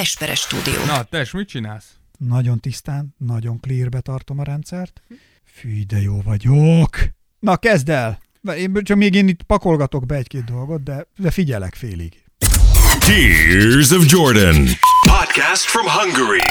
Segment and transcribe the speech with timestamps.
[0.00, 0.84] Esperes stúdió.
[0.84, 1.84] Na, tes, mit csinálsz?
[2.18, 5.02] Nagyon tisztán, nagyon clearbe tartom a rendszert.
[5.54, 6.98] Fű, de jó vagyok.
[7.38, 8.18] Na, kezd el!
[8.56, 12.24] Én, csak még én itt pakolgatok be egy-két dolgot, de, de figyelek félig.
[12.98, 14.66] Tears of Jordan.
[15.08, 16.48] Podcast from Hungary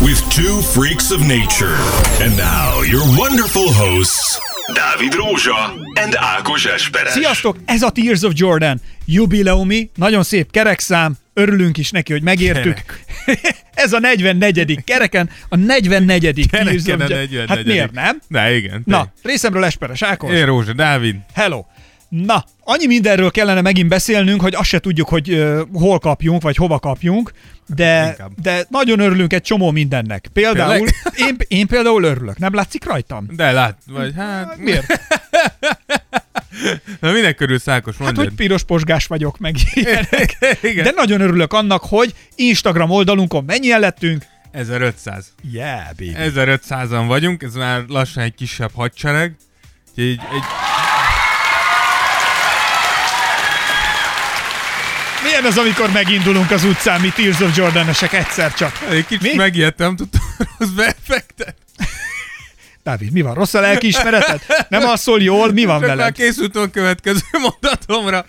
[0.00, 1.76] with two freaks of nature.
[2.24, 4.38] And now your wonderful hosts,
[4.74, 5.72] Dávid Rózsa
[6.02, 7.12] and Ákos Esperes.
[7.12, 7.56] Sziasztok!
[7.64, 12.78] Ez a Tears of Jordan jubileumi, nagyon szép kerekszám, örülünk is neki, hogy megértük.
[13.74, 14.84] Ez a 44.
[14.84, 16.46] kereken, a 44.
[16.50, 17.08] Tears of Kereken a Jordan.
[17.08, 17.48] 44..
[17.48, 18.20] Hát miért nem?
[18.28, 18.82] Ne, igen.
[18.84, 20.32] Na, részemről Esperes Ákos.
[20.32, 21.16] Én Rózsa, Dávid.
[21.34, 21.64] Hello!
[22.08, 26.56] Na, annyi mindenről kellene megint beszélnünk, hogy azt se tudjuk, hogy uh, hol kapjunk, vagy
[26.56, 27.32] hova kapjunk,
[27.66, 28.30] de, Inkább.
[28.42, 30.28] de nagyon örülünk egy csomó mindennek.
[30.32, 32.38] Például, én, én például örülök.
[32.38, 33.26] Nem látszik rajtam?
[33.30, 34.56] De lát, vagy hát...
[34.58, 34.86] Miért?
[37.00, 38.26] Na, minek körül szákos, Hát, mondjad.
[38.26, 40.36] hogy piros posgás vagyok, meg ilyenek.
[40.62, 40.84] Igen.
[40.84, 44.24] De nagyon örülök annak, hogy Instagram oldalunkon mennyien lettünk.
[44.52, 45.26] 1500.
[45.52, 46.14] Yeah, baby.
[46.16, 49.36] 1500-an vagyunk, ez már lassan egy kisebb hadsereg.
[49.90, 50.42] Úgyhogy Egy, egy,
[55.22, 58.78] Milyen az, amikor megindulunk az utcán, mi Tears of Jordan-esek egyszer csak?
[58.90, 59.36] egy kicsit Mi?
[59.36, 60.20] megijedtem, tudtam
[60.58, 61.54] rossz beeffektet.
[62.86, 63.34] Dávid, mi van?
[63.34, 64.40] Rossz a lelkiismereted?
[64.68, 65.52] Nem alszol jól?
[65.52, 66.14] Mi van Csak már veled?
[66.14, 68.24] készültem a következő mondatomra.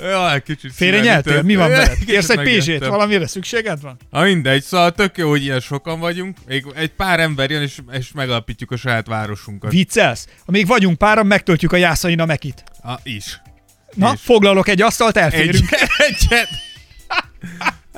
[0.00, 1.42] Jaj, kicsit Félrenyeltél?
[1.42, 1.98] Mi van veled?
[2.06, 2.86] Kérsz egy pézsét?
[2.86, 3.96] Valamire szükséged van?
[4.10, 6.36] Ha mindegy, szóval tök jó, hogy ilyen sokan vagyunk.
[6.46, 9.70] Még egy pár ember jön, és, és megalapítjuk a saját városunkat.
[9.70, 10.26] Viccelsz?
[10.46, 12.64] Ha még vagyunk páran, megtöltjük a Jászain a mekit.
[12.82, 13.40] Ah, is.
[13.94, 14.20] Na, És?
[14.22, 15.68] foglalok egy asztalt, Egy, elférünk.
[16.08, 16.48] egyet.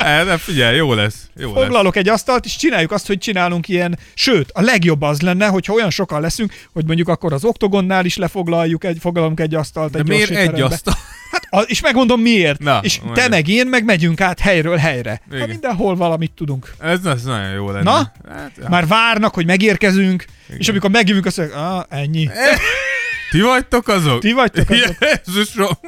[0.11, 1.29] Eh, De figyelj, jó lesz.
[1.37, 1.63] Jó lesz.
[1.63, 5.73] Foglalok egy asztalt, és csináljuk azt, hogy csinálunk ilyen, sőt, a legjobb az lenne, hogyha
[5.73, 9.93] olyan sokan leszünk, hogy mondjuk akkor az oktogonnál is lefoglaljuk egy, foglalunk egy asztalt.
[9.93, 10.95] De egy miért egy asztal?
[11.31, 12.59] Hát, és megmondom miért.
[12.59, 13.31] Na, és te mondjad.
[13.31, 15.21] meg én meg megyünk át helyről helyre.
[15.33, 15.49] Igen.
[15.49, 16.75] mindenhol valamit tudunk.
[16.79, 17.83] Ez, ez nagyon jó lenne.
[17.83, 18.13] Na?
[18.29, 18.69] Hát, ja.
[18.69, 20.25] Már várnak, hogy megérkezünk,
[20.59, 22.29] és amikor megjövünk, azt mondják, ah, ennyi.
[23.31, 24.21] Ti vagytok azok?
[24.21, 24.97] Ti vagytok azok.
[25.27, 25.79] Jézusom!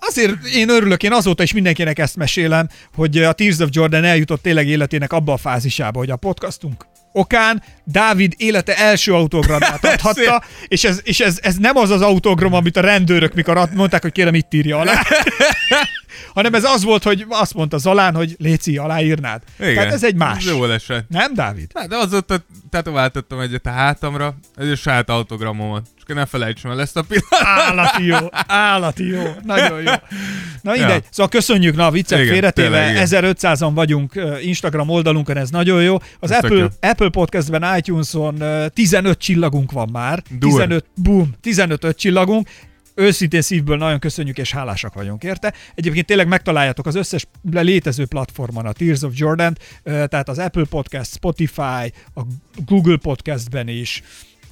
[0.00, 4.42] Azért én örülök, én azóta is mindenkinek ezt mesélem, hogy a Tears of Jordan eljutott
[4.42, 10.84] tényleg életének abba a fázisába, hogy a podcastunk okán Dávid élete első autogramját adhatta, és,
[10.84, 14.34] ez, és ez, ez nem az az autogram, amit a rendőrök, mikor mondták, hogy kérem
[14.34, 15.02] itt írja alá,
[16.34, 19.42] hanem ez az volt, hogy azt mondta Zalán, hogy Léci, aláírnád.
[19.60, 19.74] Igen.
[19.74, 20.44] Tehát ez egy más.
[20.44, 21.08] Jó esett.
[21.08, 21.70] Nem, Dávid?
[21.74, 22.36] Hát, de azóta
[22.70, 25.86] tetováltattam egyet a hátamra, ez a saját autogramomat.
[25.98, 27.46] Csak ne felejtsem el ezt a pillanatot.
[27.68, 29.92] Állati jó, állati jó, nagyon jó.
[30.62, 31.08] Na mindegy, Ja.
[31.10, 33.34] szóval köszönjük, na a viccek Igen, félretéve, tényleg, igen.
[33.34, 35.96] 1500-an vagyunk Instagram oldalunkon, ez nagyon jó.
[36.20, 36.66] Az Ez Apple, jó.
[36.80, 40.22] Apple Podcastben, iTunes-on ö, 15 csillagunk van már.
[40.38, 40.50] Dur.
[40.50, 42.48] 15, boom, 15 öt csillagunk.
[42.98, 45.54] Őszintén szívből nagyon köszönjük és hálásak vagyunk érte.
[45.74, 51.12] Egyébként tényleg megtaláljátok az összes létező platformon a Tears of Jordan, tehát az Apple Podcast,
[51.12, 52.22] Spotify, a
[52.66, 54.02] Google Podcastben is,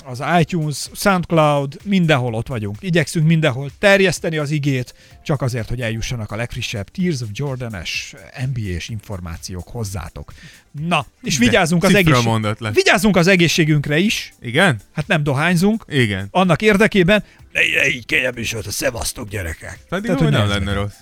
[0.06, 2.77] az iTunes, SoundCloud, mindenhol ott vagyunk.
[2.81, 4.94] Igyekszünk mindenhol terjeszteni az igét,
[5.25, 8.15] csak azért, hogy eljussanak a legfrissebb Tears of Jordan-es
[8.55, 10.33] NBA-s információk hozzátok.
[10.71, 12.25] Na, és De vigyázzunk az, cifra egészség...
[12.27, 12.75] mondat lett.
[12.75, 14.81] vigyázzunk az egészségünkre is, Igen?
[14.93, 16.28] hát nem dohányzunk, Igen.
[16.31, 19.78] annak érdekében, ne, ne így volt a szevasztok gyerekek.
[19.88, 20.94] Pedig Tehát, hogy nem ne lenne rossz.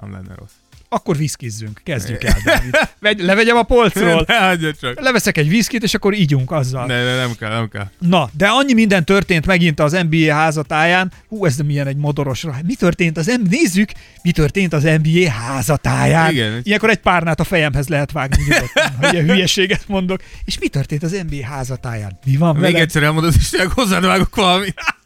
[0.00, 0.59] Nem lenne rossz.
[0.92, 2.74] Akkor viszkizzünk, kezdjük el, Dávid.
[2.98, 5.00] Vegy, levegyem a polcról, Ne csak.
[5.00, 6.86] leveszek egy viszkit, és akkor ígyunk azzal.
[6.86, 7.86] Ne, ne, nem kell, nem kell.
[7.98, 11.12] Na, de annyi minden történt megint az NBA házatáján.
[11.28, 12.44] Hú, ez milyen egy modoros.
[12.66, 13.48] Mi történt az NBA?
[13.50, 13.90] Nézzük,
[14.22, 16.30] mi történt az NBA házatáján.
[16.30, 16.60] Igen.
[16.62, 20.22] Ilyenkor egy párnát a fejemhez lehet vágni nyugodtan, hogy ilyen hülyeséget mondok.
[20.44, 22.18] És mi történt az NBA házatáján?
[22.24, 22.80] Mi van Még veled?
[22.80, 24.74] egyszer elmondod, és hozzád vágok valamit.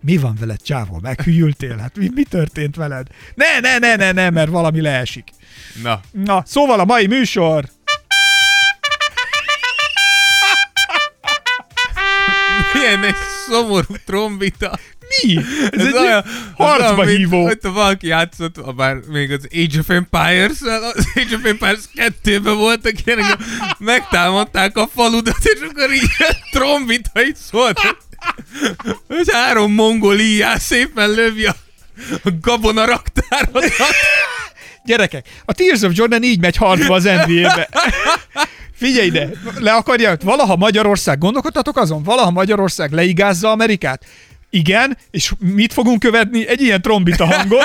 [0.00, 0.98] Mi van veled, csávó?
[1.02, 1.76] Meghűltél?
[1.76, 3.06] Hát mi, mi történt veled?
[3.34, 5.28] Ne, ne, ne, ne, ne, mert valami leesik.
[5.82, 7.64] Na, Na, szóval a mai műsor
[12.72, 13.14] milyen egy
[13.48, 14.78] szomorú trombita.
[15.22, 15.36] mi?
[15.36, 16.24] Ez, Ez egy olyan,
[16.56, 17.42] harcba olyan, mint, hívó.
[17.44, 22.92] Hogy valaki játszott, bár még az Age of Empires, az Age of Empires 2-ben voltak
[23.06, 23.36] ilyenek,
[23.78, 26.10] megtámadták a faludat, és akkor így
[26.50, 27.80] trombita így szólt,
[29.08, 31.54] hogy három mongoliás szépen lövi a,
[32.22, 33.72] a gabona raktárodat.
[34.84, 37.68] Gyerekek, a Tears of Jordan így megy harcba az NBA-be.
[38.72, 44.04] Figyelj ide, le akarja, valaha Magyarország, gondolkodtatok azon, valaha Magyarország leigázza Amerikát?
[44.50, 46.48] Igen, és mit fogunk követni?
[46.48, 47.64] Egy ilyen trombita hangot.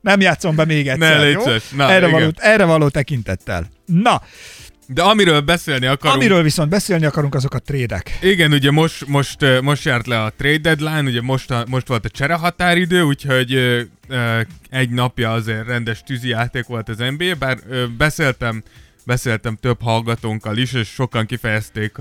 [0.00, 1.42] Nem játszom be még egyszer, Ne, jó?
[1.70, 2.10] Na, erre, igen.
[2.10, 3.70] való, erre való tekintettel.
[3.86, 4.22] Na,
[4.86, 8.18] De amiről beszélni akarunk, amiről viszont beszélni akarunk, azok a trédek.
[8.22, 12.04] Igen, ugye most, most, most járt le a trade deadline, ugye most, a, most volt
[12.04, 14.40] a csere határidő, úgyhogy ö, ö,
[14.70, 18.62] egy napja azért rendes tűzi játék volt az NBA, bár ö, beszéltem
[19.04, 21.92] beszéltem több hallgatónkkal is, és sokan kifejezték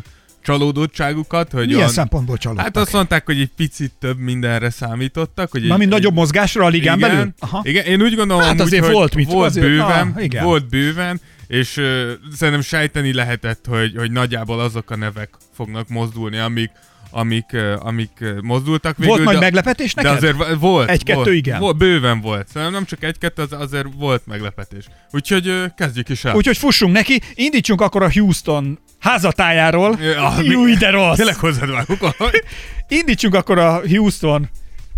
[0.44, 2.66] csalódottságukat, hogy Milyen olyan, szempontból csalódtak?
[2.66, 5.52] Hát azt mondták, hogy egy picit több mindenre számítottak.
[5.52, 7.34] Hogy Mármint egy, nagyobb mozgásra a ligán igen, belül?
[7.40, 7.62] Aha.
[7.64, 10.44] Igen, én úgy gondolom, Hát azért hogy volt mit- volt azért- bőven, na, igen.
[10.44, 16.38] volt bőven, és uh, szerintem sejteni lehetett, hogy, hogy nagyjából azok a nevek fognak mozdulni,
[16.38, 16.72] amik,
[17.14, 19.14] amik, amik mozdultak végül.
[19.14, 20.18] Volt nagy de, meglepetés de neked?
[20.18, 20.90] azért va- volt.
[20.90, 21.60] Egy-kettő volt, igen.
[21.60, 22.48] Volt, bőven volt.
[22.48, 24.86] Szerintem nem csak egy-kettő, az, azért volt meglepetés.
[25.12, 26.36] Úgyhogy kezdjük is el.
[26.36, 29.98] Úgyhogy fussunk neki, indítsunk akkor a Houston házatájáról.
[30.02, 31.16] Ja, Jó, de rossz.
[31.16, 32.16] Tényleg hozzád vágok.
[32.88, 34.50] Indítsunk akkor a Houston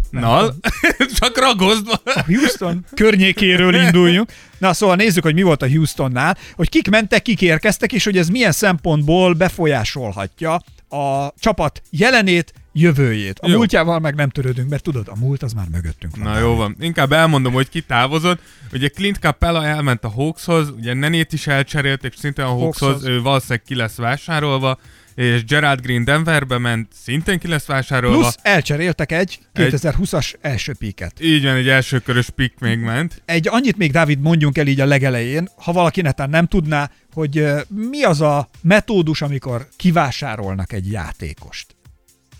[0.10, 0.56] Nal,
[1.20, 4.32] csak ragozd a Houston környékéről induljunk.
[4.58, 8.18] Na szóval nézzük, hogy mi volt a Houstonnál, hogy kik mentek, kik érkeztek, és hogy
[8.18, 10.62] ez milyen szempontból befolyásolhatja
[10.96, 13.40] a csapat jelenét, jövőjét.
[13.40, 13.58] A Jó.
[13.58, 16.26] múltjával meg nem törődünk, mert tudod, a múlt az már mögöttünk van.
[16.26, 16.76] Na jó van.
[16.80, 18.42] Inkább elmondom, hogy ki távozott.
[18.74, 23.10] Ugye Clint Capella elment a Hawkshoz, ugye Nenét is elcserélték, szintén a Hawkshoz, Hawkshoz.
[23.10, 24.78] ő valószínűleg ki lesz vásárolva,
[25.16, 28.18] és Gerard Green Denverbe ment, szintén ki lesz vásárolva.
[28.18, 31.22] Plusz elcseréltek egy 2020-as első píket.
[31.22, 33.22] Így van, egy elsőkörös pick még ment.
[33.26, 37.46] Egy annyit még, Dávid, mondjunk el így a legelején, ha valaki netán nem tudná, hogy
[37.68, 41.76] mi az a metódus, amikor kivásárolnak egy játékost.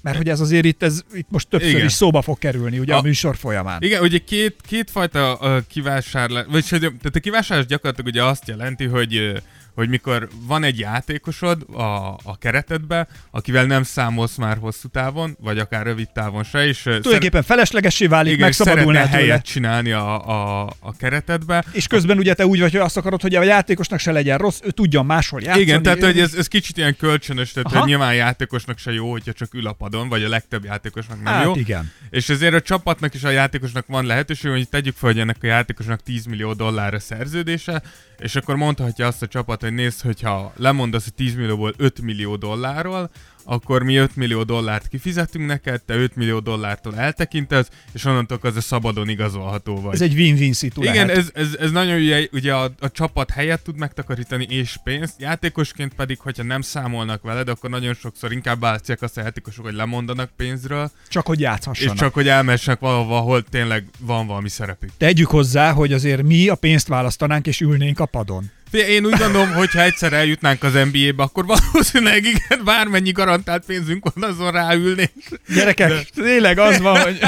[0.02, 1.86] Mert hogy ez azért itt, ez, itt most többször Igen.
[1.86, 3.82] is szóba fog kerülni, ugye a, A- műsor folyamán.
[3.82, 9.42] Igen, ugye két, kétfajta uh, kivásárlás, vagy tehát a kivásárlás gyakorlatilag ugye azt jelenti, hogy
[9.76, 15.60] hogy mikor van egy játékosod a, a keretedbe, akivel nem számolsz már hosszú távon, vagy
[15.60, 19.18] akár rövid távon se, és Tulajdonképpen feleslegessé válik, igen, megszabadulnál tőle.
[19.18, 21.66] helyet csinálni a, a, a keretedbe.
[21.72, 24.60] És közben ugye te úgy vagy, hogy azt akarod, hogy a játékosnak se legyen rossz,
[24.64, 25.64] ő tudjon máshol játszani.
[25.64, 27.80] Igen, tehát hogy ez, ez kicsit ilyen kölcsönös, tehát Aha.
[27.80, 31.24] hogy nyilván a játékosnak se jó, hogyha csak ül a padon, vagy a legtöbb játékosnak
[31.24, 31.56] nem Hát jó.
[31.56, 31.92] igen.
[32.10, 35.46] És ezért a csapatnak és a játékosnak van lehetőség, hogy tegyük fel, hogy ennek a
[35.46, 37.82] játékosnak 10 millió dollárra szerződése,
[38.20, 42.36] és akkor mondhatja azt a csapat, hogy nézd, hogyha lemondasz a 10 millióból 5 millió
[42.36, 43.10] dollárról,
[43.46, 48.56] akkor mi 5 millió dollárt kifizetünk neked, te 5 millió dollártól eltekintesz, és onnantól az
[48.56, 49.94] a szabadon igazolható vagy.
[49.94, 53.64] Ez egy win-win szitu Igen, ez, ez, ez nagyon ugye, ugye a, a csapat helyet
[53.64, 59.02] tud megtakarítani és pénzt, játékosként pedig, hogyha nem számolnak veled, akkor nagyon sokszor inkább váltják
[59.02, 61.98] azt a játékosok, hogy lemondanak pénzről, Csak hogy és játszhassanak.
[61.98, 64.90] csak hogy elmessenek valahova, ahol tényleg van valami szerepük.
[64.98, 68.52] Tegyük hozzá, hogy azért mi a pénzt választanánk, és ülnénk a padon.
[68.80, 74.06] Én úgy gondolom, hogy ha egyszer eljutnánk az NBA-be, akkor valószínűleg igen, bármennyi garantált pénzünk
[74.14, 75.12] van, azon ráülnénk.
[75.56, 77.20] Gyerekek, tényleg az van, hogy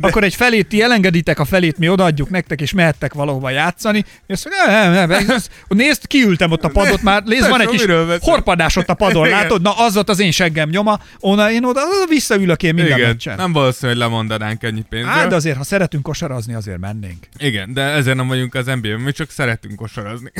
[0.00, 4.04] akkor egy felét ti elengeditek, a felét mi odaadjuk nektek, és mehettek valahova játszani.
[4.26, 5.38] És azt mondja, nem, nem, nem,
[5.68, 7.84] nézd, kiültem ott a padot már, nézd, van egy kis
[8.20, 9.38] horpadás ott a padon, Igen.
[9.38, 9.62] látod?
[9.62, 13.36] Na, az ott az én seggem nyoma, onnan én oda, visszaülök én minden igen, meccsen.
[13.36, 15.12] nem valószínű, hogy lemondanánk ennyi pénzről.
[15.12, 17.26] Hát, de azért, ha szeretünk kosarazni, azért mennénk.
[17.38, 20.32] Igen, de ezért nem vagyunk az NBA-ben, mi csak szeretünk kosarazni.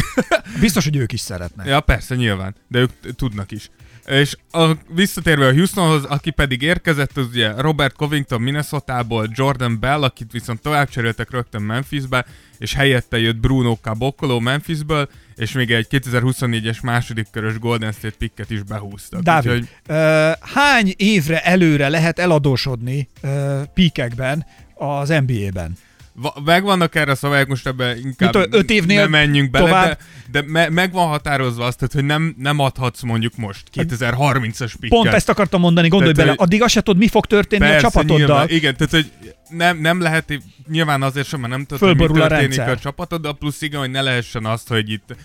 [0.61, 1.67] Biztos, hogy ők is szeretnek.
[1.67, 3.71] Ja, persze, nyilván, de ők tudnak is.
[4.07, 10.03] És a, visszatérve a Houstonhoz, aki pedig érkezett, az ugye Robert Covington Minnesotából, Jordan Bell,
[10.03, 12.25] akit viszont tovább cseréltek rögtön Memphisbe,
[12.59, 18.51] és helyette jött Bruno Caboclo Memphisből, és még egy 2024-es második körös Golden State picket
[18.51, 19.23] is behúztak.
[19.23, 25.77] Dávid, Úgyhogy, ö, hány évre előre lehet eladósodni ö, píkekben az NBA-ben?
[26.15, 29.99] Va- megvannak erre a szabályok, most ebbe inkább Mit, öt évnél nem menjünk bele, tovább?
[30.31, 34.73] de, de me, meg van határozva azt, tehát, hogy nem, nem adhatsz mondjuk most 2030-as
[34.81, 34.99] picket.
[34.99, 37.81] Pont ezt akartam mondani, gondolj Tehát, bele, addig azt se tudod, mi fog történni a
[37.81, 38.19] csapatoddal.
[38.19, 39.13] Nyilván, igen, tehát hogy
[39.49, 42.69] nem, nem lehet, nyilván azért sem, mert nem tudod, hogy mi a történik rendszer.
[42.69, 45.17] a csapatoddal, plusz igen, hogy ne lehessen azt, hogy itt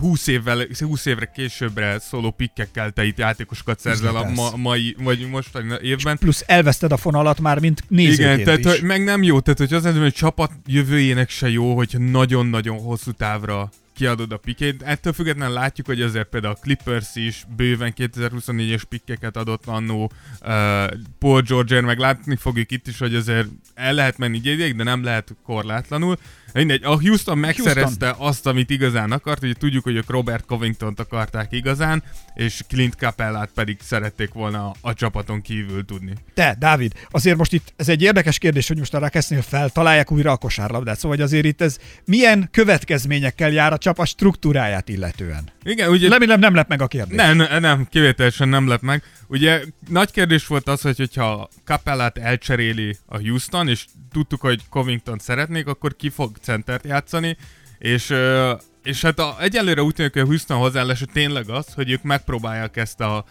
[0.00, 5.28] 20, évvel, 20 évre későbbre szóló pikkekkel te itt játékosokat szerzel a ma, mai, vagy
[5.30, 6.18] mostani évben.
[6.18, 8.80] Plusz elveszted a fonalat már, mint nézőként Igen, tehát is.
[8.80, 12.78] hogy meg nem jó, tehát hogy az hogy a csapat jövőjének se jó, hogyha nagyon-nagyon
[12.78, 13.70] hosszú távra
[14.02, 14.82] kiadod a pikét.
[14.82, 20.48] Ettől függetlenül látjuk, hogy azért például a Clippers is bőven 2024-es pikkeket adott annó uh,
[21.18, 25.04] Paul George, meg látni fogjuk itt is, hogy azért el lehet menni ideig, de nem
[25.04, 26.16] lehet korlátlanul.
[26.52, 28.26] Mindegy, a Houston megszerezte Houston.
[28.26, 32.02] azt, amit igazán akart, ugye tudjuk, hogy ők Robert Covington-t akarták igazán,
[32.34, 36.12] és Clint Capellát pedig szerették volna a, csapaton kívül tudni.
[36.34, 40.32] Te, Dávid, azért most itt ez egy érdekes kérdés, hogy most arra kezdnél feltalálják újra
[40.32, 45.48] a kosárlabdát, szóval hogy azért itt ez milyen következményekkel jár a csapat struktúráját illetően.
[45.62, 47.16] Igen, ugye Remélem nem lep meg a kérdés.
[47.16, 49.02] Nem, nem, kivételesen nem lep meg.
[49.26, 55.18] Ugye nagy kérdés volt az, hogy hogyha Capellát elcseréli a Houston, és tudtuk, hogy Covington
[55.18, 57.36] szeretnék, akkor ki fog centert játszani,
[57.78, 58.14] és,
[58.82, 62.76] és hát a, egyelőre úgy tűnik, hogy a Houston hozzáállása tényleg az, hogy ők megpróbálják
[62.76, 63.24] ezt a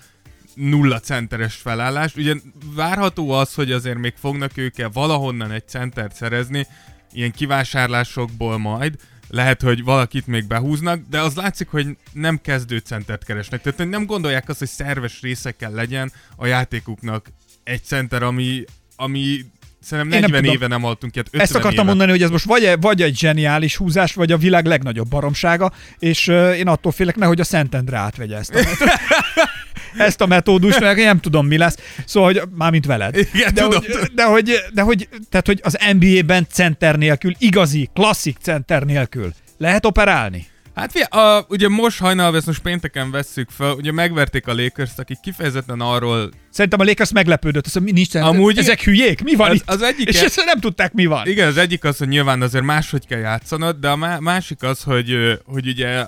[0.55, 2.17] nulla centeres felállást.
[2.17, 2.33] Ugye
[2.75, 6.67] várható az, hogy azért még fognak ők valahonnan egy centert szerezni,
[7.11, 8.95] ilyen kivásárlásokból majd,
[9.31, 13.61] lehet, hogy valakit még behúznak, de az látszik, hogy nem kezdő centert keresnek.
[13.61, 17.31] Tehát nem gondolják azt, hogy szerves részekkel legyen a játékuknak
[17.63, 18.63] egy center, ami,
[18.95, 19.45] ami
[19.83, 20.55] Szerintem Én nem 40 tudom.
[20.55, 21.27] éve nem hallottunk ilyet.
[21.27, 21.83] 50 Ezt akartam éve.
[21.83, 26.27] mondani, hogy ez most vagy, vagy egy zseniális húzás, vagy a világ legnagyobb baromsága, és
[26.27, 28.53] uh, én attól félek, nehogy a Szentendre átvegye ezt.
[29.97, 31.77] ezt a metódust, mert nem tudom, mi lesz.
[32.05, 33.15] Szóval, hogy mármint veled.
[33.33, 33.79] Igen, de, tudom.
[33.79, 39.33] hogy, de, hogy, de hogy, tehát, hogy az NBA-ben center nélkül, igazi, klasszik center nélkül
[39.57, 40.49] lehet operálni?
[40.75, 44.91] Hát fia, a, ugye most hajnalban, ezt most pénteken vesszük fel, ugye megverték a lakers
[44.97, 49.49] akik kifejezetten arról, Szerintem a Lakers meglepődött, azt mondja, nincs Amúgy ezek hülyék, mi van
[49.49, 49.69] az, itt?
[49.69, 51.27] az egyik, És ezt nem tudták, mi van.
[51.27, 54.81] igen, az egyik az, hogy nyilván azért máshogy kell játszanod, de a má- másik az,
[54.83, 56.05] hogy, hogy ugye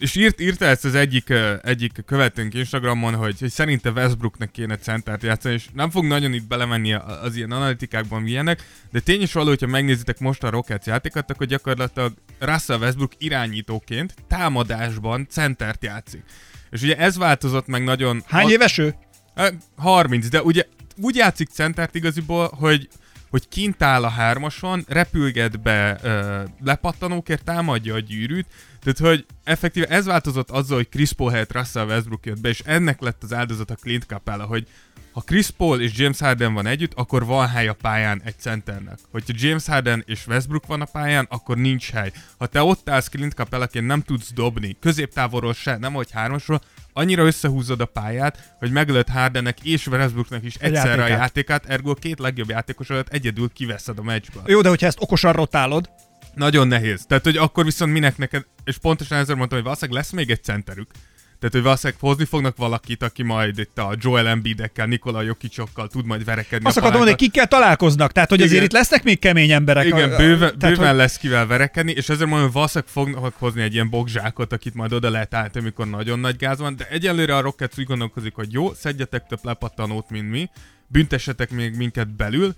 [0.00, 5.22] és írt, írta ezt az egyik, egyik követőnk Instagramon, hogy, hogy szerinte Westbrooknak kéne centert
[5.22, 9.48] játszani, és nem fog nagyon itt belemenni az ilyen analitikákban ilyenek, de tény is való,
[9.48, 16.22] hogyha megnézitek most a Rockets játékot, akkor gyakorlatilag Russell Westbrook irányítóként támadásban centert játszik.
[16.70, 18.22] És ugye ez változott meg nagyon...
[18.26, 18.94] Hány a- éves ő?
[19.34, 20.64] Ö, 30, de ugye
[20.96, 22.88] úgy játszik centert igaziból, hogy
[23.30, 28.46] hogy kint áll a hármason, repülget be ö, lepattanókért, támadja a gyűrűt,
[28.82, 32.62] tehát hogy effektíve ez változott azzal, hogy Chris Paul helyett Russell Westbrook jött be, és
[32.64, 34.66] ennek lett az áldozata Clint Capella, hogy
[35.12, 38.98] ha Chris Paul és James Harden van együtt, akkor van hely a pályán egy centernek.
[39.10, 42.12] Hogyha James Harden és Westbrook van a pályán, akkor nincs hely.
[42.38, 46.60] Ha te ott állsz Clint Capellaként, nem tudsz dobni, középtávolról se, nem hogy hármasról,
[46.92, 51.18] annyira összehúzod a pályát, hogy megölöd Hardennek és Westbrooknak is egyszerre a játékát.
[51.18, 54.42] játékát, ergo a két legjobb játékos alatt egyedül kiveszed a meccsből.
[54.46, 55.90] Jó, de hogyha ezt okosan rotálod,
[56.34, 57.04] Nagyon nehéz.
[57.08, 60.42] Tehát, hogy akkor viszont minek neked, és pontosan ezzel mondtam, hogy valószínűleg lesz még egy
[60.42, 60.90] centerük.
[61.38, 66.04] Tehát, hogy valószínűleg hozni fognak valakit, aki majd itt a Joel Embiidekkel, Nikola Jokicsokkal tud
[66.06, 66.66] majd verekedni.
[66.66, 68.64] azt akartam mondani, kikkel találkoznak, tehát hogy azért Igen.
[68.64, 69.84] itt lesznek még kemény emberek.
[69.84, 73.34] Igen, a- bőven, tehát, bőven hogy- lesz kivel verekedni, és ezért mondom, hogy valószínűleg fognak
[73.38, 76.88] hozni egy ilyen bokzsákot, akit majd oda lehet állítani, amikor nagyon nagy gáz van, de
[76.90, 80.50] egyelőre a Rockets úgy gondolkozik, hogy jó, szedjetek több lepattanót, mint mi,
[80.86, 82.54] büntessetek még minket belül,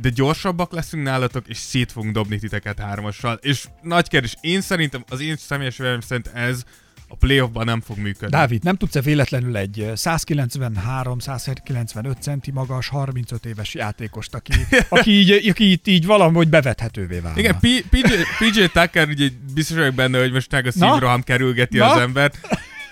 [0.00, 3.38] de gyorsabbak leszünk nálatok, és szét fogunk dobni titeket hármassal.
[3.42, 6.62] És nagy kérdés, én szerintem, az én személyes véleményem szerint ez
[7.08, 8.36] a playoffban nem fog működni.
[8.36, 14.52] Dávid, nem tudsz-e véletlenül egy 193-195 centi magas, 35 éves játékost, aki,
[14.88, 17.38] aki, így, aki itt így valahogy bevethetővé válna?
[17.38, 21.78] Igen, P- PJ, PJ Tucker, ugye biztos vagyok benne, hogy most meg a szívroham kerülgeti
[21.78, 21.90] Na?
[21.90, 22.38] az embert.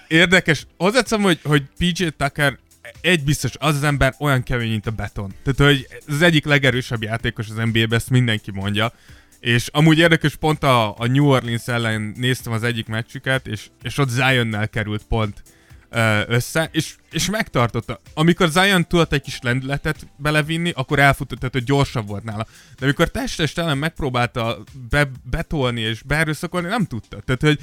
[0.08, 0.66] Érdekes.
[0.76, 2.58] Hozzáteszem, hogy, hogy PJ Tucker
[3.00, 5.34] egy biztos, az az ember olyan kemény, mint a beton.
[5.42, 8.92] Tehát, hogy az egyik legerősebb játékos az NBA-ben, ezt mindenki mondja.
[9.40, 13.98] És amúgy érdekes, pont a, a New Orleans ellen néztem az egyik meccsüket, és, és
[13.98, 15.42] ott Zionnel került pont
[16.26, 18.00] össze, és, és megtartotta.
[18.14, 22.46] Amikor Zion tudott egy kis lendületet belevinni, akkor elfutott, tehát hogy gyorsabb volt nála.
[22.78, 27.20] De amikor testest ellen megpróbálta be, betolni és beerőszakolni, nem tudta.
[27.20, 27.58] Tehát, hogy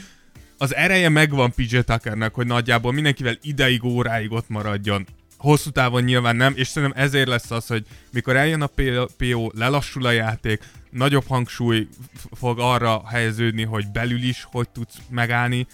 [0.62, 5.08] az ereje megvan PJ Tuckernek, hogy nagyjából mindenkivel ideig, óráig ott maradjon.
[5.38, 8.70] Hosszú távon nyilván nem, és szerintem ezért lesz az, hogy mikor eljön a
[9.18, 11.88] PO, lelassul a játék, nagyobb hangsúly
[12.32, 15.68] fog arra helyeződni, hogy belül is hogy tudsz megállni,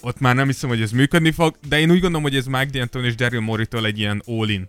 [0.00, 2.68] ott már nem hiszem, hogy ez működni fog, de én úgy gondolom, hogy ez Mike
[2.72, 4.66] D'Antoni és Daryl Morey-től egy ilyen all-in.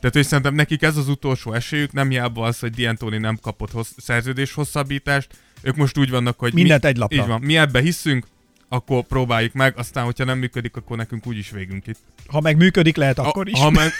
[0.00, 3.70] Tehát, hogy szerintem nekik ez az utolsó esélyük, nem hiába az, hogy D'Antoni nem kapott
[3.70, 7.16] hossz- szerződés hosszabbítást, ők most úgy vannak, hogy Mindent mi, egy lapra.
[7.16, 8.26] Így van, mi ebbe hiszünk,
[8.72, 11.98] akkor próbáljuk meg, aztán, hogyha nem működik, akkor nekünk úgyis végünk itt.
[12.26, 13.58] Ha meg működik, lehet akkor is.
[13.58, 13.90] A, ha meg,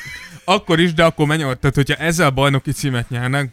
[0.45, 3.51] akkor is, de akkor menj, tehát hogyha ezzel bajnoki címet nyernek,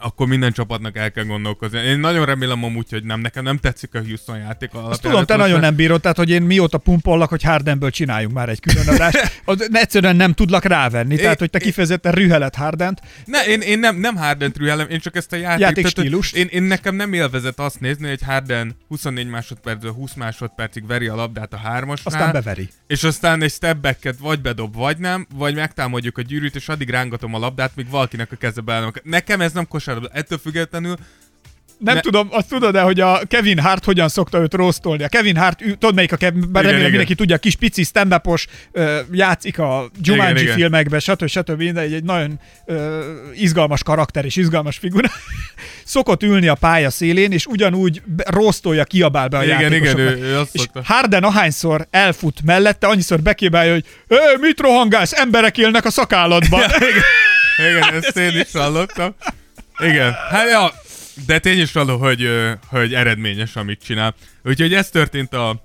[0.00, 1.78] akkor minden csapatnak el kell gondolkozni.
[1.78, 4.92] Én nagyon remélem amúgy, hogy nem, nekem nem tetszik a Houston játék alapján.
[4.92, 8.48] Azt tudom, te nagyon nem bírod, tehát hogy én mióta pumpollak, hogy Hardenből csináljunk már
[8.48, 13.00] egy külön adást, az egyszerűen nem tudlak rávenni, tehát hogy te kifejezetten rühelet Hardent.
[13.24, 15.60] Ne, én, én nem, nem Harden trühelem, én csak ezt a játék...
[15.60, 16.32] Játékstílust.
[16.32, 21.06] tehát, Én, én, nekem nem élvezet azt nézni, hogy Harden 24 másodpercből 20 másodpercig veri
[21.06, 22.14] a labdát a hármasnál.
[22.14, 22.68] Aztán beveri.
[22.86, 26.90] És aztán egy step backet vagy bedob, vagy nem, vagy megtámadjuk a gyűrűt, és addig
[26.90, 29.02] rángatom a labdát, míg valakinek a keze beállnak.
[29.04, 30.18] Nekem ez nem kosárlabda.
[30.18, 30.96] Ettől függetlenül
[31.78, 35.02] Nem Ne- tudom, azt tudod de hogy a Kevin Hart hogyan szokta őt rossztolni.
[35.02, 36.88] A Kevin Hart, ő- tudod melyik a Kevin, bár remélem igen.
[36.90, 38.20] mindenki tudja, kis pici stand
[39.12, 40.54] játszik a Jumanji Igen, igen.
[40.56, 41.26] filmekben, stb.
[41.26, 41.56] stb.
[41.56, 43.00] Mindegy, egy nagyon ö,
[43.34, 45.08] izgalmas karakter és izgalmas figura.
[45.84, 50.16] Szokott ülni a pálya szélén, és ugyanúgy rossztolja, kiabál be a igen, igen, játékosoknak.
[50.16, 50.82] ő, ő azt És szokta.
[50.84, 53.84] Harden ahányszor elfut mellette, annyiszor bekébálja, hogy
[54.40, 56.62] mit rohangálsz, emberek élnek a szakállatban.
[57.70, 59.14] Igen, ezt én is hallottam.
[59.80, 60.72] Igen, hát ja,
[61.26, 64.14] de tény is való, hogy, ö, hogy eredményes, amit csinál.
[64.44, 65.64] Úgyhogy ez történt a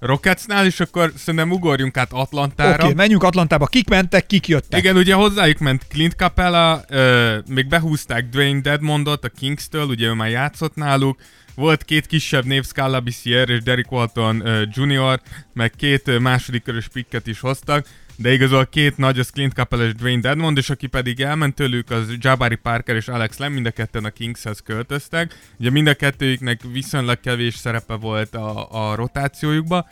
[0.00, 2.72] Rocketsnál, és akkor szerintem ugorjunk át Atlantára.
[2.72, 3.66] Oké, okay, menjünk Atlantába.
[3.66, 4.80] Kik mentek, kik jöttek?
[4.80, 10.12] Igen, ugye hozzájuk ment Clint Capella, ö, még behúzták Dwayne Dedmondot a Kings-től, ugye ő
[10.12, 11.18] már játszott náluk,
[11.54, 15.20] volt két kisebb név, Scala Bissier és Derek Walton uh, Jr.,
[15.52, 19.84] meg két uh, második körös pikket is hoztak, de igazából két nagy, az Clint Capella
[19.84, 23.66] és Dwayne Dedmond, és aki pedig elment tőlük, az Jabari Parker és Alex Lem, mind
[23.66, 25.38] a ketten a Kingshez költöztek.
[25.58, 29.88] Ugye mind a kettőjüknek viszonylag kevés szerepe volt a, a rotációjukba,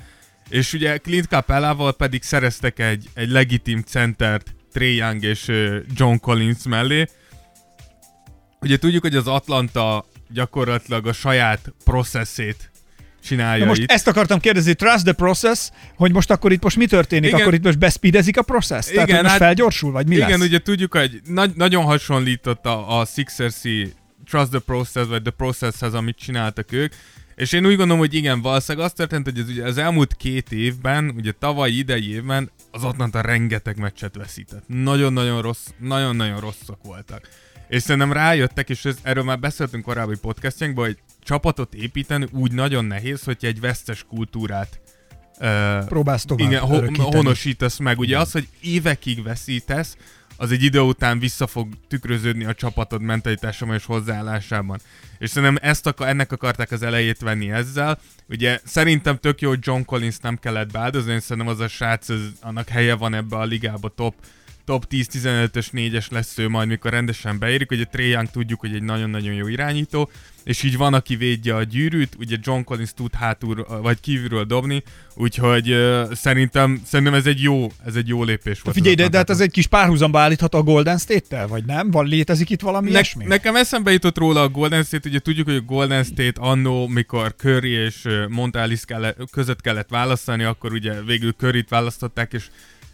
[0.49, 5.51] és ugye Clint Capellával pedig szereztek egy, egy legitim centert Trey Young és
[5.95, 7.07] John Collins mellé.
[8.61, 12.72] Ugye tudjuk, hogy az Atlanta gyakorlatilag a saját processzét
[13.23, 13.91] csinálja Na most itt.
[13.91, 17.29] ezt akartam kérdezni, trust the process, hogy most akkor itt most mi történik?
[17.31, 17.41] Igen.
[17.41, 18.67] Akkor itt most bespeedezik a process?
[18.87, 20.41] Tehát, Igen, hogy most hát- felgyorsul, vagy mi Igen, lesz?
[20.49, 23.61] ugye tudjuk, hogy nagy, nagyon hasonlított a, a sixers
[24.31, 26.93] Trust the Process, vagy The Processhez, amit csináltak ők,
[27.35, 30.53] és én úgy gondolom, hogy igen, valószínűleg az történt, hogy az, ugye az elmúlt két
[30.53, 34.63] évben, ugye tavaly idei évben az Atlanta rengeteg meccset veszített.
[34.67, 37.29] Nagyon-nagyon rossz, nagyon-nagyon rosszak voltak.
[37.69, 42.85] És szerintem rájöttek, és ez, erről már beszéltünk korábbi podcastjainkban, hogy csapatot építeni úgy nagyon
[42.85, 44.81] nehéz, hogy egy vesztes kultúrát
[45.41, 47.99] uh, Próbálsz tovább igen, ho- honosítasz meg.
[47.99, 49.97] Ugye az, hogy évekig veszítesz,
[50.37, 54.81] az egy idő után vissza fog tükröződni a csapatod mentalitásában és hozzáállásában.
[55.19, 57.99] És szerintem ezt akar, ennek akarták az elejét venni ezzel.
[58.29, 62.33] Ugye szerintem tök jó, hogy John Collins nem kellett beáldozni, szerintem az a srác, az,
[62.41, 64.15] annak helye van ebbe a ligába top
[64.65, 67.71] top 10-15-ös 4-es lesz ő majd, mikor rendesen beérik.
[67.71, 70.11] Ugye Trae Young tudjuk, hogy egy nagyon-nagyon jó irányító,
[70.45, 74.83] és így van, aki védje a gyűrűt, ugye John Collins tud hátul, vagy kívülről dobni,
[75.15, 78.77] úgyhogy uh, szerintem, szerintem ez egy jó, ez egy jó lépés volt.
[78.77, 81.91] Figyelj, de, de hát ez egy kis párhuzamba állítható a Golden State-tel, vagy nem?
[81.91, 83.25] Van, létezik itt valami Ne- ilyesmi?
[83.25, 87.35] nekem eszembe jutott róla a Golden State, ugye tudjuk, hogy a Golden State annó, mikor
[87.37, 92.45] Curry és Montalis kellett, között kellett választani, akkor ugye végül Curryt választották, és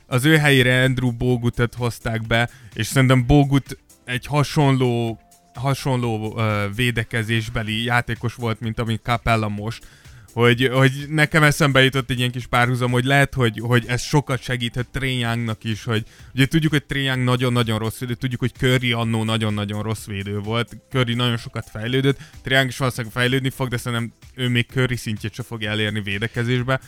[0.09, 5.21] az ő helyére Andrew Bogutet hozták be, és szerintem Bogut egy hasonló
[5.55, 9.87] hasonló ö, védekezésbeli játékos volt, mint ami Capella most,
[10.33, 14.43] hogy, hogy nekem eszembe jutott egy ilyen kis párhuzam, hogy lehet, hogy, hogy ez sokat
[14.43, 18.93] segíthet Trae Youngnak is, hogy ugye tudjuk, hogy Young nagyon-nagyon rossz védő, tudjuk, hogy Curry
[18.93, 23.77] annó nagyon-nagyon rossz védő volt, Curry nagyon sokat fejlődött, Young is valószínűleg fejlődni fog, de
[23.77, 26.81] szerintem ő még Curry szintjét se fogja elérni védekezésbe,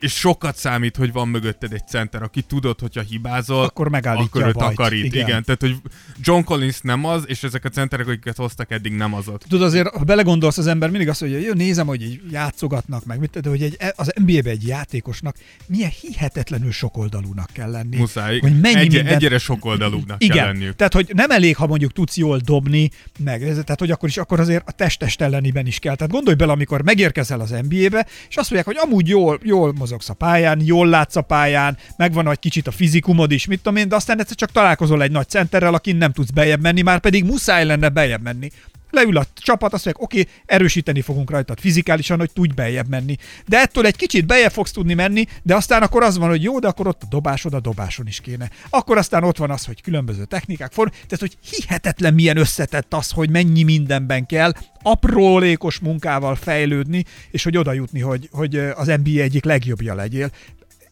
[0.00, 4.42] és sokat számít, hogy van mögötted egy center, aki tudod, hogyha hibázol, Akkor megállítja akkor
[4.42, 4.68] a ő bajt.
[4.76, 5.04] takarít.
[5.04, 5.26] Igen.
[5.28, 5.44] Igen.
[5.44, 5.76] tehát hogy
[6.20, 9.42] John Collins nem az, és ezek a centerek, akiket hoztak eddig nem azok.
[9.42, 13.04] Tudod, azért, ha belegondolsz, az ember mindig azt mondja, hogy jó, nézem, hogy így játszogatnak
[13.04, 17.96] meg, mit, de hogy egy, az NBA-be egy játékosnak milyen hihetetlenül sokoldalúnak kell lenni.
[17.96, 18.38] Muszáj.
[18.38, 20.74] Hogy mennyi egy, mindent- Egyre sokoldalúbbnak kell Igen, lenniük.
[20.76, 24.40] tehát hogy nem elég, ha mondjuk tudsz jól dobni, meg, tehát hogy akkor is, akkor
[24.40, 25.94] azért a testest elleniben is kell.
[25.96, 30.08] Tehát gondolj bele, amikor megérkezel az NBA-be, és azt mondják, hogy amúgy jól, jól mozogsz
[30.08, 33.88] a pályán, jól látsz a pályán, megvan egy kicsit a fizikumod is, mit tudom én,
[33.88, 37.24] de aztán egyszer csak találkozol egy nagy centerrel, akin nem tudsz bejebb menni, már pedig
[37.24, 38.50] muszáj lenne bejebb menni.
[38.96, 43.16] Leül a csapat, azt mondják, oké, erősíteni fogunk rajtad fizikálisan, hogy tudj bejebb menni.
[43.46, 46.58] De ettől egy kicsit bejebb fogsz tudni menni, de aztán akkor az van, hogy jó,
[46.58, 48.50] de akkor ott a dobásod a dobáson is kéne.
[48.70, 53.10] Akkor aztán ott van az, hogy különböző technikák form, tehát hogy hihetetlen milyen összetett az,
[53.10, 59.20] hogy mennyi mindenben kell aprólékos munkával fejlődni, és hogy oda jutni, hogy, hogy az NBA
[59.20, 60.30] egyik legjobbja legyél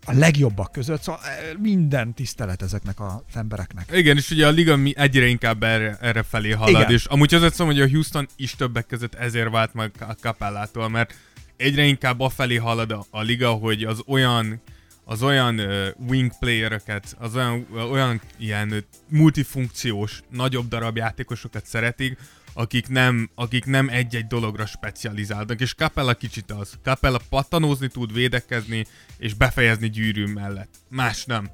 [0.04, 3.90] a legjobbak között, szóval eh, minden tisztelet ezeknek az embereknek.
[3.92, 6.90] Igen, és ugye a liga mi egyre inkább erre, erre felé halad, Igen.
[6.90, 10.88] És amúgy azért mondom, hogy a Houston is többek között ezért vált meg a Capellától,
[10.88, 11.14] mert
[11.56, 14.60] egyre inkább afelé halad a, a liga, hogy az olyan
[15.06, 22.18] az olyan uh, wing playereket, az olyan, uh, olyan ilyen multifunkciós, nagyobb darab játékosokat szeretik,
[22.54, 26.72] akik nem, akik nem egy-egy dologra specializálnak, és Capella kicsit az.
[26.82, 28.86] Capella pattanózni tud, védekezni,
[29.18, 30.68] és befejezni gyűrű mellett.
[30.88, 31.50] Más nem.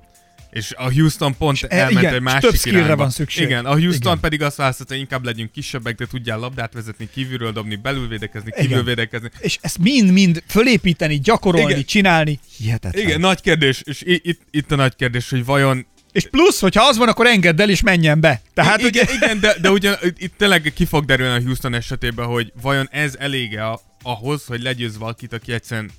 [0.51, 2.97] És a Houston pont e- elment igen, egy és másik több irányba.
[2.97, 3.45] van szükség.
[3.45, 4.21] Igen, a Houston Igen.
[4.21, 8.51] pedig azt választotta, hogy inkább legyünk kisebbek, de tudjál labdát vezetni, kívülről dobni, belül védekezni,
[8.55, 8.67] Igen.
[8.67, 9.31] kívül védekezni.
[9.39, 11.85] És ezt mind-mind fölépíteni, gyakorolni, Igen.
[11.85, 13.03] csinálni, hihetetlen.
[13.05, 16.97] Igen, nagy kérdés, és itt, itt a nagy kérdés, hogy vajon És plusz, hogyha az
[16.97, 18.41] van, akkor engedd el és menjen be.
[18.55, 22.27] Tehát igen, ugye, igen, de, de ugyan itt tényleg ki fog derülni a Houston esetében,
[22.27, 25.91] hogy vajon ez elége a, ahhoz, hogy legyőz valakit, aki egyszerűen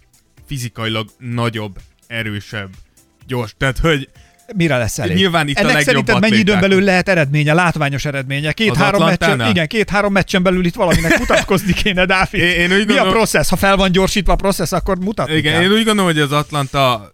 [0.47, 2.69] fizikailag nagyobb, erősebb,
[3.27, 3.53] gyors.
[3.57, 4.09] Tehát, hogy
[4.55, 5.15] mire lesz elég?
[5.15, 8.51] Nyilván itt a Ennek legjobb szerinted mennyi időn belül lehet eredménye, látványos eredménye?
[8.51, 12.41] Két-három meccsen, igen, két-három meccsen belül itt valaminek mutatkozni kéne, Dávid.
[12.41, 13.49] Én- én úgy Mi a processz?
[13.49, 15.61] Ha fel van gyorsítva a processz, akkor mutatni igen, kell.
[15.61, 17.11] én úgy gondolom, hogy az Atlanta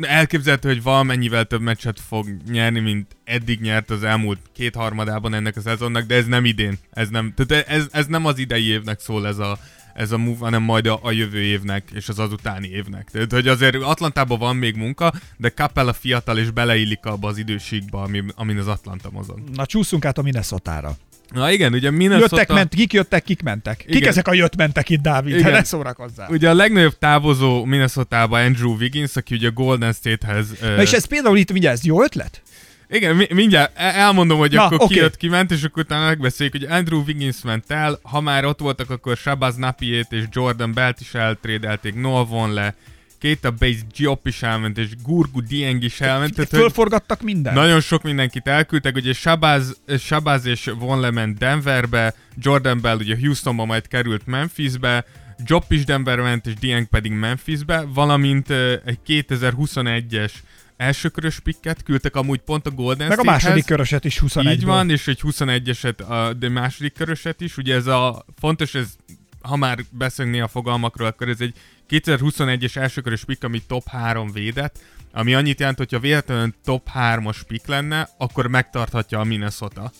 [0.00, 5.60] elképzelhető, hogy valamennyivel több meccset fog nyerni, mint eddig nyert az elmúlt kétharmadában ennek a
[5.60, 6.78] szezonnak, de ez nem idén.
[6.90, 9.58] Ez nem, tehát ez, ez nem az idei évnek szól ez a,
[9.94, 13.10] ez a move, hanem majd a, a jövő évnek és az azutáni évnek.
[13.10, 17.98] Tehát, hogy azért Atlantában van még munka, de Capella fiatal és beleillik abba az időségbe,
[17.98, 19.40] ami, amin az Atlanta mozog.
[19.52, 20.96] Na csúszunk át a minnesota
[21.34, 22.36] Na igen, ugye Minnesota...
[22.36, 23.76] Jöttek, ment, kik jöttek, kik mentek.
[23.76, 24.08] Kik Igen.
[24.08, 25.36] ezek a jött mentek itt, Dávid?
[25.38, 25.50] Igen.
[25.52, 26.28] Ne szórakozzál.
[26.30, 30.46] Ugye a legnagyobb távozó minnesota Andrew Wiggins, aki ugye Golden State-hez...
[30.60, 32.42] Na és ez például itt, ugye ez jó ötlet?
[32.88, 34.94] Igen, mi- mindjárt e- elmondom, hogy Na, akkor oké.
[34.94, 38.44] ki jött, ki ment, és akkor utána megbeszéljük, hogy Andrew Wiggins ment el, ha már
[38.44, 42.74] ott voltak, akkor Shabazz Napiét és Jordan Belt is eltrédelték, Noah Vonle,
[43.18, 46.34] Kéta Bates Diop is elment, és Gurgu Dieng is elment.
[46.34, 47.54] Tehát, Fölforgattak minden.
[47.54, 53.64] nagyon sok mindenkit elküldtek, ugye Shabazz, Shabazz és Vonle ment Denverbe, Jordan Bell ugye Houstonba
[53.64, 55.04] majd került Memphisbe,
[55.44, 60.32] Job is Denverbe ment, és Dieng pedig Memphisbe, valamint ö, egy 2021-es
[60.76, 63.42] elsőkörös pikket küldtek amúgy pont a Golden Meg a State-hez.
[63.44, 67.56] második köröset is 21 Így van, és egy 21-eset, a, de második köröset is.
[67.56, 68.96] Ugye ez a fontos, ez,
[69.40, 71.54] ha már beszélni a fogalmakról, akkor ez egy
[71.90, 74.78] 2021-es elsőkörös pick, ami top 3 védett,
[75.12, 79.92] ami annyit jelent, hogyha véletlenül top 3-as pick lenne, akkor megtarthatja a Minnesota.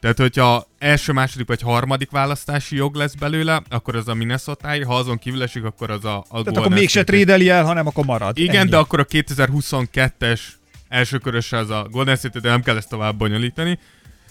[0.00, 4.96] Tehát, hogyha első, második vagy harmadik választási jog lesz belőle, akkor az a minnesota ha
[4.96, 8.38] azon kívül esik, akkor az a, a Tehát akkor mégse trédeli el, hanem akkor marad.
[8.38, 8.70] Igen, Ennyi.
[8.70, 10.40] de akkor a 2022-es
[10.88, 13.78] elsőkörös az a Golden State, de nem kell ezt tovább bonyolítani.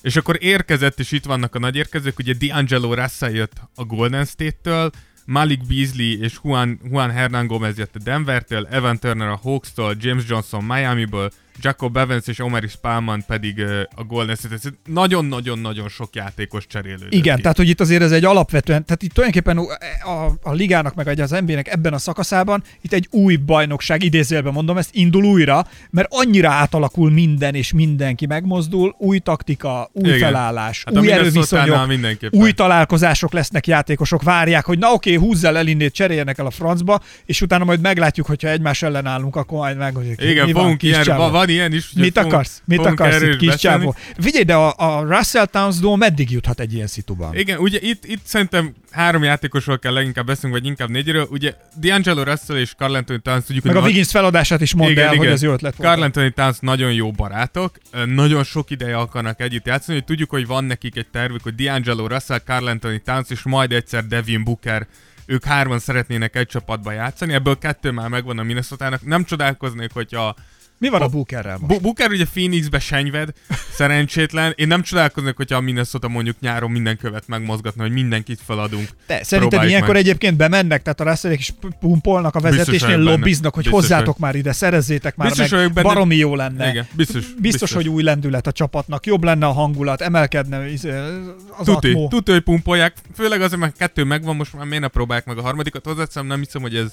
[0.01, 4.25] És akkor érkezett, és itt vannak a nagy érkezők, ugye D'Angelo Russell jött a Golden
[4.25, 4.91] State-től,
[5.29, 10.23] Malik Beasley és Juan, Juan Hernán Gomez jött a Denver-től, Evan Turner a Hawks-tól, James
[10.27, 13.63] Johnson Miami-ből, Jacob Evans és Omer Spalman pedig
[13.95, 14.69] a Golden State.
[14.85, 17.41] Nagyon-nagyon-nagyon sok játékos cserélődött Igen, ki.
[17.41, 21.29] tehát hogy itt azért ez egy alapvetően, tehát itt tulajdonképpen a, a ligának meg az
[21.29, 26.49] NBA-nek ebben a szakaszában itt egy új bajnokság, idézőjelben mondom ezt, indul újra, mert annyira
[26.49, 30.19] átalakul minden és mindenki megmozdul, új taktika, új Igen.
[30.19, 31.89] felállás, Hát új erőviszonyok,
[32.31, 36.99] új találkozások lesznek, játékosok várják, hogy na oké, húzzál el innét, cseréljenek el a francba,
[37.25, 40.61] és utána majd meglátjuk, hogyha egymás ellen állunk, akkor majd meg, hogy Igen, mi van,
[40.61, 41.21] fogunk kis ilyen, csávó?
[41.47, 41.91] Van, ilyen is.
[41.91, 42.61] Mit fogunk- akarsz?
[42.65, 43.95] Mit akarsz itt, is kis csávó?
[44.19, 47.35] Figyelj, de a, a Russell Towns Dome meddig juthat egy ilyen szituban?
[47.35, 51.27] Igen, ugye itt, itt szerintem három játékosról kell leginkább beszélnünk, vagy inkább négyről.
[51.29, 54.99] Ugye D'Angelo Russell és Carl Anthony Towns tudjuk, Meg a hogy Wiggins feladását is mondd
[54.99, 55.89] el, hogy ez jó ötlet volt.
[55.89, 60.47] Carl Anthony Towns nagyon jó barátok, nagyon sok ideje akarnak együtt játszani, hogy tudjuk, hogy
[60.47, 64.87] van nekik egy tervük, hogy D'Angelo Russell, Carl Anthony Towns és majd egyszer Devin Booker
[65.27, 70.35] ők hárman szeretnének egy csapatba játszani, ebből kettő már megvan a minnesota Nem csodálkoznék, hogyha
[70.79, 71.81] Mi van a Bookerrel most?
[71.81, 73.29] Booker ugye Phoenixbe senyved,
[73.73, 74.53] szerencsétlen.
[74.55, 78.89] Én nem csodálkoznék, hogyha a Minnesota mondjuk nyáron minden követ megmozgatna, hogy mindenkit feladunk.
[79.05, 80.01] Te, szerinted ilyenkor meg.
[80.01, 84.19] egyébként bemennek, tehát a Russellek is pumpolnak a vezetésnél, lobbiznak, hogy Biztos hozzátok vagyok.
[84.19, 85.87] már ide, szerezzétek már Biztos meg, benne.
[85.87, 86.69] baromi jó lenne.
[86.69, 87.73] Igen, biztos, biztos, biztos.
[87.73, 92.07] hogy új lendület a csapatnak, jobb lenne a hangulat, emelkedne az Tuti, atmó.
[92.07, 92.93] tuti, hogy pumpolják.
[93.15, 95.85] Főleg azért, mert kettő megvan, most már miért ne próbálják meg a harmadikat.
[95.85, 96.91] Hozzáteszem, nem hiszem, hogy ez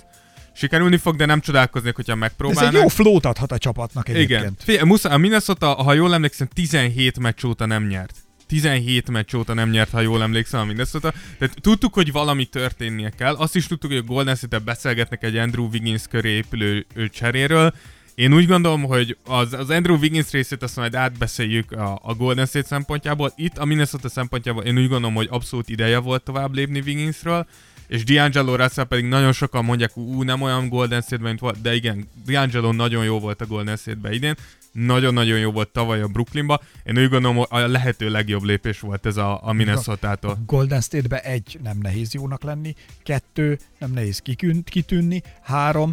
[0.54, 2.74] sikerülni fog, de nem csodálkoznék, hogyha Ez megpróbálnak.
[2.74, 4.40] egy jó flót adhat a csapatnak egyébként.
[4.40, 4.54] Igen.
[4.58, 8.14] Figyelj, muszáj, a Minnesota, ha jól emlékszem, 17 meccs óta nem nyert.
[8.46, 11.12] 17 meccs óta nem nyert, ha jól emlékszem a Minnesota.
[11.38, 13.34] Tehát tudtuk, hogy valami történnie kell.
[13.34, 17.74] Azt is tudtuk, hogy a Golden state beszélgetnek egy Andrew Wiggins köré épülő cseréről.
[18.14, 22.46] Én úgy gondolom, hogy az, az Andrew Wiggins részét azt majd átbeszéljük a, a Golden
[22.46, 23.32] State szempontjából.
[23.36, 27.46] Itt a Minnesota szempontjából én úgy gondolom, hogy abszolút ideje volt tovább lépni Wigginsről,
[27.86, 31.74] és D'Angelo Russell pedig nagyon sokan mondják, ú, nem olyan Golden State-ben, mint volt, de
[31.74, 34.34] igen, D'Angelo nagyon jó volt a Golden State-ben idén,
[34.72, 36.60] nagyon-nagyon jó volt tavaly a Brooklynba.
[36.84, 40.38] Én úgy gondolom, a lehető legjobb lépés volt ez a, a Minnesota-tól.
[40.46, 45.92] Golden State-be egy, nem nehéz jónak lenni, kettő, nem nehéz kikün- kitűnni, három,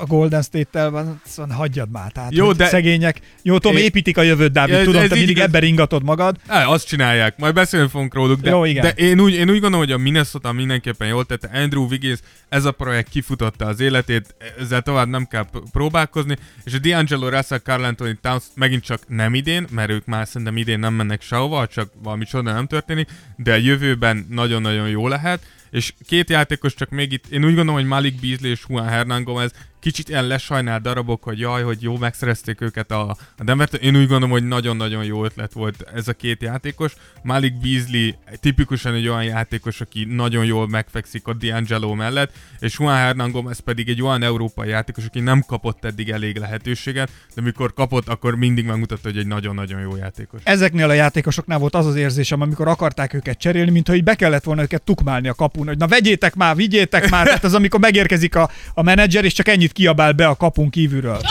[0.00, 2.12] a Golden State-tel van, szóval hagyjad már.
[2.12, 3.20] Tehát, Jó, de- szegények.
[3.42, 5.44] Jó, tudom, É- építik a jövőt, Dávid, Ez- tudom, te mindig igaz.
[5.44, 6.36] ebben ringatod magad.
[6.46, 8.82] Á, azt csinálják, majd beszélni fogunk róluk, de, Jó, igen.
[8.82, 11.50] de én, úgy, én úgy gondolom, hogy a Minnesota mindenképpen jól tette.
[11.52, 16.78] Andrew Wiggins, ez a projekt kifutotta az életét, ezzel tovább nem kell próbálkozni, és a
[16.78, 20.94] D'Angelo Russell, Carl Anthony Towns megint csak nem idén, mert ők már szerintem idén nem
[20.94, 25.40] mennek sehova, csak valami csoda nem történik, de a jövőben nagyon-nagyon jó lehet,
[25.74, 29.24] és két játékos csak még itt, én úgy gondolom, hogy Malik Beasley és Juan Hernán
[29.24, 29.52] Gomez
[29.84, 34.06] kicsit ilyen lesajnált darabok, hogy jaj, hogy jó megszerezték őket a, a denver Én úgy
[34.06, 36.92] gondolom, hogy nagyon-nagyon jó ötlet volt ez a két játékos.
[37.22, 42.96] Malik Beasley tipikusan egy olyan játékos, aki nagyon jól megfekszik a D'Angelo mellett, és Juan
[42.96, 47.72] Hernán Gomez pedig egy olyan európai játékos, aki nem kapott eddig elég lehetőséget, de mikor
[47.72, 50.40] kapott, akkor mindig megmutatta, hogy egy nagyon-nagyon jó játékos.
[50.44, 54.44] Ezeknél a játékosoknál volt az az érzésem, amikor akarták őket cserélni, mintha így be kellett
[54.44, 58.34] volna őket tukmálni a kapun, hogy na vegyétek már, vigyétek már, tehát az amikor megérkezik
[58.34, 61.20] a, a menedzser, és csak ennyit kiabál be a kapun kívülről.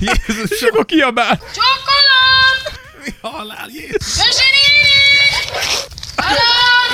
[0.00, 1.38] Jézus, És akkor kiabál.
[1.38, 2.16] Csokolom!
[3.20, 4.18] halál, Jézus!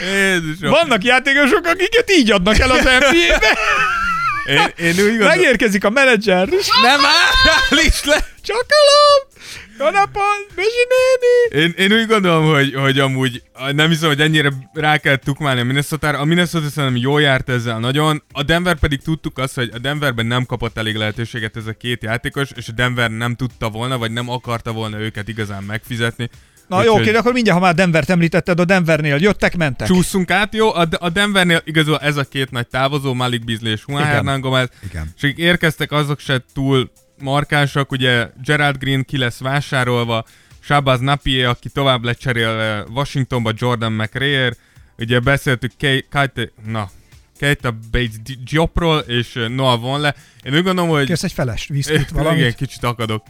[0.00, 0.70] Jézusom.
[0.70, 3.58] Vannak játékosok, akiket így adnak el az NBA-be.
[4.46, 5.26] Én, én úgy gondolom...
[5.26, 6.48] Megérkezik a menedzser.
[6.82, 8.26] Nem áll, állíts le!
[8.42, 9.30] Csokolom!
[9.78, 11.64] Jó napot, Bezsi néni!
[11.64, 15.64] Én, én úgy gondolom, hogy, hogy amúgy nem hiszem, hogy ennyire rá kell tukmálni a
[15.64, 18.22] minnesota A Minnesota szerintem jól járt ezzel nagyon.
[18.32, 22.02] A Denver pedig tudtuk azt, hogy a Denverben nem kapott elég lehetőséget ez a két
[22.02, 26.30] játékos, és a Denver nem tudta volna, vagy nem akarta volna őket igazán megfizetni.
[26.76, 29.86] Na jó, oké, de akkor mindjárt, ha már Denvert említetted, a Denvernél jöttek, mentek.
[29.86, 30.74] Csúszunk át, jó?
[30.74, 34.12] A, a Denvernél igazából ez a két nagy távozó, Malik Beasley és Juan Igen.
[34.12, 35.12] Hernán Gomez, Igen.
[35.16, 40.24] és akik érkeztek, azok se túl markánsak, ugye Gerald Green ki lesz vásárolva,
[40.60, 44.54] Shabazz Napier, aki tovább lett cserélve Washingtonba, Jordan McRae,
[44.98, 45.72] ugye beszéltük
[46.10, 46.90] Kate, na,
[47.38, 50.14] Keita Bates Di- Diopról és Noah Vonle.
[50.42, 51.06] Én úgy gondolom, hogy...
[51.06, 52.54] Kérsz egy felest, viszkit, Igen, valamit.
[52.54, 53.22] kicsit akadok.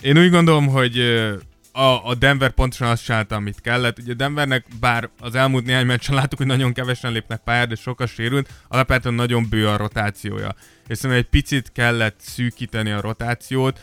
[0.00, 0.96] Én úgy gondolom, hogy
[1.78, 3.98] a, a Denver pontosan azt csinálta, amit kellett.
[3.98, 8.08] Ugye Denvernek, bár az elmúlt néhány meccsen láttuk, hogy nagyon kevesen lépnek pályára, de sokat
[8.08, 10.54] sérült, alapvetően nagyon bő a rotációja.
[10.86, 13.80] És szerintem egy picit kellett szűkíteni a rotációt.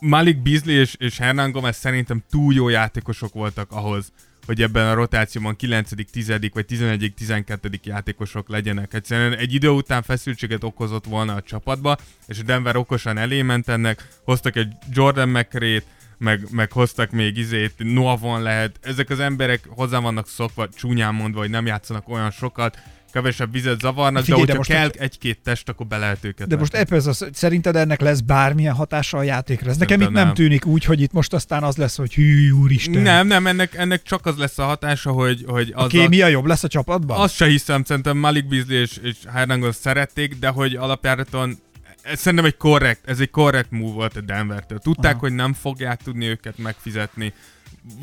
[0.00, 4.12] Malik Beasley és, és Hernán Gomez szerintem túl jó játékosok voltak ahhoz,
[4.46, 6.32] hogy ebben a rotációban 9., 10.
[6.52, 7.70] vagy 11., 12.
[7.82, 8.94] játékosok legyenek.
[8.94, 13.68] Egyszerűen egy idő után feszültséget okozott volna a csapatba, és a Denver okosan elé ment
[13.68, 15.84] ennek, hoztak egy Jordan McRae-t,
[16.22, 18.78] meg, meg hoztak még izét, Noah van lehet.
[18.82, 22.78] Ezek az emberek hozzá vannak szokva, csúnyán mondva, hogy nem játszanak olyan sokat,
[23.12, 26.46] kevesebb vizet zavarnak, Figyelj, de de hogyha most kell egy-két test, akkor be lehet őket
[26.48, 29.70] De most ebből az, szerinted ennek lesz bármilyen hatása a játékra?
[29.70, 30.34] Ez nekem itt nem nem.
[30.34, 33.02] tűnik úgy, hogy itt most aztán az lesz, hogy hű, úristen.
[33.02, 36.46] Nem, nem, ennek, ennek csak az lesz a hatása, hogy, hogy A az kémia jobb
[36.46, 37.20] lesz a csapatban?
[37.20, 41.58] Azt se hiszem, szerintem Malik Beasley és, és Hernandez szerették, de hogy alapjáraton
[42.02, 44.78] ez szerintem egy korrekt, ez egy korrekt move volt a Denvertől.
[44.78, 45.20] Tudták, Aha.
[45.20, 47.32] hogy nem fogják tudni őket megfizetni,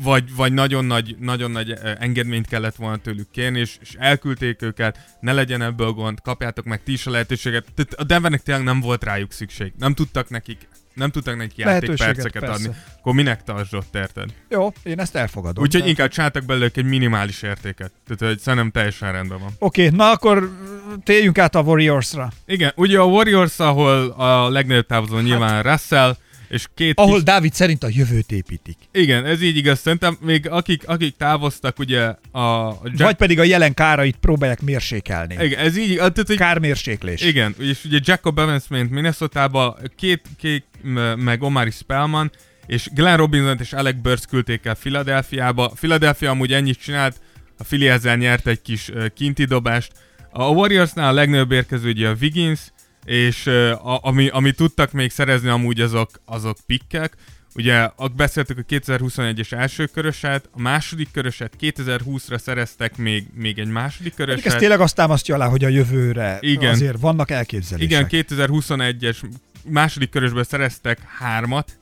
[0.02, 4.62] vagy, vagy nagyon nagy, nagyon nagy eh, engedményt kellett volna tőlük kérni, és, és elküldték
[4.62, 7.66] őket, ne legyen ebből gond, kapjátok meg ti is a lehetőséget.
[7.74, 9.72] Tehát a Denvernek tényleg nem volt rájuk szükség.
[9.78, 12.70] Nem tudtak nekik nem tudtak neki játékperceket adni.
[12.98, 14.30] Akkor minek tartsd ott, érted?
[14.48, 15.62] Jó, én ezt elfogadom.
[15.62, 17.92] Úgyhogy De- inkább csináltak belőlük egy minimális értéket.
[18.06, 19.50] Tehát, hogy szerintem teljesen rendben van.
[19.58, 20.50] Oké, na akkor
[21.04, 22.32] térjünk át a Warriorsra.
[22.46, 26.16] Igen, ugye a Warriors, ahol a legnagyobb távozó nyilván Russell,
[26.50, 27.22] és két Ahol kis...
[27.22, 28.76] Dávid szerint a jövőt építik.
[28.92, 29.80] Igen, ez így igaz.
[29.80, 32.74] Szerintem még akik, akik távoztak, ugye a...
[32.84, 32.98] Jack...
[32.98, 35.44] Vagy pedig a jelen kárait próbálják mérsékelni.
[35.44, 35.96] Igen, ez így.
[35.96, 36.36] Tehát, hogy...
[36.36, 37.22] Kármérséklés.
[37.22, 40.64] Igen, és ugye Jacob Evans ment minnesota két, két
[41.16, 42.30] meg Omari Spellman,
[42.66, 45.68] és Glenn Robinson és Alec Burks küldték el Philadelphiába.
[45.68, 47.20] Philadelphia amúgy ennyit csinált,
[47.58, 49.92] a Philly ezzel nyert egy kis kinti dobást.
[50.30, 52.60] A Warriorsnál a legnagyobb érkező ugye a Wiggins,
[53.10, 57.12] és a, ami, ami tudtak még szerezni amúgy azok, azok pikkek.
[57.54, 64.14] Ugye beszéltük a 2021-es első köröset, a második köröset 2020-ra szereztek még, még egy második
[64.16, 64.58] Mondjuk ez köröset.
[64.58, 66.70] tényleg azt támasztja alá, hogy a jövőre Igen.
[66.70, 68.08] azért vannak elképzelések.
[68.10, 69.16] Igen, 2021-es
[69.64, 71.79] második körösből szereztek hármat,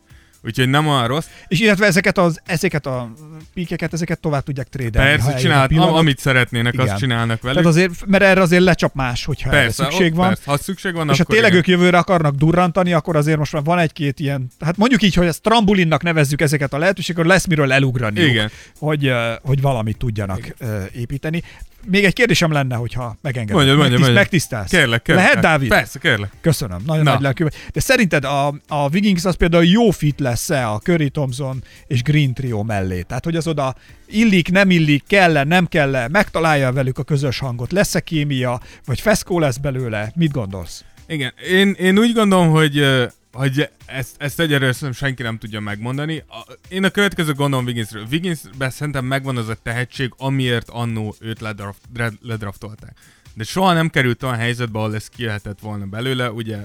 [0.48, 1.26] úgyhogy nem olyan rossz.
[1.48, 3.12] És illetve ezeket, az, ezeket a
[3.54, 5.10] píkeket, ezeket tovább tudják trédelni.
[5.10, 6.88] ha Persze, csinálhat, amit szeretnének, Igen.
[6.88, 7.56] azt csinálnak velük.
[7.58, 10.28] Tehát azért, mert erre azért lecsap más, hogyha persze, erre szükség van.
[10.28, 11.62] Persze, ha szükség van, és ha akkor tényleg igen.
[11.62, 15.26] ők jövőre akarnak durrantani, akkor azért most már van egy-két ilyen, hát mondjuk így, hogy
[15.26, 18.50] ezt trambulinnak nevezzük ezeket a lehetőséget, lesz miről elugrani, Igen.
[18.78, 21.42] hogy, hogy valamit tudjanak ö, építeni.
[21.90, 23.56] Még egy kérdésem lenne, hogyha megengeded.
[23.56, 24.22] Mondjad, Megtiszt- mondjad.
[24.22, 24.70] Megtisztelsz?
[24.70, 25.24] Kérlek, kérlek.
[25.24, 25.68] Lehet, Dávid?
[25.68, 26.30] Persze, kérlek.
[26.40, 27.12] Köszönöm, nagyon Na.
[27.12, 27.42] nagy lelkű.
[27.42, 27.54] vagy.
[27.72, 32.34] De szerinted a, a Wiggins az például jó fit lesz-e a Curry Thompson és Green
[32.34, 33.02] trio mellé?
[33.02, 33.74] Tehát, hogy az oda
[34.06, 39.38] illik, nem illik, kell nem kell megtalálja velük a közös hangot, lesz-e kémia, vagy feszkó
[39.38, 40.12] lesz belőle?
[40.14, 40.84] Mit gondolsz?
[41.06, 42.84] Igen, én, én úgy gondolom, hogy,
[43.32, 46.24] hogy ezt, ezt egyelőre szerintem senki nem tudja megmondani.
[46.28, 48.06] A, én a következő gondolom Wigginsről.
[48.10, 52.96] Wigginsben szerintem megvan az a tehetség, amiért annó őt ledraft, dra- ledraftolták.
[53.34, 56.32] De soha nem került olyan helyzetbe, ahol ez kijöhetett volna belőle.
[56.32, 56.58] Ugye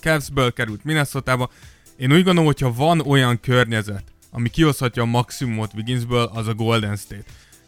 [0.00, 1.50] Cavsből került Minnesota-ba.
[1.96, 6.96] Én úgy gondolom, hogyha van olyan környezet, ami kihozhatja a maximumot Wigginsből, az a Golden
[6.96, 7.24] State.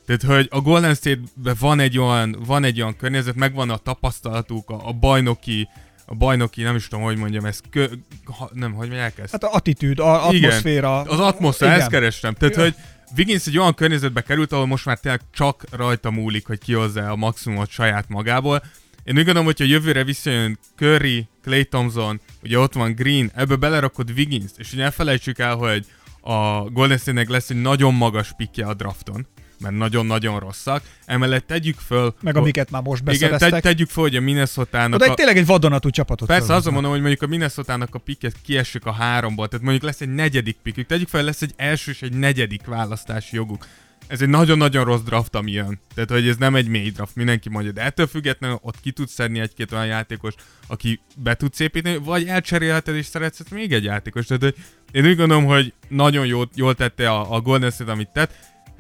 [0.07, 4.71] Tehát, hogy a Golden State-ben van egy olyan, van egy olyan környezet, megvan a tapasztalatuk,
[4.71, 5.69] a, a bajnoki,
[6.11, 7.87] a bajnoki, nem is tudom, hogy mondjam, ez kö,
[8.25, 9.33] ha, nem, hogy mondják ezt?
[9.33, 11.01] Hát a attitűd, a atmoszféra.
[11.01, 11.81] Az atmoszféra, Igen.
[11.81, 12.35] ezt kerestem.
[12.35, 12.65] Tehát, Igen.
[12.65, 12.75] hogy
[13.17, 17.17] Wiggins egy olyan környezetbe került, ahol most már tényleg csak rajta múlik, hogy kihozza a
[17.17, 18.63] maximumot saját magából.
[19.05, 24.11] Én úgy gondolom, hogyha jövőre visszajön Curry, Clay Thompson, ugye ott van Green, ebbe belerakod
[24.11, 25.87] Wiggins, és ugye ne felejtsük el, hogy
[26.21, 29.27] a Golden State-nek lesz egy nagyon magas pikje a drafton.
[29.61, 30.83] Mert nagyon-nagyon rosszak.
[31.05, 32.15] Emellett tegyük föl...
[32.21, 33.51] Meg amiket már most igen, beszereztek.
[33.51, 35.15] te, tegyük föl, hogy a Minnesota-nak Oda egy a...
[35.15, 38.93] tényleg egy vadonatúj csapatot Persze, azon mondom, hogy mondjuk a Minnesota-nak a piket kiessük a
[38.93, 42.67] háromból, tehát mondjuk lesz egy negyedik pikük, tegyük fel, lesz egy első és egy negyedik
[42.67, 43.67] választási joguk.
[44.11, 45.81] Ez egy nagyon-nagyon rossz draft, ami jön.
[45.95, 49.13] Tehát, hogy ez nem egy mély draft, mindenki mondja, de ettől függetlenül ott ki tudsz
[49.13, 50.35] szedni egy-két olyan játékos,
[50.67, 54.27] aki be tudsz építeni, vagy elcserélheted és szeretsz még egy játékos.
[54.27, 54.55] Tehát, hogy
[54.93, 58.35] én úgy gondolom, hogy nagyon jól, jól tette a, a Golden State, amit tett.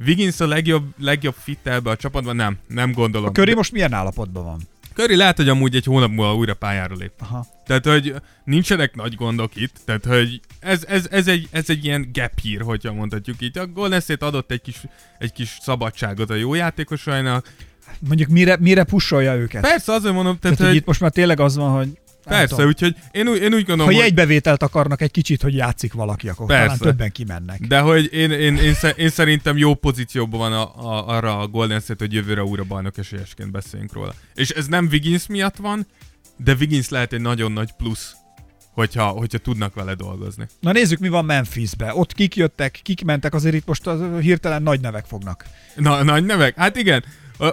[0.07, 2.37] Wiggins a legjobb, legjobb fit ebbe a csapatban?
[2.37, 3.29] Nem, nem gondolom.
[3.29, 4.61] A Curry most milyen állapotban van?
[4.95, 7.13] Curry lehet, hogy amúgy egy hónap múlva újra pályára lép.
[7.19, 7.47] Aha.
[7.67, 12.11] Tehát, hogy nincsenek nagy gondok itt, tehát, hogy ez, ez, ez, egy, ez egy ilyen
[12.13, 13.59] gap year, hogyha mondhatjuk így.
[13.59, 14.83] A Golden State adott egy kis,
[15.19, 17.53] egy kis szabadságot a jó játékosainak.
[17.99, 19.63] Mondjuk mire, mire pusolja őket?
[19.63, 21.99] Persze, azért mondom, tehát, Tehát, hogy hogy itt most már tényleg az van, hogy
[22.39, 23.95] persze, úgyhogy én, úgy- én úgy gondolom, ha hogy...
[23.95, 26.65] jegybevételt akarnak egy kicsit, hogy játszik valaki, akkor Persze.
[26.65, 27.61] talán többen kimennek.
[27.61, 31.81] De hogy én, én, én, én szerintem jó pozícióban van a, a, arra a Golden
[31.81, 34.15] State, hogy jövőre újra bajnok esélyesként beszéljünk róla.
[34.35, 35.87] És ez nem Wiggins miatt van,
[36.37, 38.13] de Wiggins lehet egy nagyon nagy plusz,
[38.73, 40.47] hogyha, hogyha tudnak vele dolgozni.
[40.61, 41.95] Na nézzük, mi van Memphisbe.
[41.95, 45.45] Ott kik jöttek, kik mentek, azért itt most az hirtelen nagy nevek fognak.
[45.77, 46.57] Na, nagy nevek?
[46.57, 47.05] Hát igen.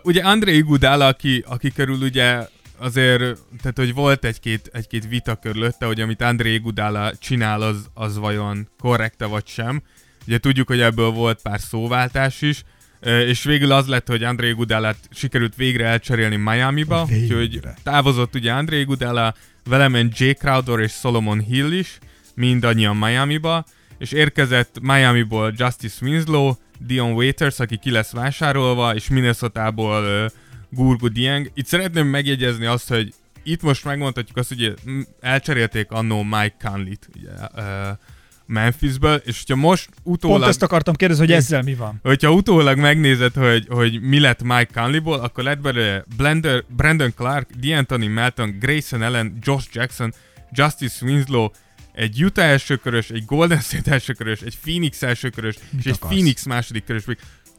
[0.03, 2.47] Ugye André Iguodala, aki, aki körül ugye
[2.79, 3.19] azért,
[3.61, 8.67] tehát hogy volt egy-két, egy-két vita körülötte, hogy amit André Iguodala csinál, az, az vajon
[8.79, 9.81] korrekte vagy sem.
[10.27, 12.63] Ugye tudjuk, hogy ebből volt pár szóváltás is,
[13.01, 17.23] és végül az lett, hogy André Iguodalát sikerült végre elcserélni Miami-ba, Végre.
[17.23, 21.97] úgyhogy távozott ugye André Iguodala, vele ment Jay Crowder és Solomon Hill is,
[22.35, 23.65] mindannyian Miami-ba,
[23.97, 30.31] és érkezett Miami-ból Justice Winslow, Dion Waiters, aki ki lesz vásárolva, és Minnesota-ból uh,
[30.69, 31.51] Gurgu Dieng.
[31.53, 34.73] Itt szeretném megjegyezni azt, hogy itt most megmondhatjuk azt, hogy
[35.19, 37.97] elcserélték annó Mike Conley-t ugye, uh,
[38.45, 40.37] Memphisből, és hogyha most utólag...
[40.37, 41.99] Pont ezt akartam kérdezni, hogy ezzel mi van.
[42.03, 47.49] Hogyha utólag megnézed, hogy, hogy mi lett Mike Conleyból, akkor lett belőle Blender, Brandon Clark,
[47.61, 50.13] D'Anthony Melton, Grayson Allen, Josh Jackson,
[50.51, 51.49] Justice Winslow,
[51.93, 56.13] egy Utah elsőkörös, egy Golden State elsőkörös, egy Phoenix elsőkörös, és egy akarsz?
[56.13, 57.03] Phoenix második körös.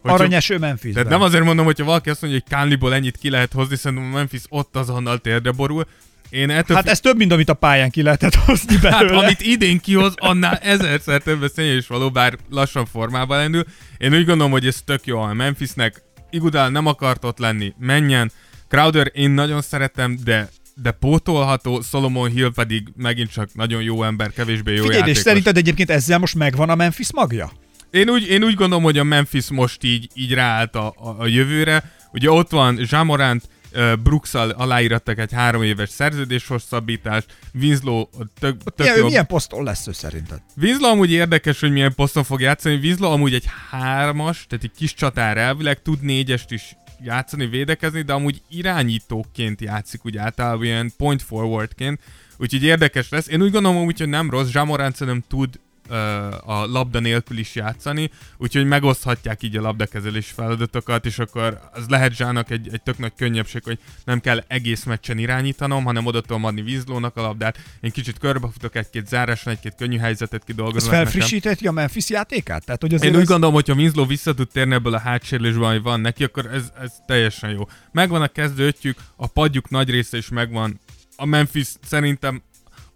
[0.02, 1.02] Aranyeső Memphisben.
[1.02, 4.12] tehát nem azért mondom, hogyha valaki azt mondja, hogy Conleyból ennyit ki lehet hozni, szerintem
[4.12, 5.86] a Memphis ott azonnal térdre borul.
[6.30, 9.18] Én ettől Hát ez több, mint amit a pályán ki lehetett hozni Hát belőle.
[9.18, 13.64] amit idén kihoz, annál ezerszer több is való, bár lassan formában lendül.
[13.98, 16.02] Én úgy gondolom, hogy ez tök jó a Memphisnek.
[16.30, 18.30] Igudál nem akart ott lenni, menjen.
[18.68, 20.48] Crowder én nagyon szeretem, de
[20.82, 25.22] de pótolható, Solomon Hill pedig megint csak nagyon jó ember, kevésbé jó Figyelj, és játékos.
[25.22, 27.52] szerinted egyébként ezzel most megvan a Memphis magja?
[27.90, 31.26] Én úgy, én úgy gondolom, hogy a Memphis most így, így ráállt a, a, a
[31.26, 31.92] jövőre.
[32.12, 32.78] Ugye ott van
[33.72, 38.04] uh, brooks aláírattak egy három éves szerződés hosszabbítást, Winslow
[38.40, 40.42] tök, tök Milyen, jó milyen poszton lesz ő szerinted?
[40.56, 42.74] Winslow amúgy érdekes, hogy milyen poszton fog játszani.
[42.74, 48.12] Winslow amúgy egy hármas, tehát egy kis csatár elvileg, tud négyest is játszani, védekezni, de
[48.12, 52.00] amúgy irányítóként játszik, úgy általában ilyen point forwardként.
[52.38, 53.28] Úgyhogy érdekes lesz.
[53.28, 54.48] Én úgy gondolom, hogy nem rossz.
[54.48, 55.60] Zsamorán szerintem tud
[56.44, 62.14] a labda nélkül is játszani, úgyhogy megoszthatják így a labdakezelés feladatokat, és akkor az lehet
[62.16, 66.44] Zsának egy, egy tök nagy könnyebbség, hogy nem kell egész meccsen irányítanom, hanem oda tudom
[66.44, 67.58] adni Winslow-nak a labdát.
[67.80, 70.90] Én kicsit körbefutok egy-két záráson, egy-két könnyű helyzetet Ez kidolgozom.
[70.90, 71.04] nekem.
[71.04, 72.64] felfrissítheti a Memphis játékát?
[72.64, 75.64] Tehát, hogy Én úgy ez- gondolom, hogy ha Winslow vissza tud térni ebből a hátsérülésből,
[75.64, 77.68] ami van neki, akkor ez, ez teljesen jó.
[77.92, 80.80] Megvan a kezdőtjük, a padjuk nagy része is megvan.
[81.16, 82.42] A Memphis szerintem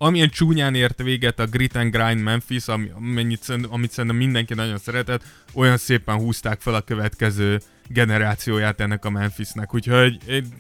[0.06, 4.78] amilyen csúnyán ért véget a Grit and Grind Memphis, ami, amennyit, amit szerintem mindenki nagyon
[4.78, 5.22] szeretett,
[5.54, 10.18] olyan szépen húzták fel a következő generációját ennek a Memphisnek, úgyhogy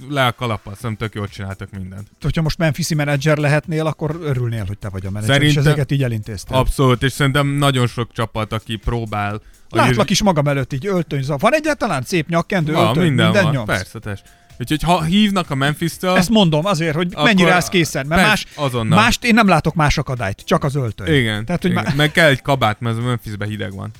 [0.08, 2.08] le a kalappal, szerintem tök jól csináltak mindent.
[2.20, 5.90] hogyha most Memphisi menedzser lehetnél, akkor örülnél, hogy te vagy a menedzser, Szerintem- és ezeket
[5.90, 6.56] így elintéztél.
[6.56, 11.24] Abszolút, és szerintem nagyon sok csapat, aki próbál Látlak is magam előtt így öltöny.
[11.26, 13.66] Van egyáltalán szép nyakkendő, Van, öltöny, minden, minden van, nyomsz?
[13.66, 14.20] persze, tess.
[14.62, 18.98] Úgyhogy ha hívnak a Memphis-től, Ezt mondom azért, hogy mennyire állsz készen, mert más, azonnal.
[18.98, 21.14] mást én nem látok más akadályt, csak az öltöny.
[21.14, 21.84] igen, Tehát, hogy igen.
[21.84, 23.90] má- meg kell egy kabát, mert a Memphisben hideg van.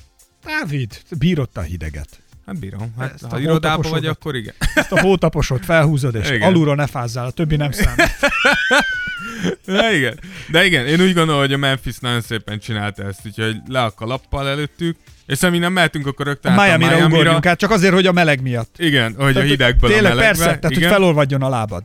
[0.45, 2.07] Dávid, bírod te a hideget.
[2.45, 2.93] Hát bírom.
[2.99, 4.53] Hát, Ezt ha irodában vagy, akkor igen.
[4.75, 6.41] Ezt a hótaposot felhúzod, és Igen.
[6.41, 8.15] alulról ne fázzál, a többi nem számít.
[9.65, 10.19] De igen.
[10.51, 13.91] De igen, én úgy gondolom, hogy a Memphis nagyon szépen csinálta ezt, úgyhogy le a
[13.91, 17.07] kalappal előttük, és ha mi nem mehetünk, akkor rögtön A a Miami-ra Miami-ra.
[17.19, 18.75] ugorjunk át, csak azért, hogy a meleg miatt.
[18.77, 20.37] Igen, hogy a Tehát, hidegből Tényleg, a melegbe.
[20.37, 20.83] persze, tehát igen.
[20.89, 21.83] hogy felolvadjon a lábad.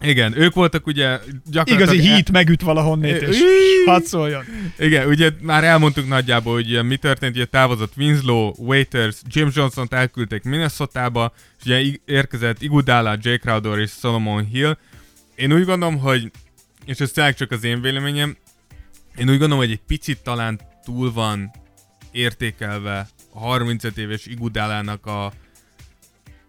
[0.00, 1.18] igen, ők voltak ugye
[1.50, 1.80] gyakorlatilag...
[1.94, 3.38] Igazi el- hít megüt valahonnét, és
[3.86, 4.44] hadd szóljon.
[4.78, 10.42] Igen, ugye már elmondtuk nagyjából, hogy mi történt, ugye távozott Winslow, Waiters, James Johnson-t elküldték
[10.42, 14.76] Minnesota-ba, és ugye érkezett Iguodala, Jay Crowder és Solomon Hill.
[15.34, 16.30] Én úgy gondolom, hogy,
[16.84, 18.36] és ez tényleg csak az én véleményem,
[19.16, 21.50] én úgy gondolom, hogy egy picit talán túl van
[22.10, 25.32] értékelve a 35 éves Iguodalának a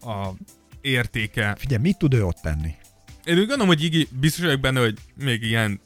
[0.02, 0.34] a
[0.82, 1.56] értéke.
[1.58, 2.76] Figyelj, mit tud ő ott tenni?
[3.24, 5.80] Én úgy gondolom, hogy Igi biztos vagyok benne, hogy még ilyen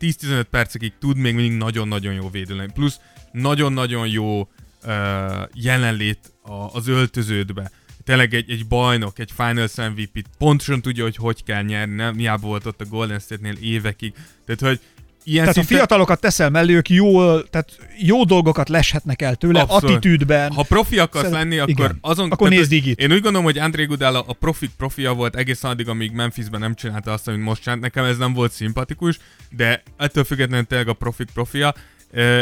[0.00, 3.00] 10-15 percekig tud még mindig nagyon-nagyon jó védő Plusz
[3.32, 4.48] nagyon-nagyon jó uh,
[5.54, 7.70] jelenlét a, az öltöződbe.
[8.04, 12.46] Tényleg egy, egy bajnok, egy Finals MVP pontosan tudja, hogy hogy kell nyerni, nem hiába
[12.46, 14.14] volt ott a Golden State-nél évekig.
[14.44, 14.80] Tehát, hogy
[15.28, 15.74] ilyen Tehát szinten...
[15.74, 19.84] a fiatalokat teszel mellé, ők jó, tehát jó dolgokat leshetnek el tőle, Abszolút.
[19.84, 20.52] attitűdben.
[20.52, 21.98] Ha profi akarsz Szerint- lenni, akkor igen.
[22.00, 22.30] azon...
[22.30, 22.98] Akkor nézd Igit.
[23.00, 26.74] Én úgy gondolom, hogy André Gudala a profik profia volt egészen addig, amíg Memphisben nem
[26.74, 27.80] csinálta azt, amit most csinált.
[27.80, 29.18] Nekem ez nem volt szimpatikus,
[29.50, 31.74] de ettől függetlenül tényleg a profik profia.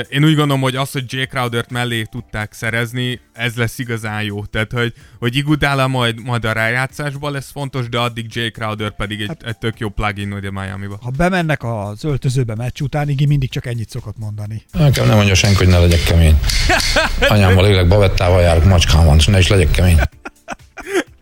[0.08, 4.44] Én úgy gondolom, hogy az, hogy Jay Crowdert mellé tudták szerezni, ez lesz igazán jó.
[4.44, 9.20] Tehát, hogy, hogy Iguodala majd, majd a rájátszásban lesz fontos, de addig Jay Crowder pedig
[9.20, 10.98] egy, Hát- egy tök jó plugin ugye Miami-ba.
[11.02, 14.62] Ha bemennek az öltözőbe meccs után, Igi mindig csak ennyit szokott mondani.
[14.72, 16.38] Nekem nem mondja senki, hogy ne legyek kemény.
[17.28, 19.98] Anyámmal élek, bavettával járok, macskám van, és ne is legyek kemény.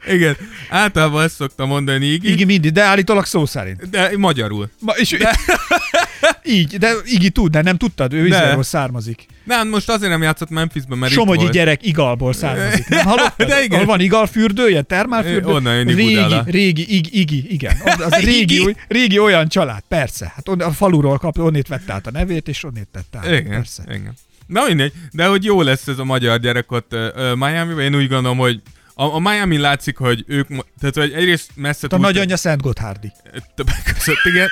[0.07, 0.37] Igen,
[0.69, 3.91] általában ezt szoktam mondani Igi, Igi mindig, de állítólag szó szerint.
[3.91, 4.71] de magyarul.
[4.81, 5.31] Ma, és de...
[6.45, 8.27] így, de Igi tud, de nem tudtad, ő.
[8.27, 9.27] Izraelból származik.
[9.45, 12.89] Nem, most azért nem játszott Memphisben, mert Somogyi gyerek igalból származik.
[12.89, 13.49] Nem hallottad?
[13.49, 13.75] De igen.
[13.75, 15.49] Ahol van igalfürdője, termálfürdő?
[15.49, 17.77] Ö, onnan jön régi, régi, igi, igi, igen.
[17.99, 20.33] Az, régi, régi olyan család, persze.
[20.35, 23.27] Hát on, a faluról kap, onnét vette át a nevét, és onnét tette át.
[23.41, 23.83] Igen, Persze.
[23.89, 24.15] igen.
[24.47, 28.09] Na mindegy, de hogy jó lesz ez a magyar gyerek ott uh, Miami-ban, én úgy
[28.09, 28.61] gondolom, hogy
[28.95, 30.49] a, a Miami látszik, hogy ők,
[30.81, 33.13] tehát hogy egyrészt messze a nagyanyja Szent Gotthárdi.
[33.55, 34.49] többek között, igen.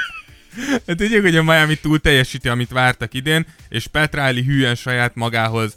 [0.86, 5.14] Hát tudjuk, hogy a Miami túl teljesíti, amit vártak idén, és Pat Riley hűen saját
[5.14, 5.76] magához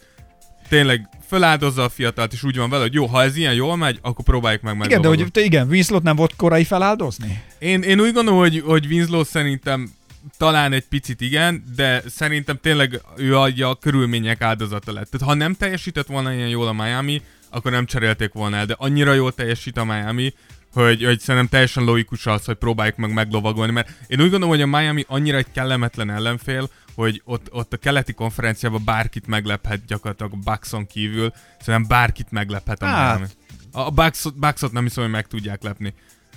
[0.69, 3.99] tényleg feláldozza a fiatalt, és úgy van vele, hogy jó, ha ez ilyen jól megy,
[4.01, 4.88] akkor próbáljuk meg meg.
[4.88, 7.43] Igen, de hogy te igen, Winslow nem volt korai feláldozni?
[7.59, 9.91] Én, én úgy gondolom, hogy, hogy Winslow szerintem
[10.38, 15.09] talán egy picit igen, de szerintem tényleg ő a, a körülmények áldozata lett.
[15.09, 18.76] Tehát ha nem teljesített volna ilyen jól a Miami, akkor nem cserélték volna el, de
[18.78, 20.34] annyira jól teljesít a Miami,
[20.74, 24.61] hogy, hogy szerintem teljesen logikus az, hogy próbáljuk meg meglovagolni, mert én úgy gondolom, hogy
[24.61, 30.32] a Miami annyira egy kellemetlen ellenfél, hogy ott, ott a keleti konferenciában bárkit meglephet gyakorlatilag
[30.34, 33.15] a Buckson kívül, szerintem bárkit meglephet a Hát.
[33.15, 33.32] Miami.
[33.71, 35.93] A Bucks, Bucksot nem hiszem, hogy meg tudják lepni.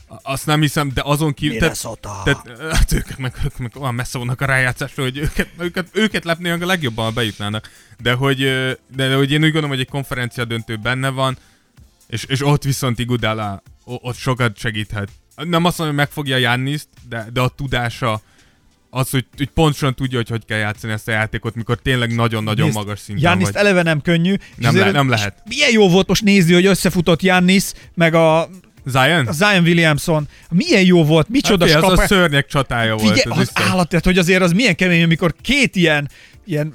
[0.09, 1.59] A- Azt nem hiszem, de azon kívül...
[1.59, 2.21] Minnesota.
[2.25, 6.25] Tehát, hát őket meg, ők meg olyan messze vannak a rájátszásról, hogy őket, őket, őket
[6.25, 7.71] lepni a legjobban, bejutnának.
[7.99, 8.77] De hogy, de,
[9.09, 11.37] de hogy én úgy gondolom, hogy egy konferencia döntő benne van,
[12.07, 15.09] és, és ott viszont Igudala ott sokat segíthet.
[15.37, 18.21] Nem azt mondom, hogy megfogja Janniszt, de, de a tudása,
[18.91, 22.65] az, hogy, hogy pontosan tudja, hogy hogy kell játszani ezt a játékot, mikor tényleg nagyon-nagyon
[22.65, 23.61] Nézd, magas szinten Janniszt vagy.
[23.61, 24.35] eleve nem könnyű.
[24.57, 25.43] Nem le- nem lehet.
[25.45, 27.65] Milyen jó volt most nézni, hogy összefutott Jannis,
[27.95, 28.49] meg a,
[28.85, 29.27] Zion?
[29.27, 30.29] a Zion Williamson.
[30.51, 33.13] Milyen jó volt, micsoda Hát, figyelj, az a skapa- szörnyek csatája volt.
[33.13, 33.65] Figyelj, az biztos.
[33.65, 36.09] állat, tehát, hogy azért az milyen kemény, amikor két ilyen,
[36.45, 36.75] ilyen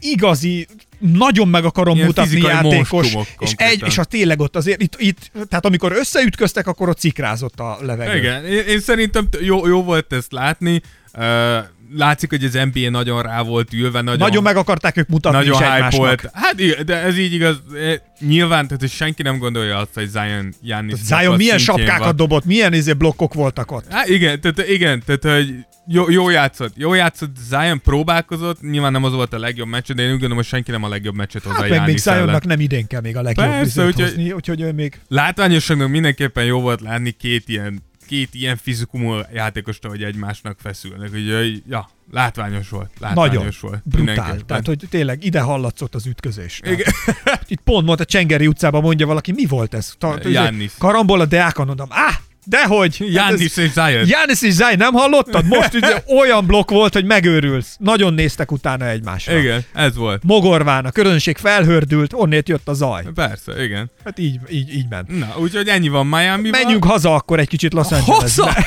[0.00, 0.66] igazi,
[0.98, 5.30] nagyon meg akarom Ilyen mutatni játékos, és, egy, és az tényleg ott azért, itt, itt,
[5.48, 8.18] tehát amikor összeütköztek, akkor ott cikrázott a levegő.
[8.18, 10.82] Igen, én, én szerintem jó, jó volt ezt látni.
[11.14, 11.56] Uh,
[11.94, 15.62] látszik, hogy az NBA nagyon rá volt ülve, nagyon, Nagyon meg akarták ők mutatni nagyon
[15.62, 16.30] is hype volt.
[16.32, 17.62] Hát de ez így igaz.
[17.74, 22.44] Eh, Nyilván, tehát hogy senki nem gondolja azt, hogy Zion Giannis Zion milyen sapkákat dobott,
[22.44, 23.84] milyen izé blokkok voltak ott.
[23.90, 25.54] Hát igen, tehát, igen, tehát hogy
[25.88, 30.02] jó, jó játszott, jó játszott, Zion próbálkozott, nyilván nem az volt a legjobb meccs, de
[30.02, 31.98] én úgy gondolom, hogy senki nem a legjobb meccset hozza Hát meg még.
[31.98, 35.00] Zionnak nem idén kell még a legjobb Persze, úgyhogy- hozni, úgyhogy ő még...
[35.08, 41.10] Látványosságnak mindenképpen jó volt látni két ilyen, két ilyen fizikumú játékost, hogy egymásnak feszülnek.
[41.14, 42.90] Úgyhogy, ja, látványos volt.
[42.98, 43.82] Látványos Nagyon volt.
[43.84, 44.40] brutál.
[44.40, 46.60] Tehát, hogy tényleg ide hallatszott az ütközés.
[46.64, 46.92] Igen.
[47.48, 49.94] Itt pont mondta Csengeri utcában mondja valaki, mi volt ez?
[49.98, 50.72] Ta, Giannis.
[50.78, 52.16] Karambol a Deákon, mondom, áh,
[52.46, 52.96] dehogy!
[52.98, 54.06] Giannis és Zion.
[54.06, 55.46] János és Zay, nem hallottad?
[55.46, 57.76] Most ugye olyan blokk volt, hogy megőrülsz.
[57.78, 59.38] Nagyon néztek utána egymásra.
[59.38, 60.22] Igen, ez volt.
[60.24, 63.04] Mogorván, a közönség felhördült, onnét jött a zaj.
[63.14, 63.90] Persze, igen.
[64.04, 65.18] Hát így, így, így ment.
[65.18, 68.66] Na, úgyhogy ennyi van miami Menjünk haza akkor egy kicsit Los Angelesbe.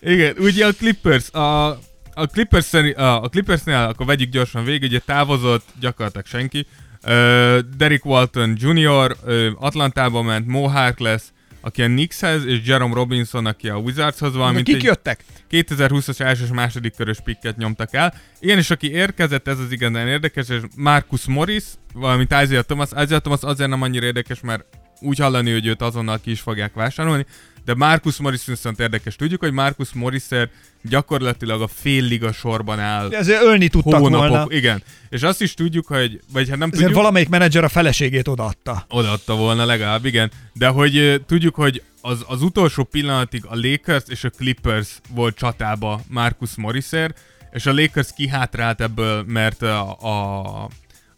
[0.00, 1.66] Igen, ugye a Clippers, a,
[2.14, 6.66] a Clippers a, a Clippersnél, akkor vegyük gyorsan végig, ugye távozott gyakorlatilag senki.
[7.02, 9.16] Uh, Derek Walton Jr.
[9.26, 11.22] Uh, Atlantába ment, Mo Harkless,
[11.66, 15.24] aki a Knickshez, és Jerome Robinson, aki a Wizardshoz van, mint Kik jöttek?
[15.50, 18.14] 2020-as első és második körös pikket nyomtak el.
[18.40, 22.88] Igen, és aki érkezett, ez az igazán érdekes, és Marcus Morris, valamint Isaiah Thomas.
[22.90, 24.64] Isaiah Thomas azért nem annyira érdekes, mert
[25.00, 27.26] úgy hallani, hogy őt azonnal ki is fogják vásárolni,
[27.64, 29.16] de Marcus Morris viszont érdekes.
[29.16, 30.50] Tudjuk, hogy Marcus Morrisért
[30.82, 34.28] gyakorlatilag a fél liga sorban áll Ezért ölni tudtak hónapok.
[34.28, 34.46] volna.
[34.48, 34.82] Igen.
[35.08, 38.84] És azt is tudjuk, hogy, vagy hát nem Ezért tudjuk, valamelyik menedzser a feleségét odaadta.
[38.88, 40.30] odaadta volna legalább, igen.
[40.52, 46.00] De hogy tudjuk, hogy az, az utolsó pillanatig a Lakers és a Clippers volt csatába
[46.08, 47.18] Marcus Morrisért,
[47.52, 50.68] és a Lakers kihátrált ebből, mert a, a,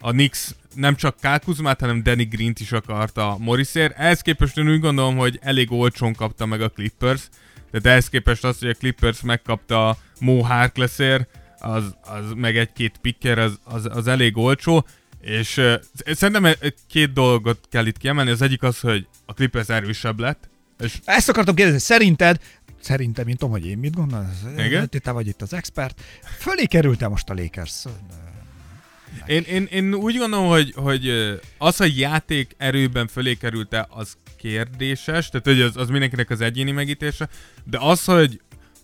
[0.00, 3.98] a Knicks nem csak Kyle Kuzmát, hanem Danny Green-t is akarta Morrisért.
[3.98, 7.28] Ehhez képest én úgy gondolom, hogy elég olcsón kapta meg a Clippers,
[7.70, 13.38] tehát ehhez képest az, hogy a Clippers megkapta Mo Harklessért, az, az meg egy-két picker,
[13.38, 14.86] az, az, az elég olcsó,
[15.20, 15.74] és uh,
[16.14, 16.54] szerintem
[16.88, 18.30] két dolgot kell itt kiemelni.
[18.30, 20.48] Az egyik az, hogy a Clippers erősebb lett,
[20.78, 22.40] és Ezt akartam kérdezni, szerinted,
[22.80, 24.88] szerintem, mint tudom, hogy én mit gondolsz, Igen?
[25.02, 26.00] te vagy itt az expert,
[26.38, 27.84] fölé került most a Lakers?
[29.26, 31.12] Én, én, én úgy gondolom, hogy, hogy
[31.58, 36.70] az, hogy játék erőben fölé került-e, az kérdéses, tehát hogy az, az mindenkinek az egyéni
[36.70, 37.28] megítése,
[37.64, 38.40] de az, hogy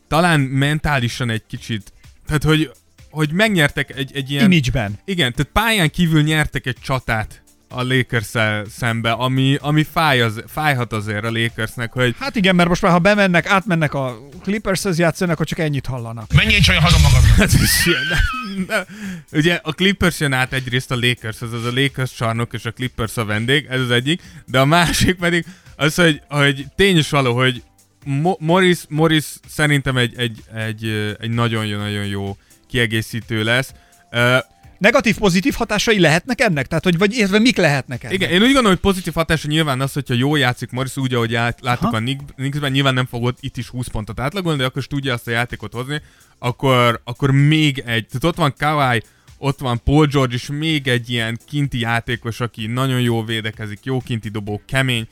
[0.08, 1.92] talán mentálisan egy kicsit,
[2.26, 2.70] tehát hogy,
[3.10, 4.52] hogy megnyertek egy, egy ilyen...
[4.52, 4.98] Image-ben.
[5.04, 8.30] Igen, tehát pályán kívül nyertek egy csatát a lakers
[8.76, 12.92] szembe, ami, ami fáj az, fájhat azért a Lakersnek, hogy Hát igen, mert most már
[12.92, 16.32] ha bemennek, átmennek a Clippershez játszanak, akkor csak ennyit hallanak.
[16.32, 17.22] Menjél csak haza magad.
[17.36, 17.50] Hát
[17.84, 18.86] ilyen, de,
[19.32, 23.16] ugye a Clippers jön át egyrészt a Lakers, az a Lakers csarnok és a Clippers
[23.16, 25.44] a vendég, ez az egyik, de a másik pedig
[25.76, 27.62] az, hogy, hogy tény is való, hogy
[28.04, 32.36] Mo- Morris, Morris szerintem egy, egy, egy, egy nagyon-nagyon jó
[32.68, 33.72] kiegészítő lesz.
[34.12, 34.38] Uh,
[34.78, 36.66] Negatív-pozitív hatásai lehetnek ennek?
[36.66, 38.14] Tehát, hogy vagy értve mik lehetnek ennek?
[38.14, 41.34] igen, én úgy gondolom, hogy pozitív hatása nyilván az, hogyha jól játszik Morris, úgy, ahogy
[41.34, 41.96] át, láttuk Aha.
[41.96, 45.12] a Knick- Knicksben, nyilván nem fogod itt is 20 pontot átlagolni, de akkor is tudja
[45.12, 46.02] azt a játékot hozni,
[46.38, 49.02] akkor, akkor még egy, tehát ott van Kawhi,
[49.38, 54.00] ott van Paul George, és még egy ilyen kinti játékos, aki nagyon jól védekezik, jó
[54.00, 55.06] kinti dobó, kemény,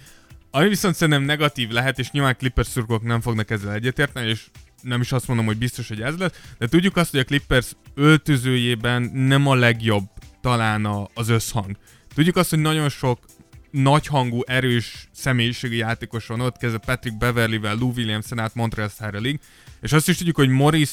[0.51, 4.41] ami viszont szerintem negatív lehet, és nyilván Clippers szurkolók nem fognak ezzel egyetérteni, és
[4.83, 7.73] nem is azt mondom, hogy biztos, hogy ez lesz, de tudjuk azt, hogy a Clippers
[7.95, 10.05] öltözőjében nem a legjobb
[10.41, 11.77] talán a, az összhang.
[12.15, 13.19] Tudjuk azt, hogy nagyon sok
[13.71, 19.41] nagyhangú, erős személyiségi játékos van ott, kezdve Patrick Beverly-vel, Lou Williams-en át Montreal Harrelig,
[19.81, 20.91] és azt is tudjuk, hogy Morris,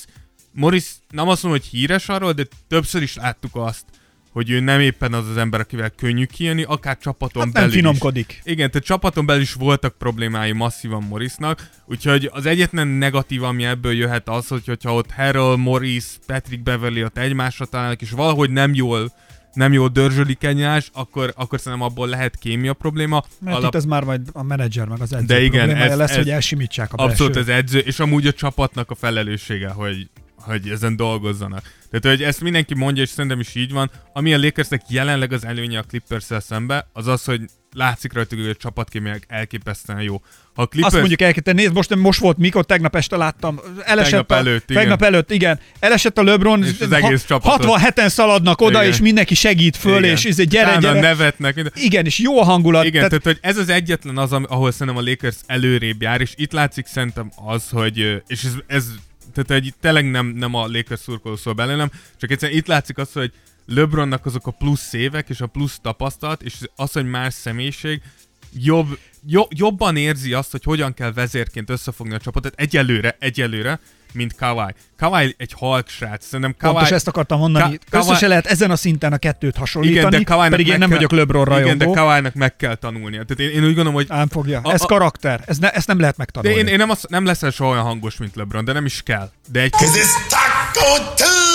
[0.52, 3.86] Morris nem azt mondom, hogy híres arról, de többször is láttuk azt,
[4.32, 7.70] hogy ő nem éppen az az ember, akivel könnyű kijönni, akár csapaton Hát nem belül
[7.70, 7.76] is.
[7.76, 8.42] finomkodik.
[8.44, 13.94] Igen, tehát csapaton belül is voltak problémái masszívan Morrisnak, úgyhogy az egyetlen negatív, ami ebből
[13.94, 18.74] jöhet az, hogy hogyha ott Harrell, Morris, Patrick Beverly ott egymásra találnak, és valahogy nem
[18.74, 19.12] jól
[19.54, 23.24] nem jól dörzsölik egymás, akkor, akkor szerintem abból lehet kémia probléma.
[23.42, 26.16] Mert itt ez már majd a menedzser meg az edző De igen, ez- lesz, ez-
[26.18, 27.52] hogy elsimítsák a Abszolút belső.
[27.52, 30.10] az edző, és amúgy a csapatnak a felelőssége, hogy,
[30.50, 31.62] hogy ezen dolgozzanak.
[31.92, 33.92] Tehát, hogy ezt mindenki mondja, és szerintem is így van.
[34.14, 37.42] Ami a Lakersnek jelenleg az előnye a clippers szembe, az az, hogy
[37.74, 40.22] látszik rajtuk, hogy a csapatkémiák elképesztően jó.
[40.54, 40.94] Ha a Clippers...
[40.94, 43.60] Azt mondjuk el, te nézd, most, most volt mikor, tegnap este láttam.
[43.84, 44.82] Elesett Tegnap a, előtt, igen.
[44.82, 45.60] Tegnap előtt, igen.
[45.80, 47.80] Elesett a LeBron, És az egész ha- csapatot.
[47.82, 48.94] 67-en szaladnak oda, Igen.
[48.94, 50.16] és mindenki segít föl, Igen.
[50.16, 51.00] és ez egy gyere, Utána gyere.
[51.00, 51.56] nevetnek.
[51.56, 52.84] minden- Igen, és jó a hangulat.
[52.86, 56.32] Igen, tehát, tehát, hogy ez az egyetlen az, ahol szerintem a Lakers előrébb jár, és
[56.36, 57.98] itt látszik szerintem az, hogy,
[58.28, 58.86] és ez, ez
[59.46, 63.14] tehát egy, tényleg nem, nem a Lakers szurkoló szól belőlem, csak egyszerűen itt látszik az,
[63.14, 63.34] hogy
[63.66, 68.02] LeBronnak azok a plusz évek, és a plusz tapasztalat, és az, hogy más személyiség,
[68.54, 73.80] jobb, jo, jobban érzi azt, hogy hogyan kell vezérként összefogni a csapatot, egyelőre, egyelőre,
[74.14, 74.74] mint Kawhi.
[74.98, 76.76] Kawhi egy halk srác, szerintem Kawhi...
[76.76, 77.78] Pontos ezt akartam mondani.
[77.78, 80.66] Ka- Ka- Össze se lehet ezen a szinten a kettőt hasonlítani, igen, de Kawhi-nak pedig
[80.66, 81.74] én meg nem kell- vagyok LeBron rajongó.
[81.74, 83.24] Igen, de Kawhi-nak meg kell tanulnia.
[83.24, 84.60] Tehát én, én úgy gondolom, hogy Ám fogja.
[84.64, 85.44] A- Ez a- karakter.
[85.46, 86.58] Ez ne, ezt nem lehet De megtanulni.
[86.60, 89.32] én, én nem, azt, nem leszel soha olyan hangos, mint LeBron, de nem is kell.
[89.52, 91.49] De egy Cause it's Taco Tuesday!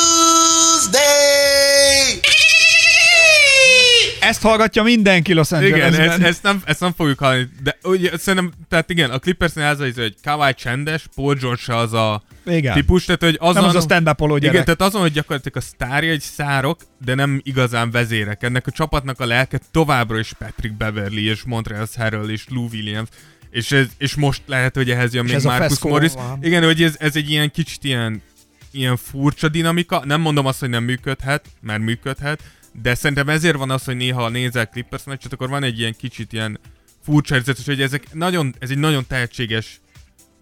[4.25, 6.11] Ezt hallgatja mindenki Los igen, Angelesben.
[6.11, 7.49] ezt, ezt, nem, ezt nem fogjuk hallani.
[7.63, 11.93] De ugye, szerintem, tehát igen, a Clippersnél az, az, hogy Kawhi csendes, Paul George az
[11.93, 12.75] a Igen.
[12.75, 14.43] típus, tehát hogy azon, Nem az a stand-up gyerek.
[14.43, 18.43] igen, tehát azon, hogy gyakorlatilag a sztárja egy szárok, de nem igazán vezérek.
[18.43, 23.09] Ennek a csapatnak a lelke továbbra is Patrick Beverly és Montreal Harrell és Lou Williams.
[23.51, 26.13] És, ez, és most lehet, hogy ehhez jön És még Marcus Morris.
[26.13, 26.39] van.
[26.43, 28.23] Igen, hogy ez, ez egy ilyen kicsit ilyen,
[28.71, 30.03] ilyen furcsa dinamika.
[30.05, 32.41] Nem mondom azt, hogy nem működhet, mert működhet,
[32.83, 36.33] de szerintem ezért van az, hogy néha nézel Clippers meccset, akkor van egy ilyen kicsit
[36.33, 36.61] ilyen
[37.03, 39.81] furcsa érzet, hogy ezek nagyon, ez egy nagyon tehetséges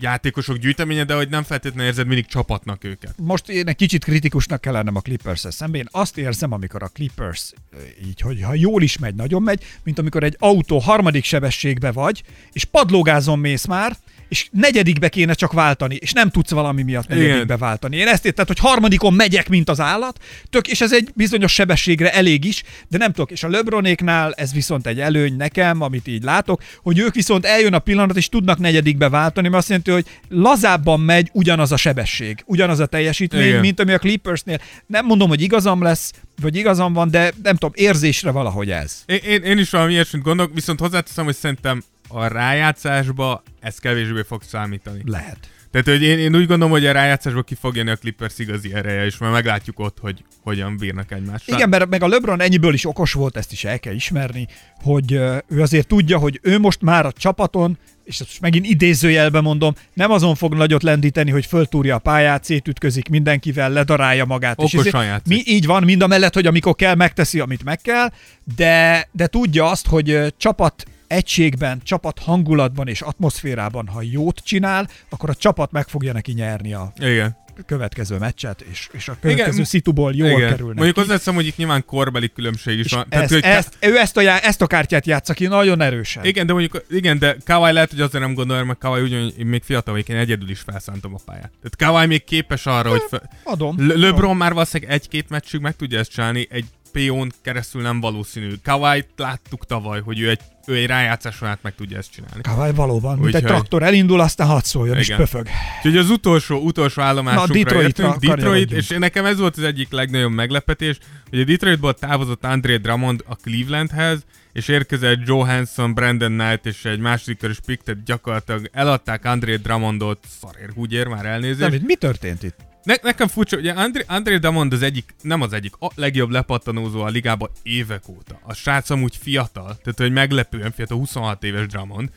[0.03, 3.15] játékosok gyűjteménye, de hogy nem feltétlenül érzed mindig csapatnak őket.
[3.17, 5.81] most én egy kicsit kritikusnak kell lennem a clippers szemben.
[5.81, 7.77] Én azt érzem, amikor a Clippers ö,
[8.07, 12.23] így, hogy ha jól is megy, nagyon megy, mint amikor egy autó harmadik sebességbe vagy,
[12.53, 13.97] és padlógázon mész már,
[14.33, 17.59] és negyedikbe kéne csak váltani, és nem tudsz valami miatt negyedikbe Igen.
[17.59, 17.97] váltani.
[17.97, 20.19] Én ezt értem, hogy harmadikon megyek, mint az állat,
[20.51, 23.31] tök, és ez egy bizonyos sebességre elég is, de nem tudok.
[23.31, 27.75] És a Lebronéknál ez viszont egy előny nekem, amit így látok, hogy ők viszont eljön
[27.75, 32.43] a pillanat, és tudnak negyedikbe váltani, mert azt jelenti, hogy lazábban megy ugyanaz a sebesség,
[32.47, 33.61] ugyanaz a teljesítmény, Igen.
[33.61, 34.61] mint ami a Clippersnél.
[34.87, 39.03] Nem mondom, hogy igazam lesz, vagy igazam van, de nem tudom, érzésre valahogy ez.
[39.07, 44.23] Én, én, én is valami ilyesmit gondolok, viszont hozzáteszem, hogy szerintem a rájátszásba ez kevésbé
[44.23, 45.01] fog számítani.
[45.05, 45.39] Lehet.
[45.71, 48.75] Tehát, hogy én, én úgy gondolom, hogy a rájátszásból ki fog jönni a Clippers igazi
[48.75, 51.57] ereje, és majd meglátjuk ott, hogy hogyan bírnak egymással.
[51.57, 54.47] Igen, mert meg a LeBron ennyiből is okos volt, ezt is el kell ismerni,
[54.83, 55.13] hogy
[55.49, 59.75] ő azért tudja, hogy ő most már a csapaton, és ezt most megint idézőjelben mondom,
[59.95, 64.61] nem azon fog nagyot lendíteni, hogy föltúrja a pályát, szétütközik mindenkivel, ledarálja magát.
[64.63, 67.81] és Okosan ezért- mi, így van, mind a mellett, hogy amikor kell, megteszi, amit meg
[67.81, 68.09] kell,
[68.57, 75.31] de, de tudja azt, hogy csapat egységben, csapat hangulatban és atmoszférában, ha jót csinál, akkor
[75.31, 77.37] a csapat meg fogja neki nyerni a Igen.
[77.67, 79.65] következő meccset, és, és a következő Igen.
[79.65, 80.49] szituból jól Igen.
[80.49, 81.01] kerülnek Mondjuk ki.
[81.01, 83.07] hozzáteszem, hogy itt nyilván korbeli különbség is És van.
[83.09, 86.25] ezt, hogy ezt, ő ezt a, já- ezt a kártyát játsza ki nagyon erősen.
[86.25, 89.47] Igen, de mondjuk, igen, de Kawai lehet, hogy azért nem gondolja, mert Kawai ugyan, én
[89.47, 91.51] még fiatal vagyok, én egyedül is felszántom a pályát.
[91.63, 93.23] Tehát Kawai még képes arra, hogy fe...
[93.45, 93.87] Adom.
[93.89, 98.53] Le- LeBron már valószínűleg egy-két meccsig meg tudja ezt csinálni, egy PO-n keresztül nem valószínű.
[98.63, 102.43] Kawai láttuk tavaly, hogy ő egy, ő egy rájátszáson át meg tudja ezt csinálni.
[102.43, 105.19] Kavály valóban, mint egy traktor elindul, aztán hadd szóljon, és Igen.
[105.19, 105.49] pöfög.
[105.77, 109.91] Úgyhogy az utolsó, utolsó állomásunkra Na, Detroitra értünk, Detroit, és nekem ez volt az egyik
[109.91, 110.99] legnagyobb meglepetés,
[111.31, 116.99] hogy a Detroitból távozott André Drummond a Clevelandhez, és érkezett Johansson, Brandon Knight és egy
[116.99, 121.61] második körös pick, tehát gyakorlatilag eladták André Drummondot szarér húgyér, már elnézést.
[121.61, 122.57] David, mi történt itt?
[122.83, 127.01] Ne, nekem furcsa, ugye André, André Drummond az egyik, nem az egyik, a legjobb lepattanózó
[127.01, 128.41] a ligában évek óta.
[128.43, 132.11] A srác amúgy fiatal, tehát hogy meglepően fiatal, 26 éves Drummond,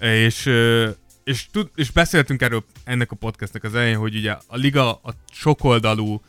[0.00, 0.50] és,
[1.24, 5.14] és, tud, és beszéltünk erről ennek a podcastnek az elején, hogy ugye a liga a
[5.32, 6.22] sokoldalú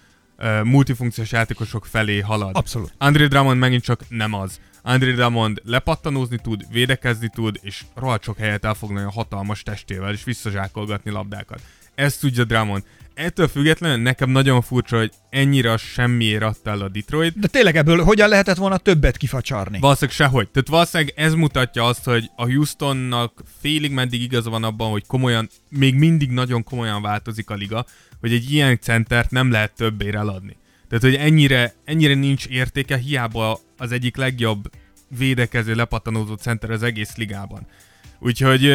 [0.63, 2.55] multifunkciós játékosok felé halad.
[2.55, 2.93] Abszolút.
[2.97, 4.59] André Drummond megint csak nem az.
[4.81, 10.23] André Drummond lepattanózni tud, védekezni tud, és rohadt sok helyet elfoglalni a hatalmas testével, és
[10.23, 11.61] visszazsákolgatni labdákat.
[11.95, 12.83] Ezt tudja Drummond.
[13.13, 17.39] Ettől függetlenül nekem nagyon furcsa, hogy ennyire semmiért adta el a Detroit.
[17.39, 19.79] De tényleg ebből hogyan lehetett volna többet kifacsarni?
[19.79, 20.49] Valószínűleg sehogy.
[20.49, 25.49] Tehát valószínűleg ez mutatja azt, hogy a Houstonnak félig meddig igaza van abban, hogy komolyan,
[25.69, 27.85] még mindig nagyon komolyan változik a liga,
[28.19, 30.57] hogy egy ilyen centert nem lehet többére eladni.
[30.87, 34.69] Tehát, hogy ennyire, ennyire nincs értéke, hiába az egyik legjobb
[35.17, 37.67] védekező, lepattanózó center az egész ligában.
[38.25, 38.65] Úgyhogy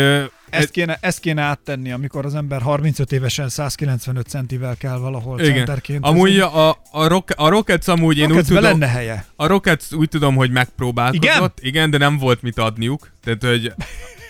[0.51, 5.55] Ezt kéne, ezt kéne áttenni, amikor az ember 35 évesen 195 centivel kell valahol igen.
[5.55, 6.05] centerként.
[6.05, 8.63] Amúgy a, a, Rock, a Rockets amúgy én úgy tudom...
[8.63, 9.25] lenne helye.
[9.37, 11.53] A Rockets úgy tudom, hogy megpróbálkozott, Igen?
[11.61, 13.11] igen, de nem volt mit adniuk.
[13.25, 13.73] Tehát, hogy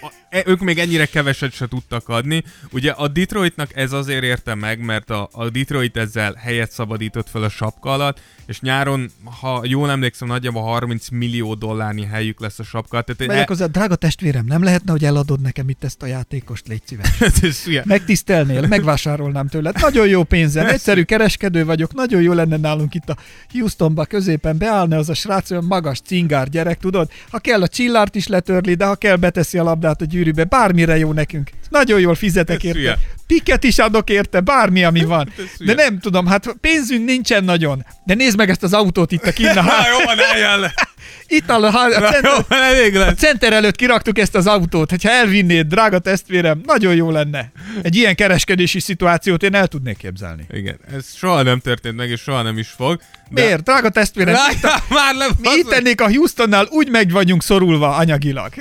[0.00, 2.44] a- ők még ennyire keveset se tudtak adni.
[2.72, 7.42] Ugye a Detroitnak ez azért érte meg, mert a, a Detroit ezzel helyet szabadított fel
[7.42, 9.10] a sapka alatt, és nyáron,
[9.40, 13.02] ha jól emlékszem, nagyjából 30 millió dollárnyi helyük lesz a sapka.
[13.02, 16.82] Tehát Megyek hozzá, drága testvérem, nem lehetne, hogy eladod nekem itt ezt a játékost, légy
[16.84, 17.18] szíves.
[17.66, 17.84] ilyen.
[17.86, 19.80] Megtisztelnél, megvásárolnám tőled.
[19.80, 23.16] Nagyon jó pénzen, egyszerű kereskedő vagyok, nagyon jó lenne nálunk itt a
[23.52, 27.10] Houstonba középen beállna az a srác, olyan magas cingár gyerek, tudod?
[27.30, 30.98] Ha kell a csillárt is letörli, de ha kell beteszi a labdát a gyűrűbe, bármire
[30.98, 31.50] jó nekünk.
[31.68, 32.78] Nagyon jól fizetek érte.
[32.78, 32.98] hülye.
[33.26, 35.32] Piket is adok érte, bármi, ami van.
[35.58, 37.84] De nem tudom, hát pénzünk nincsen nagyon.
[38.04, 40.74] De nézd meg ezt az autót itt a kinn Na jó, van, álljál le!
[41.30, 45.66] Itt a, a, a, center, jó, a center előtt kiraktuk ezt az autót, hogyha elvinnéd,
[45.66, 47.52] drága testvérem, nagyon jó lenne.
[47.82, 50.46] Egy ilyen kereskedési szituációt én el tudnék képzelni.
[50.50, 53.00] Igen, ez soha nem történt meg, és soha nem is fog.
[53.30, 53.42] De...
[53.42, 53.62] Miért?
[53.62, 57.42] Drága testvérem, itt, a, Rájtál már le, mi itt ennék a Houstonnál úgy meg vagyunk
[57.42, 58.52] szorulva anyagilag.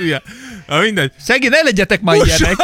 [0.00, 0.22] Hülye.
[0.66, 1.12] Na mindegy.
[1.18, 2.56] Szegény, ne legyetek már ilyenek.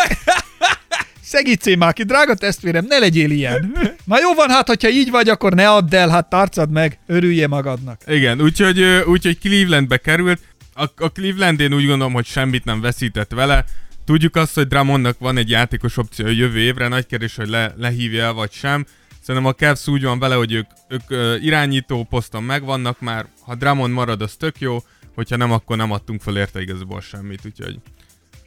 [1.23, 3.73] Szegítsé már ki, drága testvérem, ne legyél ilyen.
[4.05, 7.47] Na jó van, hát, hogyha így vagy, akkor ne add el, hát tartsad meg, örülje
[7.47, 8.01] magadnak.
[8.07, 10.41] Igen, úgyhogy, úgyhogy Clevelandbe került.
[10.75, 13.65] A, a Cleveland én úgy gondolom, hogy semmit nem veszített vele.
[14.05, 18.25] Tudjuk azt, hogy Drummondnak van egy játékos opció jövő évre, nagy kérdés, hogy le, lehívja
[18.25, 18.87] el vagy sem.
[19.23, 21.03] Szerintem a Cavs úgy van vele, hogy ők, ők
[21.43, 24.79] irányító poszton megvannak már, ha Drummond marad, az tök jó,
[25.17, 27.79] hogyha nem, akkor nem adtunk fel érte igazából semmit, úgyhogy...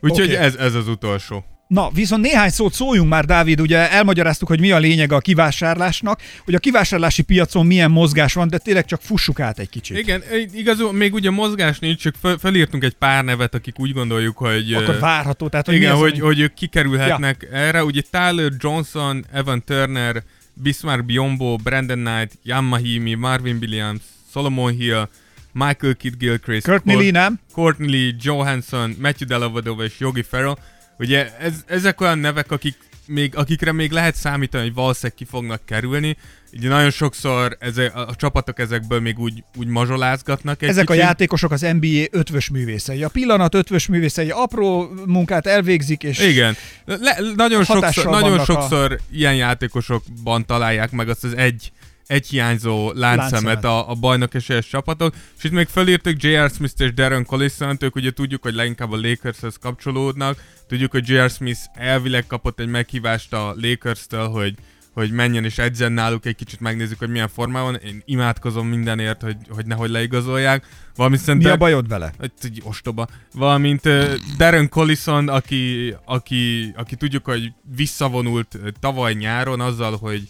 [0.01, 0.43] Úgyhogy okay.
[0.45, 1.45] ez, ez az utolsó.
[1.67, 6.22] Na, viszont néhány szót szóljunk már, Dávid, ugye elmagyaráztuk, hogy mi a lényeg a kivásárlásnak,
[6.45, 9.97] hogy a kivásárlási piacon milyen mozgás van, de tényleg csak fussuk át egy kicsit.
[9.97, 14.38] Igen, igazul, még ugye mozgás nincs, csak fel, felírtunk egy pár nevet, akik úgy gondoljuk,
[14.38, 14.74] hogy...
[14.74, 17.57] Akkor várható, tehát hogy Igen, mi az, hogy, ami- hogy ők kikerülhetnek ja.
[17.57, 17.84] erre.
[17.84, 24.01] Ugye Tyler Johnson, Evan Turner, Bismarck Biombo, Brandon Knight, Jan Mahimi, Marvin Williams,
[24.32, 25.07] Solomon Hill,
[25.52, 27.39] Michael Kidd Gilchrist, Courtney Lee, nem?
[27.54, 30.58] Courtney Lee, Johansson, Matthew Dellavedova és Yogi Ferrell.
[31.00, 32.76] Ugye ez, ezek olyan nevek, akik
[33.06, 36.18] még, akikre még lehet számítani, hogy valószínűleg ki fognak kerülni.
[36.54, 41.02] Ugye nagyon sokszor ezek, a, a csapatok ezekből még úgy, úgy mazsolázgatnak egy Ezek kicsit.
[41.02, 43.04] a játékosok az NBA ötvös művészei.
[43.04, 46.56] A pillanat ötvös művészei apró munkát elvégzik, és Igen.
[46.86, 51.72] Le, nagyon sokszor, nagyon vannak a- sokszor ilyen játékosokban találják meg azt az egy,
[52.10, 56.49] egy hiányzó láncszemet a, a bajnok esélyes csapatok, és itt még fölírtak J.R.
[56.49, 61.30] Smith és Darren collison ők ugye tudjuk, hogy leginkább a Lakershez kapcsolódnak, tudjuk, hogy J.R.
[61.30, 64.53] Smith elvileg kapott egy meghívást a Lakers-től, hogy
[64.93, 67.76] hogy menjen és edzen náluk, egy kicsit megnézzük, hogy milyen formában.
[67.76, 70.66] Én imádkozom mindenért, hogy, hogy nehogy leigazolják.
[70.95, 71.51] Valamint Mi szerintem...
[71.51, 72.14] a bajod vele?
[72.20, 73.07] Egy, egy ostoba.
[73.34, 80.30] Valamint uh, Darren Collison, aki, aki, aki tudjuk, hogy visszavonult tavaly nyáron azzal, hogy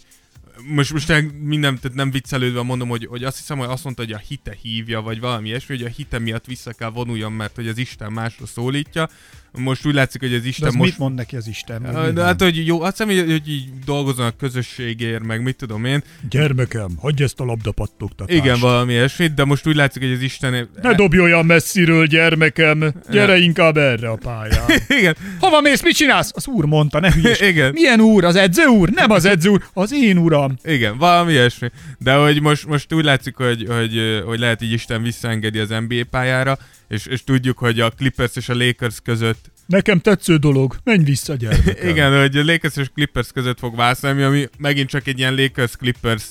[0.66, 1.08] most, most
[1.42, 4.56] minden, tehát nem viccelődve mondom, hogy, hogy azt hiszem, hogy azt mondta, hogy a hite
[4.62, 8.12] hívja, vagy valami ilyesmi, hogy a hite miatt vissza kell vonuljon, mert hogy az Isten
[8.12, 9.08] másra szólítja.
[9.52, 10.90] Most úgy látszik, hogy az De Isten az most...
[10.90, 11.80] mit mond neki az Isten?
[11.82, 12.24] Mit de nem?
[12.24, 16.02] hát, hogy jó, azt hiszem, hogy, hogy így dolgozom a közösségért, meg mit tudom én.
[16.30, 18.38] Gyermekem, hagyj ezt a labdapattogtatást.
[18.38, 20.68] Igen, valami ilyesmit, de most úgy látszik, hogy az Isten...
[20.82, 22.92] Ne dobj olyan messziről, gyermekem!
[23.10, 23.42] Gyere Ja.
[23.42, 24.64] inkább erre a pályán.
[24.98, 26.30] Igen, Hova mész, mit csinálsz?
[26.34, 27.40] Az úr mondta, ne hülyes.
[27.50, 27.72] Igen.
[27.72, 28.24] Milyen úr?
[28.24, 28.88] Az edző úr?
[28.88, 30.56] Nem az edző úr, az én uram.
[30.64, 31.68] Igen, valami ilyesmi.
[31.98, 36.04] De hogy most, most úgy látszik, hogy, hogy, hogy lehet, hogy Isten visszaengedi az NBA
[36.10, 39.39] pályára, és, és tudjuk, hogy a Clippers és a Lakers között,
[39.70, 41.88] Nekem tetsző dolog, menj vissza, gyermekem.
[41.90, 46.24] igen, hogy a Lakers és Clippers között fog válszani, ami megint csak egy ilyen Lakers-Clippers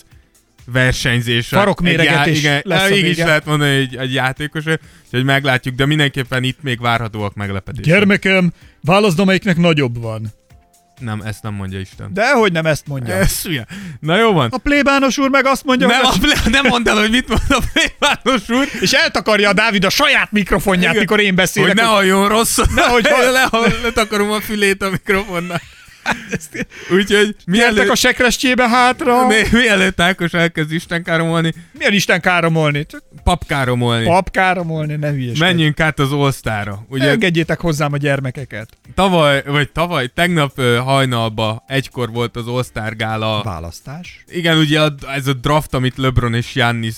[0.71, 1.47] versenyzés.
[1.47, 4.63] Farokméregetés Egy igen, lesz így is lehet mondani, egy, egy játékos,
[5.05, 7.85] úgyhogy meglátjuk, de mindenképpen itt még várhatóak meglepetések.
[7.93, 10.33] Gyermekem, válaszd, amelyiknek nagyobb van.
[10.99, 12.13] Nem, ezt nem mondja Isten.
[12.13, 13.13] Dehogy nem ezt mondja.
[13.13, 13.65] Ez hülye.
[13.99, 14.47] Na jó van.
[14.51, 17.41] A plébános úr meg azt mondja, Nem, hogy a, nem mondd el, hogy mit mond
[17.49, 18.67] a plébános úr.
[18.81, 20.99] és eltakarja a Dávid a saját mikrofonját, Igen.
[20.99, 21.67] mikor én beszélek.
[21.69, 22.65] Hogy ne halljon rosszul.
[22.75, 25.61] Nehogy hall- le, le, letakarom a fülét a mikrofonnal.
[26.91, 29.27] Úgyhogy Mielőtt a sekrestjébe hátra.
[29.27, 32.85] mi, mielőtt Ákos elkezd Isten káromolni, Milyen Isten káromolni?
[32.85, 34.05] Csak pap káromolni.
[34.05, 35.39] Pap káromolni, ne hülyeskedj.
[35.39, 36.85] Menjünk át az All-Star-ra.
[36.89, 38.69] Ugye Engedjétek hozzám a gyermekeket.
[38.95, 43.41] tavaly, vagy tavaly, tegnap hajnalba egykor volt az All-Star gála.
[43.43, 44.23] Választás.
[44.27, 46.97] Igen, ugye a, ez a draft, amit LeBron és Giannis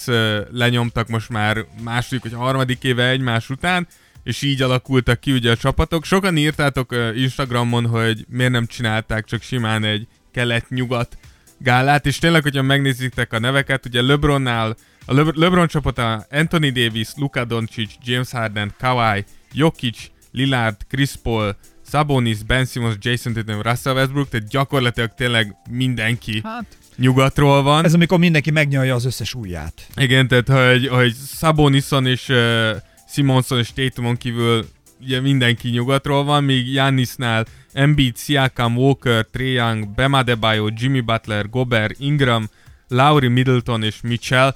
[0.52, 3.88] lenyomtak most már második vagy harmadik éve egymás után,
[4.24, 6.06] és így alakultak ki ugye a csapatok.
[6.06, 11.18] Sokan írtátok Instagramon, hogy miért nem csinálták csak simán egy kelet-nyugat
[11.58, 17.08] gálát, és tényleg, hogyha megnézitek a neveket, ugye LeBronnál, a Le- LeBron csapata Anthony Davis,
[17.16, 19.98] Luka Doncic, James Harden, Kawhi, Jokic,
[20.32, 21.56] Lillard, Chris Paul,
[21.90, 26.66] Sabonis, Ben Simmons, Jason Tatum, Russell Westbrook, tehát gyakorlatilag tényleg mindenki Hát,
[26.96, 27.86] nyugatról van.
[27.86, 29.74] ez amikor mindenki megnyalja az összes ujját.
[29.96, 32.70] Igen, tehát hogy, hogy Sabonison és uh,
[33.12, 34.66] Simonson és Tatumon kívül
[35.02, 41.50] ugye mindenki nyugatról van, míg Giannisnál Embiid, Siakam, Walker, Trae Young, Bam Adebayo, Jimmy Butler,
[41.50, 42.50] Gobert, Ingram,
[42.88, 44.56] Lowry, Middleton és Mitchell.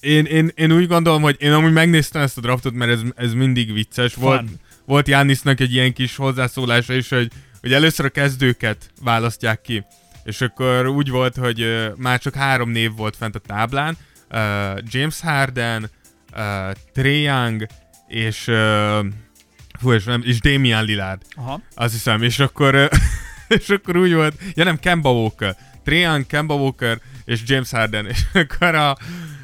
[0.00, 3.32] Én, én, én úgy gondolom, hogy én amúgy megnéztem ezt a draftot, mert ez, ez
[3.32, 4.14] mindig vicces.
[4.14, 4.60] Volt, Fun.
[4.84, 7.30] volt Giannisnak egy ilyen kis hozzászólása is, hogy,
[7.60, 9.84] hogy először a kezdőket választják ki.
[10.24, 13.96] És akkor úgy volt, hogy uh, már csak három név volt fent a táblán.
[14.30, 15.90] Uh, James Harden,
[16.34, 17.66] uh, Trae Young
[18.08, 19.06] és, uh,
[19.80, 21.22] hú, és, nem, és Damian Lillard.
[21.34, 21.60] Aha.
[21.74, 22.86] Azt hiszem, és akkor, ö,
[23.58, 25.56] és akkor úgy volt, ja nem, Kemba Walker.
[25.84, 28.06] Trae Young, Kemba Walker és James Harden.
[28.12, 28.96] És akkor a,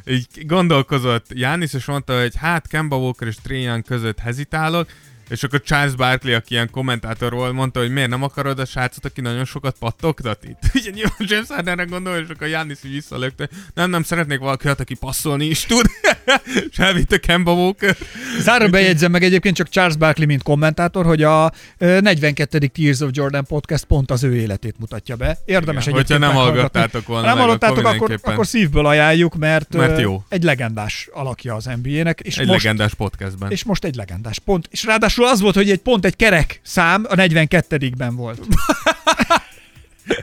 [0.05, 4.91] így gondolkozott Jánis, és mondta, hogy hát Kemba Walker és Trae Young között hezitálok,
[5.31, 9.05] és akkor Charles Barkley, aki ilyen kommentátor volt, mondta, hogy miért nem akarod a srácot,
[9.05, 10.59] aki nagyon sokat pattogtat itt.
[10.81, 13.49] Ugye nyilván James Hardenre gondol, és akkor Jánis így visszalökte.
[13.74, 15.87] Nem, nem, szeretnék valaki, aki passzolni is tud.
[16.70, 17.97] és elvitte Kemba Walker.
[18.41, 22.59] Záró bejegyzem meg egyébként csak Charles Barkley, mint kommentátor, hogy a ö, 42.
[22.59, 25.39] Tears of Jordan podcast pont az ő életét mutatja be.
[25.45, 29.76] Érdemes Igen, hogyha nem hallgattátok volna Ha nem hallottátok, akkor akkor, akkor szívből ajánljuk, mert,
[29.76, 30.22] Mert jó.
[30.28, 32.20] egy legendás alakja az NBA-nek.
[32.20, 33.51] És Egy most, legendás podcastben.
[33.51, 34.68] és most egy legendás pont.
[34.70, 38.41] És ráadásul az volt, hogy egy pont egy kerek szám a 42-ben volt.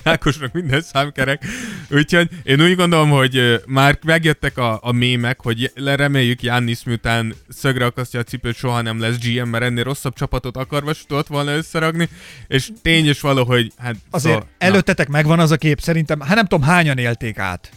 [0.04, 1.46] Ákosnak minden számkerek.
[1.90, 7.86] Úgyhogy én úgy gondolom, hogy már megjöttek a, a mémek, hogy reméljük Jannis miután szögre
[7.86, 12.10] akasztja a cipőt, soha nem lesz GM, mert ennél rosszabb csapatot akarva tudott volna összeragni,
[12.48, 16.46] és tény is valahogy, hát Azért szóval, előttetek megvan az a kép, szerintem, hát nem
[16.46, 17.72] tudom hányan élték át.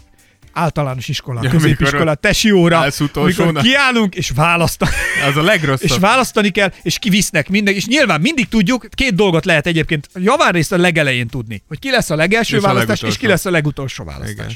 [0.53, 4.95] Általános iskola, Ja, középiskola, tesi óra, amikor kiállunk és választanak.
[5.21, 5.89] na, az a legrosszabb.
[5.91, 10.73] És választani kell, és kivisznek minden, és nyilván mindig tudjuk, két dolgot lehet egyébként javarészt
[10.73, 13.21] a legelején tudni, hogy ki lesz a legelső És a választás, és legutolsó.
[13.21, 14.31] ki lesz a legutolsó választás.
[14.33, 14.47] Igen.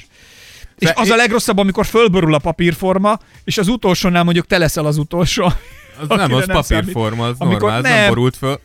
[0.79, 4.59] És De az én- a legrosszabb, amikor fölborul a papírforma, és az utolsónál mondjuk te
[4.59, 5.45] leszel az utolsó.
[5.45, 8.09] az nem, az nem papírforma, az Amikor normál, nem nem.
[8.09, 8.61] borult föl.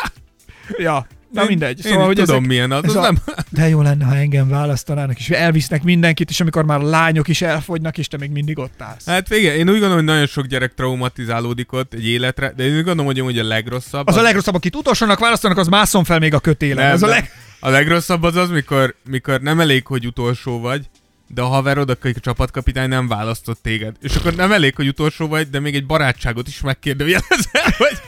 [0.78, 1.84] ja, na mindegy.
[1.86, 3.18] Én Szóval, hogy tudom ezek, milyen az, ez az a- nem...
[3.48, 7.42] De jó lenne, ha engem választanának, és elvisznek mindenkit, és amikor már a lányok is
[7.42, 9.06] elfogynak, és te még mindig ott állsz.
[9.06, 12.70] Hát végén, én úgy gondolom, hogy nagyon sok gyerek traumatizálódik ott egy életre, de én
[12.70, 14.06] úgy gondolom, hogy amúgy a legrosszabb.
[14.08, 16.84] Az a legrosszabb, akit utolsónak választanak, az mászon fel még a kötélen.
[16.84, 17.30] Nem, Ez a leg...
[17.60, 20.88] A legrosszabb az az, mikor, mikor nem elég, hogy utolsó vagy,
[21.34, 23.96] de a haverod, a csapatkapitány nem választott téged.
[24.00, 28.00] És akkor nem elég, hogy utolsó vagy, de még egy barátságot is megkérdőjelezel, vagy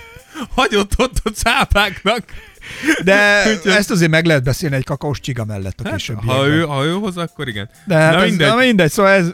[0.55, 2.25] hagyott ott a cápáknak.
[3.05, 3.15] De
[3.79, 6.37] ezt azért meg lehet beszélni egy kakaós csiga mellett a Hát, későbbiekben.
[6.37, 7.69] ha, ő, ha ő hoz, akkor igen.
[7.87, 8.49] De hát Na ez, mindegy.
[8.49, 9.27] na mindegy, szóval ez...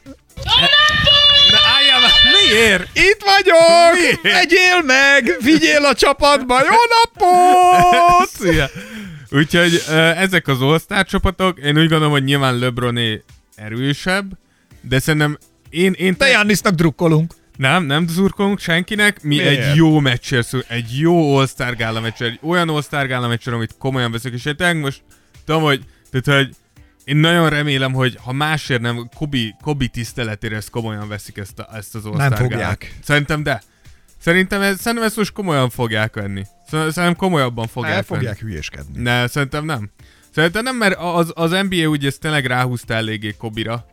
[1.50, 2.00] De álljál
[2.48, 2.88] miért?
[2.98, 4.20] Itt vagyok!
[4.22, 4.38] Miért?
[4.38, 5.36] Egyél meg!
[5.40, 6.60] Vigyél a csapatba!
[6.60, 8.28] Jó napot!
[8.40, 8.68] Szia.
[9.30, 9.82] Úgyhogy
[10.16, 13.22] ezek az all csapatok, én úgy gondolom, hogy nyilván LeBroné
[13.56, 14.30] erősebb,
[14.80, 15.38] de szerintem
[15.70, 17.34] én, én Te Jannisnak drukkolunk.
[17.60, 19.64] Nem, nem szurkolunk senkinek, mi Miért?
[19.64, 23.74] egy jó meccsért szur, egy jó All-Star gála meccsért, egy olyan All-Star gála meccsért, amit
[23.78, 25.02] komolyan veszek, és én most
[25.44, 26.54] tudom, hogy, tehát, hogy
[27.04, 31.68] én nagyon remélem, hogy ha másért nem, Kobi, Kobi tiszteletére ezt komolyan veszik ezt, a,
[31.76, 32.60] ezt az All-Star fogják.
[32.60, 32.86] gálát.
[33.02, 33.62] Szerintem de.
[34.18, 36.42] Szerintem, ez, szerintem ezt most komolyan fogják venni.
[36.68, 38.20] Szer- Szerintem komolyabban fogják El venni.
[38.20, 39.02] fogják hülyéskedni.
[39.02, 39.90] Ne, szerintem nem.
[40.34, 43.86] Szerintem nem, mert az, az NBA ugye ezt tényleg ráhúzta eléggé Kobira.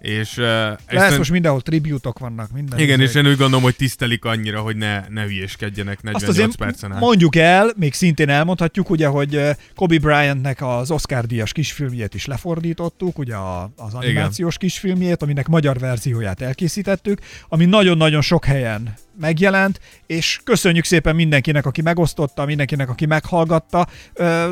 [0.00, 0.44] És, uh,
[0.88, 2.78] Lesz most mindenhol tributok vannak, minden.
[2.78, 3.10] igen, izé.
[3.10, 6.92] és én úgy gondolom, hogy tisztelik annyira, hogy ne, ne hülyéskedjenek 48 Azt azért percen
[6.92, 7.00] át.
[7.00, 9.40] mondjuk el, még szintén elmondhatjuk, ugye, hogy
[9.76, 15.78] Kobe Bryantnek az Oscar díjas kisfilmjét is lefordítottuk, ugye a- az animációs kisfilmjét, aminek magyar
[15.78, 23.06] verzióját elkészítettük, ami nagyon-nagyon sok helyen megjelent, és köszönjük szépen mindenkinek, aki megosztotta, mindenkinek, aki
[23.06, 23.86] meghallgatta.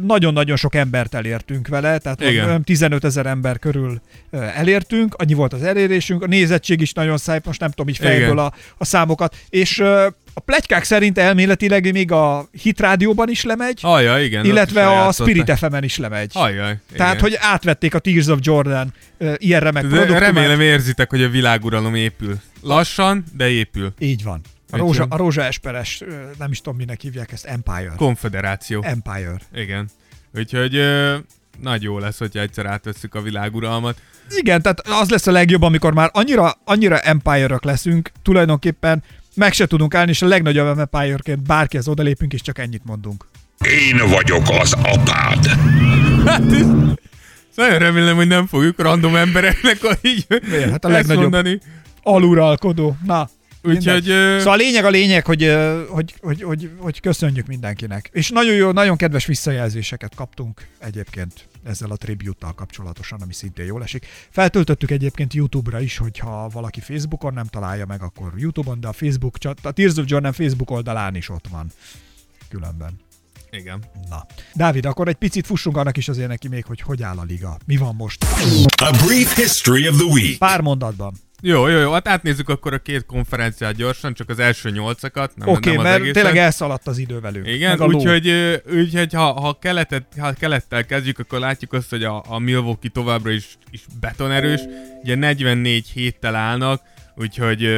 [0.00, 2.46] Nagyon-nagyon sok embert elértünk vele, tehát Igen.
[2.46, 4.00] olyan 15 ezer ember körül
[4.30, 8.26] elértünk, annyi volt az elérésünk, a nézettség is nagyon szép, most nem tudom így fejből
[8.26, 8.38] Igen.
[8.38, 9.82] a, a számokat, és
[10.38, 14.44] a plegykák szerint elméletileg még a Hit Rádióban is lemegy, Ajja, igen.
[14.44, 15.12] illetve a.
[15.12, 16.32] Spirit FM-en is lemegy.
[16.32, 17.18] Tehát, igen.
[17.18, 20.20] hogy átvették a Tears of Jordan uh, ilyen remek produktumát.
[20.20, 22.36] remélem érzitek, hogy a világuralom épül.
[22.60, 23.92] Lassan, de épül.
[23.98, 24.40] Így van.
[24.70, 27.92] A rózsa, a rózsa esperes, ö, nem is tudom, minek hívják ezt, Empire.
[27.96, 28.82] Konfederáció.
[28.82, 29.38] Empire.
[29.54, 29.88] Igen.
[30.34, 31.16] Úgyhogy ö,
[31.60, 34.00] nagy jó lesz, hogyha egyszer átveszük a világuralmat.
[34.36, 39.02] Igen, tehát az lesz a legjobb, amikor már annyira, annyira empire leszünk, tulajdonképpen
[39.34, 43.26] meg se tudunk állni, és a legnagyobb empire bárkihez odalépünk, és csak ennyit mondunk.
[43.64, 45.46] Én vagyok az apád.
[46.26, 46.66] Hát ez...
[47.54, 50.70] Nagyon remélem, hogy nem fogjuk random embereknek a így Miért?
[50.70, 51.32] Hát a ezt legnagyobb.
[51.32, 51.60] mondani.
[52.02, 52.96] Aluralkodó.
[53.04, 53.28] Na,
[53.62, 55.56] Úgyhogy, ö, Szóval a lényeg a lényeg, hogy,
[55.88, 58.09] hogy, hogy, hogy, hogy köszönjük mindenkinek.
[58.12, 63.82] És nagyon jó, nagyon kedves visszajelzéseket kaptunk egyébként ezzel a tribute kapcsolatosan, ami szintén jól
[63.82, 64.06] esik.
[64.30, 69.36] Feltöltöttük egyébként YouTube-ra is, hogyha valaki Facebookon nem találja meg, akkor YouTube-on, de a Facebook,
[69.62, 71.72] a Tears of Jordan Facebook oldalán is ott van.
[72.48, 73.00] Különben.
[73.50, 73.84] Igen.
[74.09, 74.26] Na.
[74.54, 77.56] Dávid, akkor egy picit fussunk annak is azért neki még, hogy hogy áll a liga.
[77.66, 78.24] Mi van most?
[78.76, 80.38] A brief history of the week.
[80.38, 81.12] Pár mondatban.
[81.43, 81.93] Jó, jó, jó.
[81.93, 85.32] Hát átnézzük akkor a két konferenciát gyorsan, csak az első nyolcakat.
[85.36, 86.14] Nem, Oké, okay, nem mert egészet.
[86.14, 87.47] tényleg elszaladt az idő velünk.
[87.47, 92.24] Igen, úgyhogy, ö, úgyhogy ha, ha, keletet, ha kelettel kezdjük, akkor látjuk azt, hogy a,
[92.26, 94.61] a Milwaukee továbbra is, is betonerős.
[95.03, 96.82] Ugye 44 héttel állnak,
[97.16, 97.68] úgyhogy,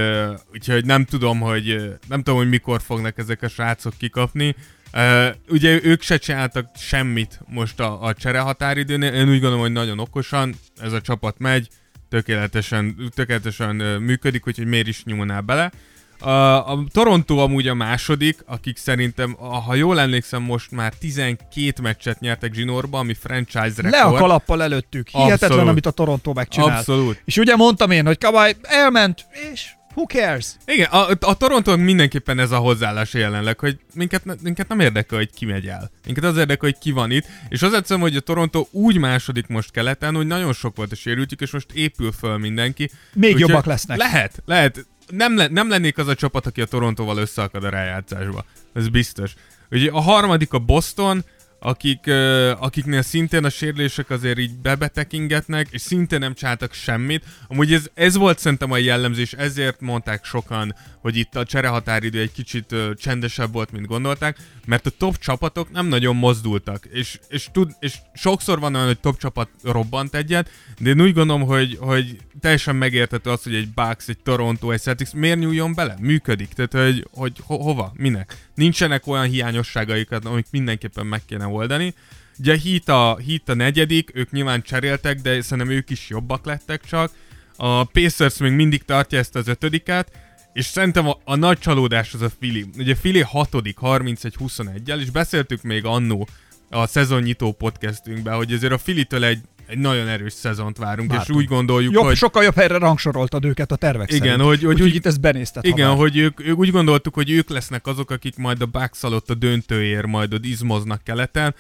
[0.53, 4.55] úgyhogy nem tudom, hogy nem tudom, hogy mikor fognak ezek a srácok kikapni.
[4.93, 9.73] Uh, ugye ők se csináltak semmit most a, a csere határidőnél, én úgy gondolom, hogy
[9.73, 11.69] nagyon okosan, ez a csapat megy,
[12.11, 15.71] tökéletesen, tökéletesen működik, úgyhogy miért is nyúlnál bele.
[16.19, 16.31] A,
[16.73, 19.33] a Toronto amúgy a második, akik szerintem,
[19.67, 23.91] ha jól emlékszem, most már 12 meccset nyertek zsinórba, ami franchise rekord.
[23.91, 25.09] Le a kalappal előttük.
[25.09, 25.71] Hihetetlen, Abszolút.
[25.71, 26.71] amit a Toronto megcsinált.
[26.71, 27.23] Abszolút.
[27.25, 29.69] És ugye mondtam én, hogy Kabaj elment, és
[30.01, 30.57] who cares?
[30.67, 35.31] Igen, a, a Toronto mindenképpen ez a hozzáállás jelenleg, hogy minket, minket nem érdekel, hogy
[35.35, 35.91] ki megy el.
[36.05, 37.27] Minket az érdekel, hogy ki van itt.
[37.49, 40.95] És az egyszerűen, hogy a Toronto úgy második most keleten, hogy nagyon sok volt a
[40.95, 42.91] sérültjük, és most épül föl mindenki.
[43.13, 43.99] Még Úgyhogy jobbak lesznek.
[43.99, 44.87] Lehet, lehet.
[45.07, 48.45] Nem, le, nem lennék az a csapat, aki a Torontóval összeakad a rájátszásba.
[48.75, 49.35] Ez biztos.
[49.71, 51.25] Ugye a harmadik a Boston,
[51.61, 57.25] akik, uh, akiknél szintén a sérülések azért így bebetekingetnek, és szintén nem csináltak semmit.
[57.49, 62.33] Amúgy ez, ez volt szerintem a jellemzés, ezért mondták sokan, hogy itt a cserehatáridő egy
[62.33, 64.37] kicsit uh, csendesebb volt, mint gondolták,
[64.67, 69.01] mert a top csapatok nem nagyon mozdultak, és, és, tud, és sokszor van olyan, hogy
[69.01, 73.69] top csapat robbant egyet, de én úgy gondolom, hogy, hogy teljesen megértető az, hogy egy
[73.69, 75.97] Bucks, egy Toronto, egy Celtics miért nyúljon bele?
[76.01, 76.49] Működik.
[76.49, 77.93] Tehát, hogy, hogy ho- hova?
[77.97, 78.49] Minek?
[78.55, 81.95] Nincsenek olyan hiányosságaikat, amik mindenképpen meg kéne oldani.
[82.39, 86.85] Ugye Heat a, Heat a negyedik, ők nyilván cseréltek, de szerintem ők is jobbak lettek
[86.85, 87.13] csak.
[87.57, 90.13] A Pacers még mindig tartja ezt az ötödiket,
[90.53, 92.65] és szerintem a, a nagy csalódás az a Philly.
[92.79, 96.29] Ugye Philly hatodik 31-21-el, és beszéltük még annó
[96.71, 101.29] a szezonnyitó podcastünkben, hogy ezért a Philly-től egy, egy nagyon erős szezont várunk, Vártunk.
[101.39, 102.17] és úgy gondoljuk, Jobb, hogy...
[102.17, 104.41] sokkal jobb helyre rangsoroltad őket a tervek Igen, szerint.
[104.43, 105.65] hogy- hogy Úgyhogy úgy- itt ezt benézted.
[105.65, 106.01] Igen, hamar.
[106.01, 110.07] hogy ők, ők úgy gondoltuk, hogy ők lesznek azok, akik majd a Bucks a döntőért
[110.07, 111.55] majd ott izmoznak keleten.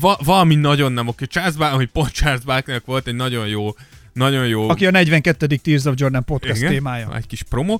[0.00, 1.24] Va- valami nagyon nem oké.
[1.26, 3.74] Charles Barkley, hogy pont Charles Barkleynek volt egy nagyon jó
[4.20, 4.68] nagyon jó.
[4.68, 5.46] Aki a 42.
[5.56, 7.16] Tears of Jordan podcast Igen, témája.
[7.16, 7.78] Egy kis promo.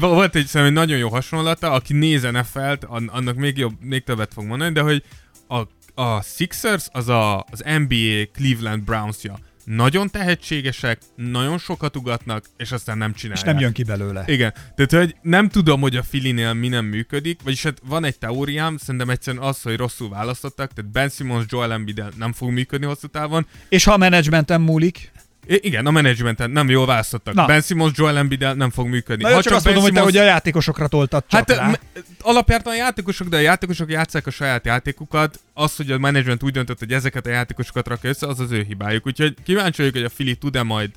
[0.00, 4.32] Volt egy szerintem nagyon jó hasonlata, aki néz NFL-t, an- annak még jobb, még többet
[4.32, 5.02] fog mondani, de hogy
[5.48, 5.58] a,
[6.02, 9.38] a Sixers az a, az NBA Cleveland Browns-ja.
[9.64, 13.46] Nagyon tehetségesek, nagyon sokat ugatnak, és aztán nem És csinálják.
[13.46, 14.24] nem jön ki belőle.
[14.26, 18.18] Igen, tehát hogy nem tudom, hogy a Filinél mi nem működik, vagyis hát van egy
[18.18, 22.86] teóriám, szerintem egyszerűen az, hogy rosszul választottak, tehát Ben Simmons, Joel embiid nem fog működni
[22.86, 23.46] hosszú távon.
[23.68, 25.12] És ha a menedzsmenten múlik,
[25.54, 27.34] igen, a menedzsmenten nem jól választottak.
[27.34, 27.46] Na.
[27.46, 29.22] Ben Simmons, Joel embiid nem fog működni.
[29.22, 31.78] na, csak azt mondom, hogy te ugye a játékosokra toltad csak Hát rá.
[32.20, 35.40] alapjártan a játékosok, de a játékosok játszák a saját játékukat.
[35.54, 38.62] Az, hogy a menedzsment úgy döntött, hogy ezeket a játékosokat rakja össze, az az ő
[38.68, 39.06] hibájuk.
[39.06, 40.90] Úgyhogy kíváncsi vagyok, hogy a Fili tud-e majd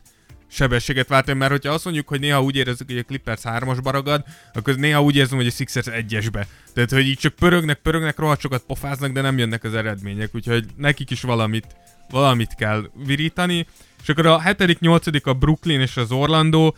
[0.53, 4.23] sebességet váltani, mert hogyha azt mondjuk, hogy néha úgy érezzük, hogy a Clippers 3-asba ragad,
[4.53, 6.45] akkor néha úgy érzem, hogy a Sixers 1-esbe.
[6.73, 10.65] Tehát, hogy így csak pörögnek, pörögnek, rohadt sokat pofáznak, de nem jönnek az eredmények, úgyhogy
[10.75, 11.67] nekik is valamit,
[12.09, 13.67] valamit kell virítani.
[14.01, 16.73] És akkor a 7 8 a Brooklyn és az Orlando,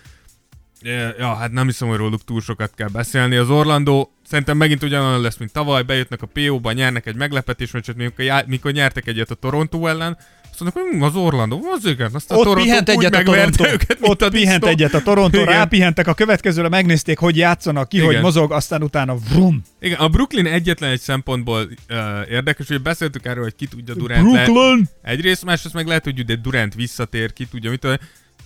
[1.17, 3.35] Ja, hát nem hiszem, hogy róluk túl sokat kell beszélni.
[3.35, 7.95] Az Orlando szerintem megint ugyanolyan lesz, mint tavaly, bejutnak a PO-ba, nyernek egy meglepetés meccset,
[7.95, 10.17] mikor, já- mikor nyertek egyet a Toronto ellen,
[10.61, 13.23] azt mondnak, hogy hm, az Orlando, az igen, azt a Ott Toronto pihent egyet a
[13.23, 13.67] Toronto.
[13.67, 14.67] őket, Ott a pihent disznó.
[14.67, 15.53] egyet a Toronto, Igen.
[15.53, 18.07] rápihentek a következőre, megnézték, hogy játszanak ki, Igen.
[18.09, 19.61] hogy mozog, aztán utána vrum.
[19.79, 21.97] Igen, a Brooklyn egyetlen egy szempontból uh,
[22.31, 24.21] érdekes, hogy beszéltük erről, hogy ki tudja Durant.
[24.23, 24.89] Brooklyn!
[25.01, 27.79] Egyrészt, másrészt meg lehet, hogy ugye Durant visszatér, ki tudja mit.
[27.79, 27.97] tudom.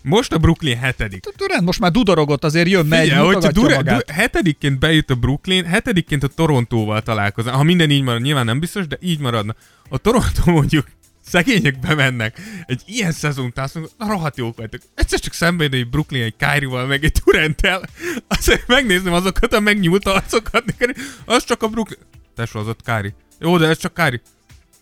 [0.02, 1.24] Most a Brooklyn hetedik.
[1.38, 3.96] Durant most már dudorogott, azért jön, megy, Figyelj, hogyha Durant, magát.
[4.06, 7.56] du- hetedikként bejut a Brooklyn, hetedikként a Torontóval találkoznak.
[7.56, 9.56] Ha minden így marad, nyilván nem biztos, de így maradna.
[9.90, 10.86] A Toronto mondjuk
[11.30, 14.82] szegények bemennek egy ilyen szezon után, azt mondjuk, na rohadt jók vagytok.
[14.96, 17.82] Egyszer csak szembe jön egy Brooklyn egy Kyrie-val, meg egy Durant-tel.
[18.28, 20.64] Azt megnézem azokat a megnyúlt arcokat,
[21.26, 22.00] az csak a Brooklyn.
[22.36, 23.14] Tesó, az ott Kyrie.
[23.40, 24.22] Jó, de ez csak Kyrie.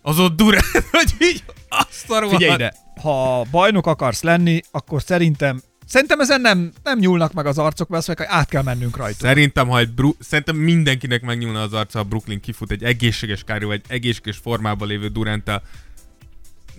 [0.02, 5.62] Az ott Durant, hogy így azt a Figyelj ide, ha bajnok akarsz lenni, akkor szerintem
[5.88, 9.18] Szerintem ezen nem, nem nyúlnak meg az arcok, mert azt mondják, át kell mennünk rajta.
[9.20, 13.72] Szerintem, ha egy Bru- szerintem mindenkinek megnyúlna az arca, a Brooklyn kifut egy egészséges vagy
[13.72, 15.64] egy egészséges formában lévő Duranttel.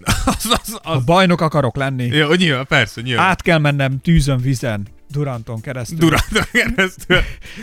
[0.26, 3.26] Az, az, az, bajnok akarok lenni, jó, nyilván, persze, nyilván.
[3.26, 5.99] át kell mennem tűzön, vizen, Duranton keresztül.
[5.99, 6.44] Duranton
[6.74, 7.20] keresztül.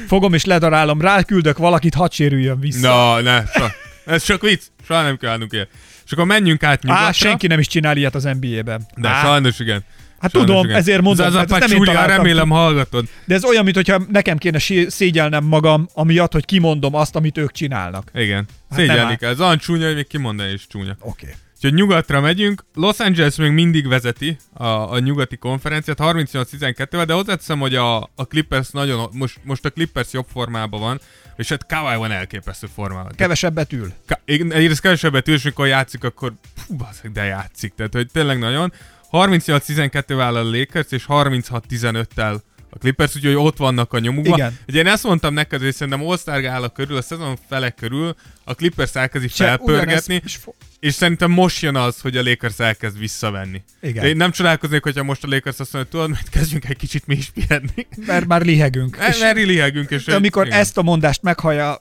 [0.08, 2.88] Fogom és ledarálom, ráküldök valakit, hadd sérüljön vissza.
[2.88, 3.66] Na, ne, so.
[4.06, 4.62] Ez csak vicc.
[4.88, 5.68] Soha nem kell állnunk ilyen.
[6.06, 7.06] És akkor menjünk át nyugatra.
[7.06, 8.88] Á, senki nem is csinál ilyet az NBA-ben.
[8.96, 9.84] De Á, sajnos igen.
[10.20, 10.78] Hát Sajnos tudom, igen.
[10.78, 13.06] ezért mondom, Ez hát a nem találtam remélem hallgatod.
[13.26, 18.12] De ez olyan, mintha nekem kéne szégyelnem magam, amiatt, hogy kimondom azt, amit ők csinálnak.
[18.14, 18.46] Igen.
[18.70, 19.30] Hát kell.
[19.30, 20.96] Ez olyan csúnya, hogy még kimondani is csúnya.
[21.00, 21.26] Oké.
[21.26, 21.36] Okay.
[21.66, 22.66] Úgyhogy nyugatra megyünk.
[22.74, 28.26] Los Angeles még mindig vezeti a, a nyugati konferenciát 38-12-vel, de hozzáteszem, hogy a, a
[28.28, 31.02] Clippers nagyon, most, most a Clippers jobb formában van,
[31.36, 33.12] és hát Kawhi van elképesztő formában.
[33.16, 33.94] Kevesebbet ül.
[34.08, 37.74] Ka- egyrészt kevesebbet ül, és mikor játszik, akkor fú, baszeg, de játszik.
[37.76, 38.74] Tehát, hogy tényleg nagyon.
[39.12, 42.40] 38-12 áll a Lakers, és 36-15-tel
[42.70, 44.38] a Clippers, úgyhogy ott vannak a nyomukban.
[44.38, 44.58] Igen.
[44.68, 48.16] Ugye én ezt mondtam neked, hogy szerintem gála körül, a szezon fele körül
[48.46, 53.00] a Clippers elkezdi felpörgetni, és fo- és szerintem most jön az, hogy a Lakers elkezd
[53.00, 53.64] visszavenni.
[53.82, 54.04] Igen.
[54.04, 57.08] De én nem csodálkoznék, hogyha most a Lakers azt mondja, tudod, mert kezdjünk egy kicsit
[57.08, 57.88] mi is pihenni.
[58.06, 58.98] Mert már lihegünk.
[59.10, 60.04] És mert lihegünk, és...
[60.04, 60.60] de amikor igen.
[60.60, 61.80] ezt a mondást meghallja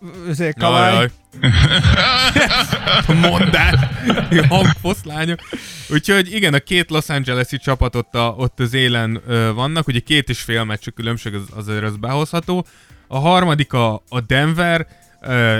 [0.56, 1.10] jaj.
[3.06, 3.74] a mondás,
[4.30, 5.40] a hangfoszlányok.
[5.88, 9.98] Úgyhogy igen, a két Los Angeles-i csapat ott, a, ott az élen ö, vannak, ugye
[9.98, 12.66] két és fél meccs különbség, az, azért az behozható.
[13.06, 14.86] A harmadik a, a Denver,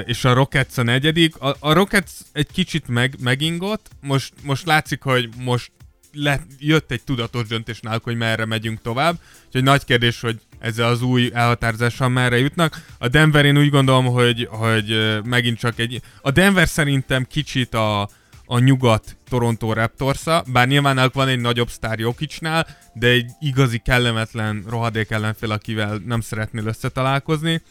[0.06, 1.36] és a Rockets a negyedik.
[1.36, 5.70] A, a Rockets egy kicsit meg, megingott, most, most látszik, hogy most
[6.12, 9.18] le, jött egy tudatos döntés náluk, hogy merre megyünk tovább.
[9.46, 12.84] Úgyhogy nagy kérdés, hogy ezzel az új elhatározással merre jutnak.
[12.98, 16.00] A Denver én úgy gondolom, hogy, hogy megint csak egy...
[16.20, 18.08] A Denver szerintem kicsit a,
[18.46, 23.78] a nyugat Toronto raptors bár nyilván náluk van egy nagyobb sztár Jokicsnál, de egy igazi
[23.78, 27.62] kellemetlen rohadék ellenfél, akivel nem szeretnél összetalálkozni.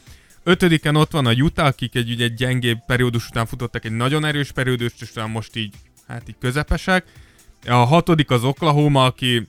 [0.43, 4.25] Ötödiken ott van a Utah, akik egy ugye egy gyengébb periódus után futottak egy nagyon
[4.25, 5.75] erős periódust, és talán most így,
[6.07, 7.05] hát így közepesek.
[7.65, 9.47] A hatodik az Oklahoma, aki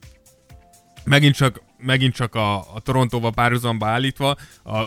[1.04, 4.36] megint csak, megint csak a, a Torontóval párhuzamba állítva.
[4.64, 4.84] A,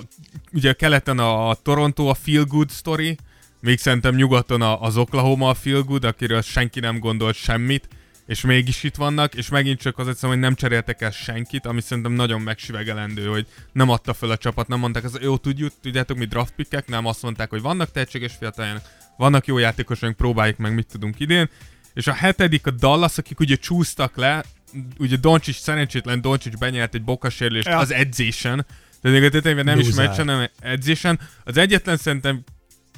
[0.53, 3.17] ugye keleten a, a Toronto a feel good story,
[3.59, 7.87] még szerintem nyugaton a, az Oklahoma a feel good, akiről senki nem gondolt semmit,
[8.27, 11.81] és mégis itt vannak, és megint csak az egyszerűen, hogy nem cseréltek el senkit, ami
[11.81, 16.17] szerintem nagyon megsivegelendő, hogy nem adta fel a csapat, nem mondták, az jó, tudjuk, tudjátok,
[16.17, 18.83] mi draft pickek, nem azt mondták, hogy vannak tehetséges fiataljának,
[19.17, 21.49] vannak jó játékosok, próbáljuk meg, mit tudunk idén.
[21.93, 24.43] És a hetedik a Dallas, akik ugye csúsztak le,
[24.97, 27.77] ugye Doncsics, szerencsétlen Doncsics benyert egy bokasérülést Ja.
[27.77, 28.65] az edzésen,
[29.01, 30.07] tehát a tetejében nem is Loser.
[30.07, 31.19] meccsen, hanem edzésen.
[31.43, 32.43] Az egyetlen szerintem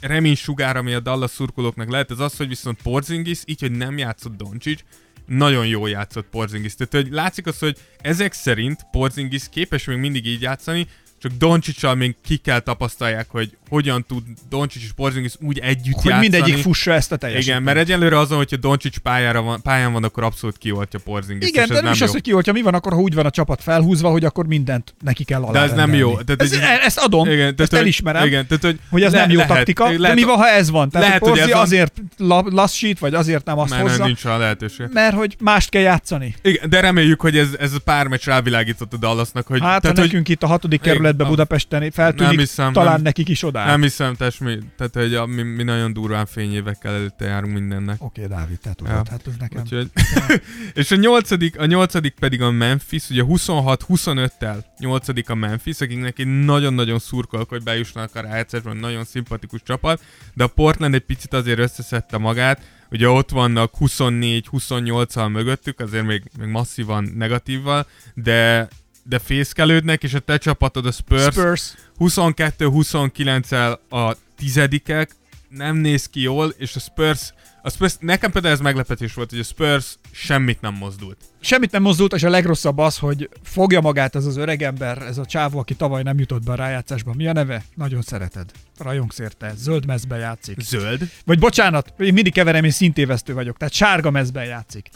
[0.02, 3.98] remény sugár, ami a Dallas szurkolóknak lehet, az az, hogy viszont Porzingis, így, hogy nem
[3.98, 4.84] játszott Doncsics,
[5.30, 6.76] nagyon jól játszott Porzingis.
[6.76, 10.88] Tehát, hogy látszik az, hogy ezek szerint Porzingis képes még mindig így játszani,
[11.22, 16.06] csak Doncsicsal még ki kell tapasztalják, hogy hogyan tud Doncsics és Porzingis úgy együtt Hogy
[16.12, 16.28] játszani.
[16.30, 17.60] mindegyik fussa ezt a teljesítményt.
[17.60, 21.50] Igen, mert egyelőre azon, hogyha Doncsics pályára van, pályán van, akkor abszolút kioltja Porzingis.
[21.50, 22.06] Igen, de ez nem is jó.
[22.06, 24.46] az, hogy ki, hogyha mi van, akkor ha úgy van a csapat felhúzva, hogy akkor
[24.48, 26.12] mindent neki kell alá De ez nem jó.
[26.22, 29.12] Tehát ez, egy- ezt adom, Igen, tehát, ezt hogy- elismerem, Igen, tehát, hogy, hogy ez
[29.12, 30.90] le- nem jó lehet, taktika, lehet, de mi van, ha ez van?
[30.90, 31.62] Tehát lehet, hogy Porzi ez van.
[31.62, 34.88] azért la- lassít, vagy azért nem azt mert hozza, nem nincs a lehetőség.
[34.94, 36.36] mert hogy mást kell játszani.
[36.42, 39.98] Igen, de reméljük, hogy ez, ez a pár meccs rávilágított a Dallasnak, hogy, Hát, tehát,
[39.98, 43.44] hogy nekünk itt a hatodik kerületben a- Budapesten feltűnik, Nem hiszem, talán nem- nekik is
[43.44, 43.66] odáll.
[43.66, 48.04] nem hiszem, tehát, mi, tehát hogy a, mi, mi, nagyon durván fényévekkel előtte járunk mindennek.
[48.04, 49.04] Oké, Dávid, te tudod, Ja.
[49.10, 49.62] hát ez nekem.
[49.62, 49.90] Úgyhogy,
[50.74, 56.28] és a nyolcadik, a nyolcadik pedig a Memphis, ugye 26-25-tel nyolcadik a Memphis, akiknek egy
[56.44, 60.02] nagyon-nagyon szurkolok, hogy bejussanak a rájátszásban, nagyon szimpatikus csapat,
[60.34, 66.24] de a Portland egy picit azért összeszedte magát, ugye ott vannak 24-28-al mögöttük, azért még,
[66.40, 68.68] még masszívan negatívval, de
[69.10, 71.74] de fészkelődnek, és a te csapatod a Spurs, Spurs.
[72.00, 75.16] 22-29-el a tizedikek,
[75.50, 79.40] nem néz ki jól, és a Spurs, a Spurs, nekem például ez meglepetés volt, hogy
[79.40, 81.18] a Spurs semmit nem mozdult.
[81.40, 85.26] Semmit nem mozdult, és a legrosszabb az, hogy fogja magát ez az öregember, ez a
[85.26, 87.14] csávó, aki tavaly nem jutott be a rájátszásba.
[87.14, 87.64] Mi a neve?
[87.76, 88.52] Nagyon szereted.
[88.78, 89.54] Rajongsz érte.
[89.58, 90.60] Zöld mezben játszik.
[90.60, 91.10] Zöld?
[91.26, 93.58] Vagy bocsánat, én mindig keverem, én szintévesztő vagyok.
[93.58, 94.90] Tehát sárga mezben játszik.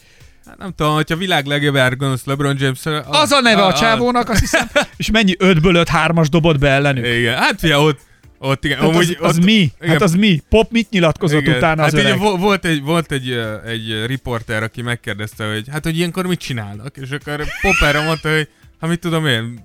[0.46, 4.30] Hát nem tudom, hogyha a világ legjobb árgonosz LeBron james Az a neve a csávónak,
[4.30, 4.68] azt hiszem.
[4.98, 7.06] És mennyi 5-ből 5 3-as dobott be ellenük.
[7.06, 8.00] Igen, hát fia, ott,
[8.38, 8.80] ott igen.
[8.80, 9.52] Tehát az, az ott, mi?
[9.52, 9.90] igen.
[9.90, 10.42] Hát az mi?
[10.50, 11.56] Pop mit nyilatkozott igen.
[11.56, 12.20] utána az hát ugye öreg?
[12.20, 13.32] vo- volt egy, volt egy,
[13.66, 18.50] egy riporter, aki megkérdezte, hogy hát, hogy ilyenkor mit csinálnak, és akkor Popperre mondta, hogy
[18.80, 19.60] hát mit tudom én,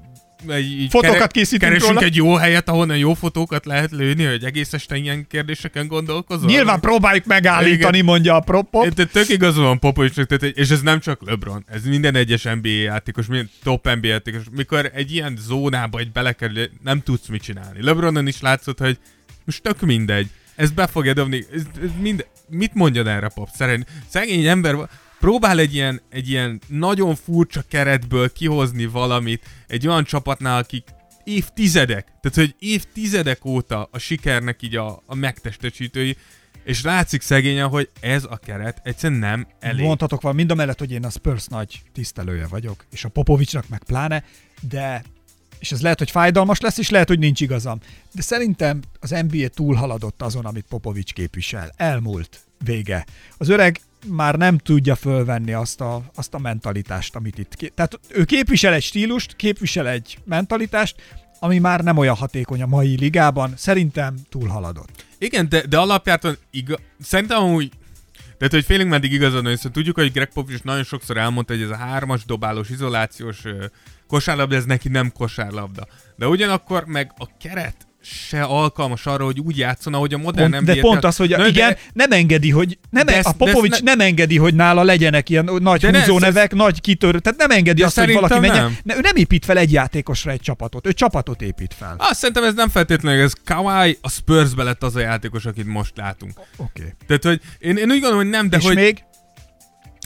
[0.47, 2.07] egy, így Fotókat készítünk keresünk róla.
[2.07, 6.49] egy jó helyet, ahonnan jó fotókat lehet lőni, hogy egész este ilyen kérdéseken gondolkozol.
[6.49, 8.05] Nyilván próbáljuk megállítani, Igen.
[8.05, 8.95] mondja a pro- pop.
[8.95, 12.69] Te tök igazol van Popovicsnak, tehát, és ez nem csak LeBron, ez minden egyes NBA
[12.69, 14.43] játékos, minden top NBA játékos.
[14.51, 17.83] Mikor egy ilyen zónába egy belekerül, nem tudsz mit csinálni.
[17.83, 18.99] LeBronon is látszott, hogy
[19.45, 20.27] most tök mindegy.
[20.57, 21.45] Ez be fogja dobni.
[21.55, 23.49] Ez, ez mind, mit mondjad erre, Pop?
[23.55, 24.75] Szerint, szegény ember
[25.21, 30.85] próbál egy ilyen, egy ilyen nagyon furcsa keretből kihozni valamit egy olyan csapatnál, akik
[31.25, 36.17] évtizedek, tehát hogy évtizedek óta a sikernek így a, a megtestesítői,
[36.65, 39.85] és látszik szegényen, hogy ez a keret egyszerűen nem elég.
[39.85, 43.69] Mondhatok van, mind a mellett, hogy én a Spurs nagy tisztelője vagyok, és a Popovicsnak
[43.69, 44.25] meg pláne,
[44.69, 45.03] de
[45.59, 47.79] és ez lehet, hogy fájdalmas lesz, és lehet, hogy nincs igazam.
[48.13, 51.73] De szerintem az NBA túlhaladott azon, amit Popovics képvisel.
[51.77, 52.41] Elmúlt.
[52.65, 53.07] Vége.
[53.37, 57.55] Az öreg már nem tudja fölvenni azt a, azt a mentalitást, amit itt...
[57.55, 60.95] Ké- Tehát ő képvisel egy stílust, képvisel egy mentalitást,
[61.41, 63.53] ami már nem olyan hatékony a mai ligában.
[63.57, 65.05] Szerintem túlhaladott.
[65.19, 67.71] Igen, de, de alapjártan igaz, szerintem amúgy
[68.39, 71.63] tehát, hogy félig meddig igazad van, hiszen tudjuk, hogy Greg Popovich nagyon sokszor elmondta, hogy
[71.63, 73.43] ez a hármas dobálós, izolációs
[74.07, 75.87] kosárlabda, ez neki nem kosárlabda.
[76.17, 77.88] De ugyanakkor meg a keret
[78.29, 81.33] se alkalmas arra, hogy úgy játszon, ahogy a modern Pont, de NBA pont az, hogy
[81.33, 84.01] a, igen, de- nem engedi, hogy nem, De de ezt- a de Popovics ne- nem
[84.07, 87.87] engedi, hogy nála legyenek ilyen nagy De ne- húzónevek, nagy kitörő, tehát nem engedi De
[87.87, 88.63] azt, hogy valaki menjen.
[88.63, 88.77] nem.
[88.83, 91.95] Ne, ő nem épít fel egy játékosra egy csapatot, ő csapatot épít fel.
[91.99, 95.93] Azt szerintem ez nem feltétlenül, ez Kawhi a Spursbe lett az a játékos, akit most
[95.97, 96.33] látunk.
[96.57, 96.81] Oké.
[96.81, 96.93] Okay.
[97.07, 98.75] Tehát, hogy én, én úgy gondolom, hogy nem, de És hogy...
[98.75, 99.03] még?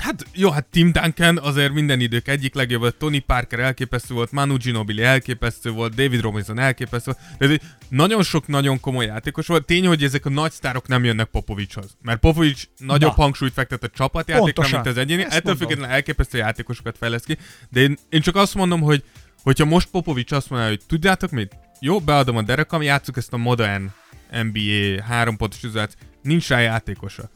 [0.03, 4.57] Hát jó, hát Tim Duncan azért minden idők egyik legjobb Tony Parker elképesztő volt, Manu
[4.57, 9.47] Ginobili elképesztő volt, David Robinson elképesztő volt, de ez egy nagyon sok nagyon komoly játékos
[9.47, 9.65] volt.
[9.65, 13.23] Tény, hogy ezek a nagy sztárok nem jönnek Popovicshoz, mert Popovics nagyobb Na.
[13.23, 14.81] hangsúlyt fektet a csapatjátékra, Pontosan.
[14.81, 15.23] mint az egyéni.
[15.23, 17.39] Ezt Ettől függetlenül elképesztő játékosokat fejleszt ki,
[17.71, 19.03] de én, én csak azt mondom, hogy
[19.43, 21.57] hogyha most Popovics azt mondja, hogy tudjátok mit?
[21.81, 23.91] Jó, beadom a derekam, játsszuk ezt a modern
[24.31, 26.07] NBA három pontos izolációt.
[26.23, 27.31] Nincs rá játékosa.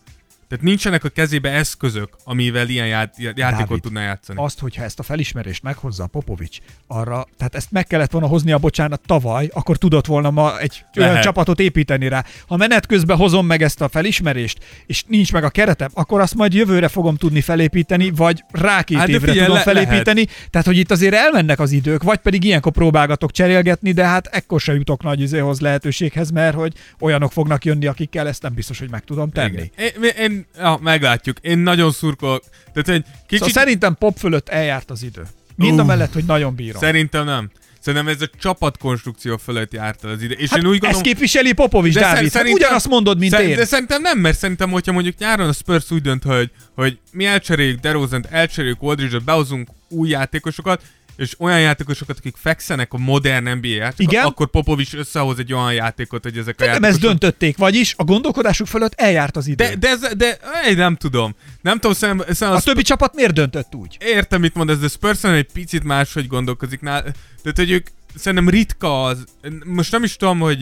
[0.48, 4.38] Tehát nincsenek a kezébe eszközök, amivel ilyen ját, játékot Dávid, tudna játszani.
[4.42, 8.52] Azt, hogyha ezt a felismerést meghozza a Popovics, arra, tehát ezt meg kellett volna hozni
[8.52, 11.24] a bocsánat tavaly, akkor tudott volna ma egy olyan Lehet.
[11.24, 12.24] csapatot építeni rá.
[12.46, 16.34] Ha menet közben hozom meg ezt a felismerést, és nincs meg a keretem, akkor azt
[16.34, 20.26] majd jövőre fogom tudni felépíteni, vagy rá két Hát évre tudom le- felépíteni.
[20.50, 24.60] Tehát, hogy itt azért elmennek az idők, vagy pedig ilyenkor próbálgatok cserélgetni, de hát ekkor
[24.60, 28.90] se jutok nagy izéhoz lehetőséghez, mert hogy olyanok fognak jönni, akikkel ezt nem biztos, hogy
[28.90, 29.70] meg tudom tenni.
[29.76, 29.92] Igen.
[30.02, 31.36] Én, én, ja, meglátjuk.
[31.40, 32.42] Én nagyon szurkolok.
[32.72, 33.38] Tehát egy kicsit...
[33.46, 35.22] Szóval szerintem pop fölött eljárt az idő.
[35.56, 35.86] Mind a Ú.
[35.86, 36.80] mellett, hogy nagyon bírom.
[36.80, 37.50] Szerintem nem.
[37.80, 40.34] Szerintem ez a csapatkonstrukció fölött járt el az ide.
[40.34, 41.02] És Hát én úgy ezt gondolom...
[41.02, 42.16] képviseli Popovics, De Dávid.
[42.22, 43.56] Hát szerintem- ugyanazt mondod, mint Szer- én.
[43.56, 47.24] De szerintem nem, mert szerintem, hogyha mondjuk nyáron a Spurs úgy dönt, hogy, hogy mi
[47.24, 50.82] elcseréljük DeRozan-t, elcseréljük Aldridge-ot, behozunk új játékosokat,
[51.16, 54.24] és olyan játékosokat, akik fekszenek a modern NBA játékot, Igen.
[54.24, 57.08] akkor Popovics összehoz egy olyan játékot, hogy ezek a Nem ezt játékosok...
[57.08, 59.64] döntötték, vagyis a gondolkodásuk fölött eljárt az idő.
[59.64, 61.34] De, de, ez, de, de nem tudom.
[61.60, 63.96] Nem tudom, szerintem, szerintem a az többi csapat miért döntött úgy?
[64.00, 66.80] értem, mit mondasz, de Spurs egy picit máshogy gondolkozik.
[66.80, 67.02] Nál,
[67.42, 69.24] tehát, hogy ők szerintem ritka az,
[69.64, 70.58] most nem is tudom, hogy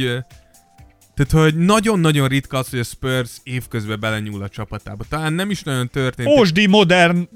[1.14, 5.05] tehát, hogy nagyon-nagyon ritka az, hogy a Spurs évközben belenyúl a csapatába.
[5.09, 6.28] Talán nem is nagyon történt.
[6.28, 7.28] Ósdi, modern,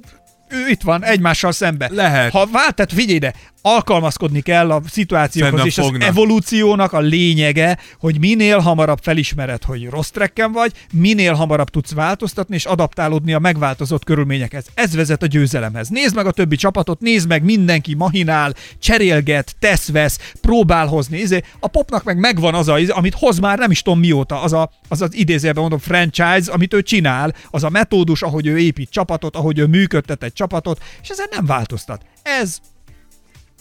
[0.50, 1.90] ő itt van, egymással szembe.
[1.92, 2.32] Lehet.
[2.32, 6.08] Ha vált, tehát figyelj ide, alkalmazkodni kell a szituációkhoz, Szerintem és az fognak.
[6.08, 12.54] evolúciónak a lényege, hogy minél hamarabb felismered, hogy rossz trekken vagy, minél hamarabb tudsz változtatni
[12.54, 14.66] és adaptálódni a megváltozott körülményekhez.
[14.74, 15.88] Ez vezet a győzelemhez.
[15.88, 21.18] Nézd meg a többi csapatot, nézd meg mindenki mahinál, cserélget, tesz-vesz, próbál hozni.
[21.18, 24.52] Izé, A popnak meg megvan az, a, amit hoz már nem is tudom mióta, az
[24.52, 28.90] a, az, az idézőjelben mondom franchise, amit ő csinál, az a metódus, ahogy ő épít
[28.90, 32.02] csapatot, ahogy ő működtet egy csapatot, és ezen nem változtat.
[32.22, 32.58] Ez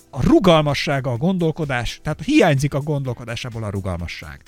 [0.10, 4.42] a rugalmassága a gondolkodás, tehát hiányzik a gondolkodásából a rugalmasság.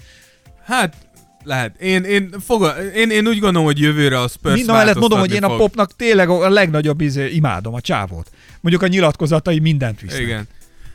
[0.65, 0.95] Hát,
[1.43, 1.81] lehet.
[1.81, 5.19] Én, én, foga, én, én úgy gondolom, hogy jövőre a Spurs Mind a mellett mondom,
[5.19, 5.57] hogy én a fog.
[5.57, 8.31] popnak tényleg a legnagyobb izé, imádom a csávót.
[8.61, 10.22] Mondjuk a nyilatkozatai mindent visznek.
[10.22, 10.47] Igen.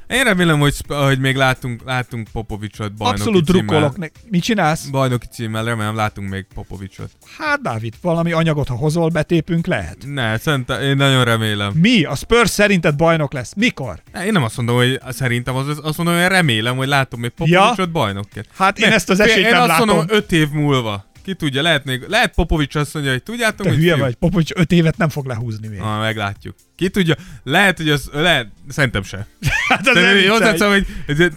[0.09, 3.63] Én remélem, hogy, hogy még látunk, látunk Popovicsot bajnoki Abszolút címmel.
[3.65, 3.97] drukkolok.
[3.97, 4.85] Ne- Mit csinálsz?
[4.87, 7.11] Bajnoki címmel, remélem látunk még Popovicsot.
[7.39, 9.97] Hát, Dávid, valami anyagot, ha hozol, betépünk, lehet.
[10.07, 11.73] Ne, szerintem, én nagyon remélem.
[11.75, 12.05] Mi?
[12.05, 13.53] A Spurs szerinted bajnok lesz?
[13.57, 14.03] Mikor?
[14.13, 17.31] Ne, Én nem azt mondom, hogy szerintem, az, azt mondom, hogy remélem, hogy látom még
[17.31, 18.47] Popovicsot bajnokként.
[18.57, 19.87] Hát én Ne, ezt az esélyt Én nem azt látom.
[19.97, 21.05] mondom, öt év múlva.
[21.25, 24.03] Ki tudja, lehet még, lehet Popovics azt mondja, hogy tudjátok, Te mit hülye fiú?
[24.05, 25.81] vagy, Popovics öt évet nem fog lehúzni még.
[25.81, 26.55] Ah, meglátjuk.
[26.77, 27.15] Ki tudja,
[27.45, 29.17] lehet, hogy az, lehet, szerintem se.
[29.69, 30.27] Hát az nem viccelj.
[30.27, 30.87] hozzáteszem, hogy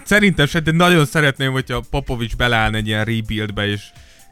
[0.03, 3.81] szerintem se, de nagyon szeretném, hogyha Popovics beleállna egy ilyen rebuildbe, és,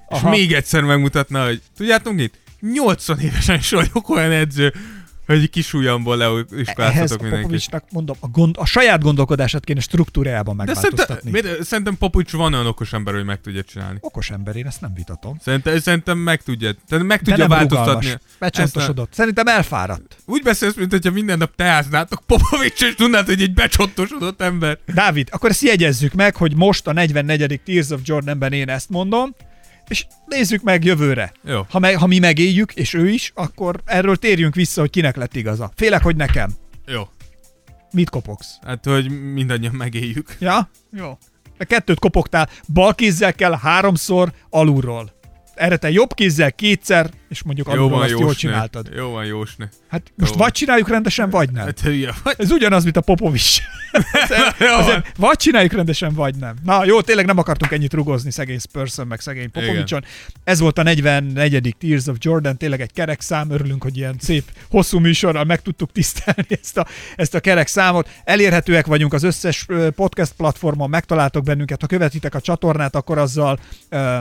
[0.09, 0.29] és Aha.
[0.29, 2.39] még egyszer megmutatna, hogy tudjátok mit?
[2.73, 4.73] 80 évesen is vagyok olyan edző,
[5.25, 7.83] hogy kis ujjamból leiskoláztatok a mindenkit.
[7.91, 11.65] Mondom, a, gond, a saját gondolkodását kéne struktúrájában De szerintem, megváltoztatni.
[11.65, 13.97] szerintem Popovics van olyan okos ember, hogy meg tudja csinálni.
[14.01, 15.37] Okos ember, én ezt nem vitatom.
[15.41, 18.13] Szerintem, szerintem meg tudja, tehát meg tudja változtatni.
[18.39, 19.13] Becsontosodott.
[19.13, 20.17] Szerintem elfáradt.
[20.25, 24.79] Úgy beszélsz, mint hogyha minden nap teáznátok Popovics, és tudnád, hogy egy becsontosodott ember.
[24.85, 27.61] Dávid, akkor ezt jegyezzük meg, hogy most a 44.
[27.65, 29.35] Tears of Jordanben én ezt mondom,
[29.87, 31.31] és nézzük meg jövőre.
[31.43, 31.65] Jó.
[31.69, 35.35] Ha, me, ha mi megéljük, és ő is, akkor erről térjünk vissza, hogy kinek lett
[35.35, 35.71] igaza.
[35.75, 36.51] Félek, hogy nekem.
[36.85, 37.01] Jó.
[37.91, 38.59] Mit kopogsz?
[38.65, 40.35] Hát, hogy mindannyian megéljük.
[40.39, 40.69] Ja?
[40.91, 41.17] Jó.
[41.57, 45.14] De kettőt kopogtál, bal kézzel kell háromszor alulról.
[45.55, 48.35] Erre te jobb kézzel kétszer, és mondjuk Jó van, azt jól jósnő.
[48.49, 48.89] csináltad.
[48.95, 49.69] Jó van, jósnő.
[49.89, 50.37] Hát most Jó.
[50.37, 51.65] vagy csináljuk rendesen, vagy nem.
[51.65, 52.35] Hát hülye vagy.
[52.37, 53.57] Ez ugyanaz, mint a Popovics.
[54.59, 54.79] Jó van.
[54.79, 56.55] Azért vagy csináljuk rendesen, vagy nem.
[56.63, 60.03] Na jó, tényleg nem akartunk ennyit rugozni szegény Spurson, meg szegény Popovicson.
[60.43, 61.75] Ez volt a 44.
[61.79, 65.91] Tears of Jordan, tényleg egy kerek szám, örülünk, hogy ilyen szép, hosszú műsorral meg tudtuk
[65.91, 68.09] tisztelni ezt a, ezt a kerek számot.
[68.23, 69.65] Elérhetőek vagyunk az összes
[69.95, 73.59] podcast platformon, megtaláltok bennünket, ha követitek a csatornát, akkor azzal
[73.89, 74.19] ö,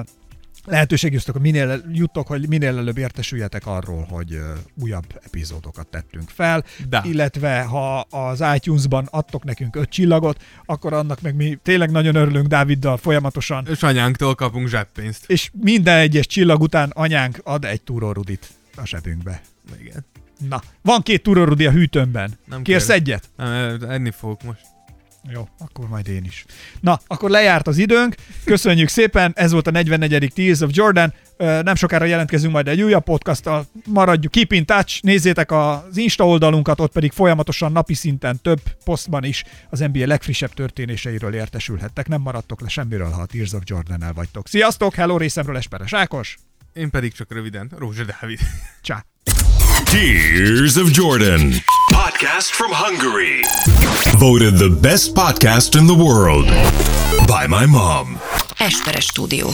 [0.65, 4.41] lehetőség jutok, hogy minél, juttok, hogy minél előbb értesüljetek arról, hogy
[4.83, 7.03] újabb epizódokat tettünk fel, De.
[7.05, 12.47] illetve ha az iTunes-ban adtok nekünk öt csillagot, akkor annak meg mi tényleg nagyon örülünk
[12.47, 15.31] Dáviddal folyamatosan, És anyánktól kapunk zseppénzt.
[15.31, 19.41] és minden egyes csillag után anyánk ad egy túrórudit a zsebünkbe.
[19.81, 20.05] Igen.
[20.49, 22.39] Na, van két túrórudi a hűtőmben.
[22.45, 23.01] Nem Kérsz kérek.
[23.01, 23.29] egyet?
[23.37, 24.61] Nem, enni fogok most.
[25.33, 26.45] Jó, akkor majd én is.
[26.81, 28.15] Na, akkor lejárt az időnk.
[28.45, 30.33] Köszönjük szépen, ez volt a 44.
[30.35, 31.13] Tears of Jordan.
[31.39, 33.67] Nem sokára jelentkezünk majd egy újabb podcasttal.
[33.87, 39.25] Maradjuk, keep in touch, nézzétek az Insta oldalunkat, ott pedig folyamatosan napi szinten több posztban
[39.25, 42.09] is az NBA legfrissebb történéseiről értesülhettek.
[42.09, 44.49] Nem maradtok le semmiről, ha a Tears of Jordan-el vagytok.
[44.49, 46.37] Sziasztok, hello részemről Esperes Ákos.
[46.73, 48.39] Én pedig csak röviden, Rózsa Dávid.
[48.83, 49.05] Csá!
[49.85, 51.51] Tears of Jordan.
[51.95, 53.45] Podcast from Hungary.
[54.19, 56.47] Voted the best podcast in the world
[57.27, 58.19] by my mom.
[58.59, 59.47] Esperes stúdió.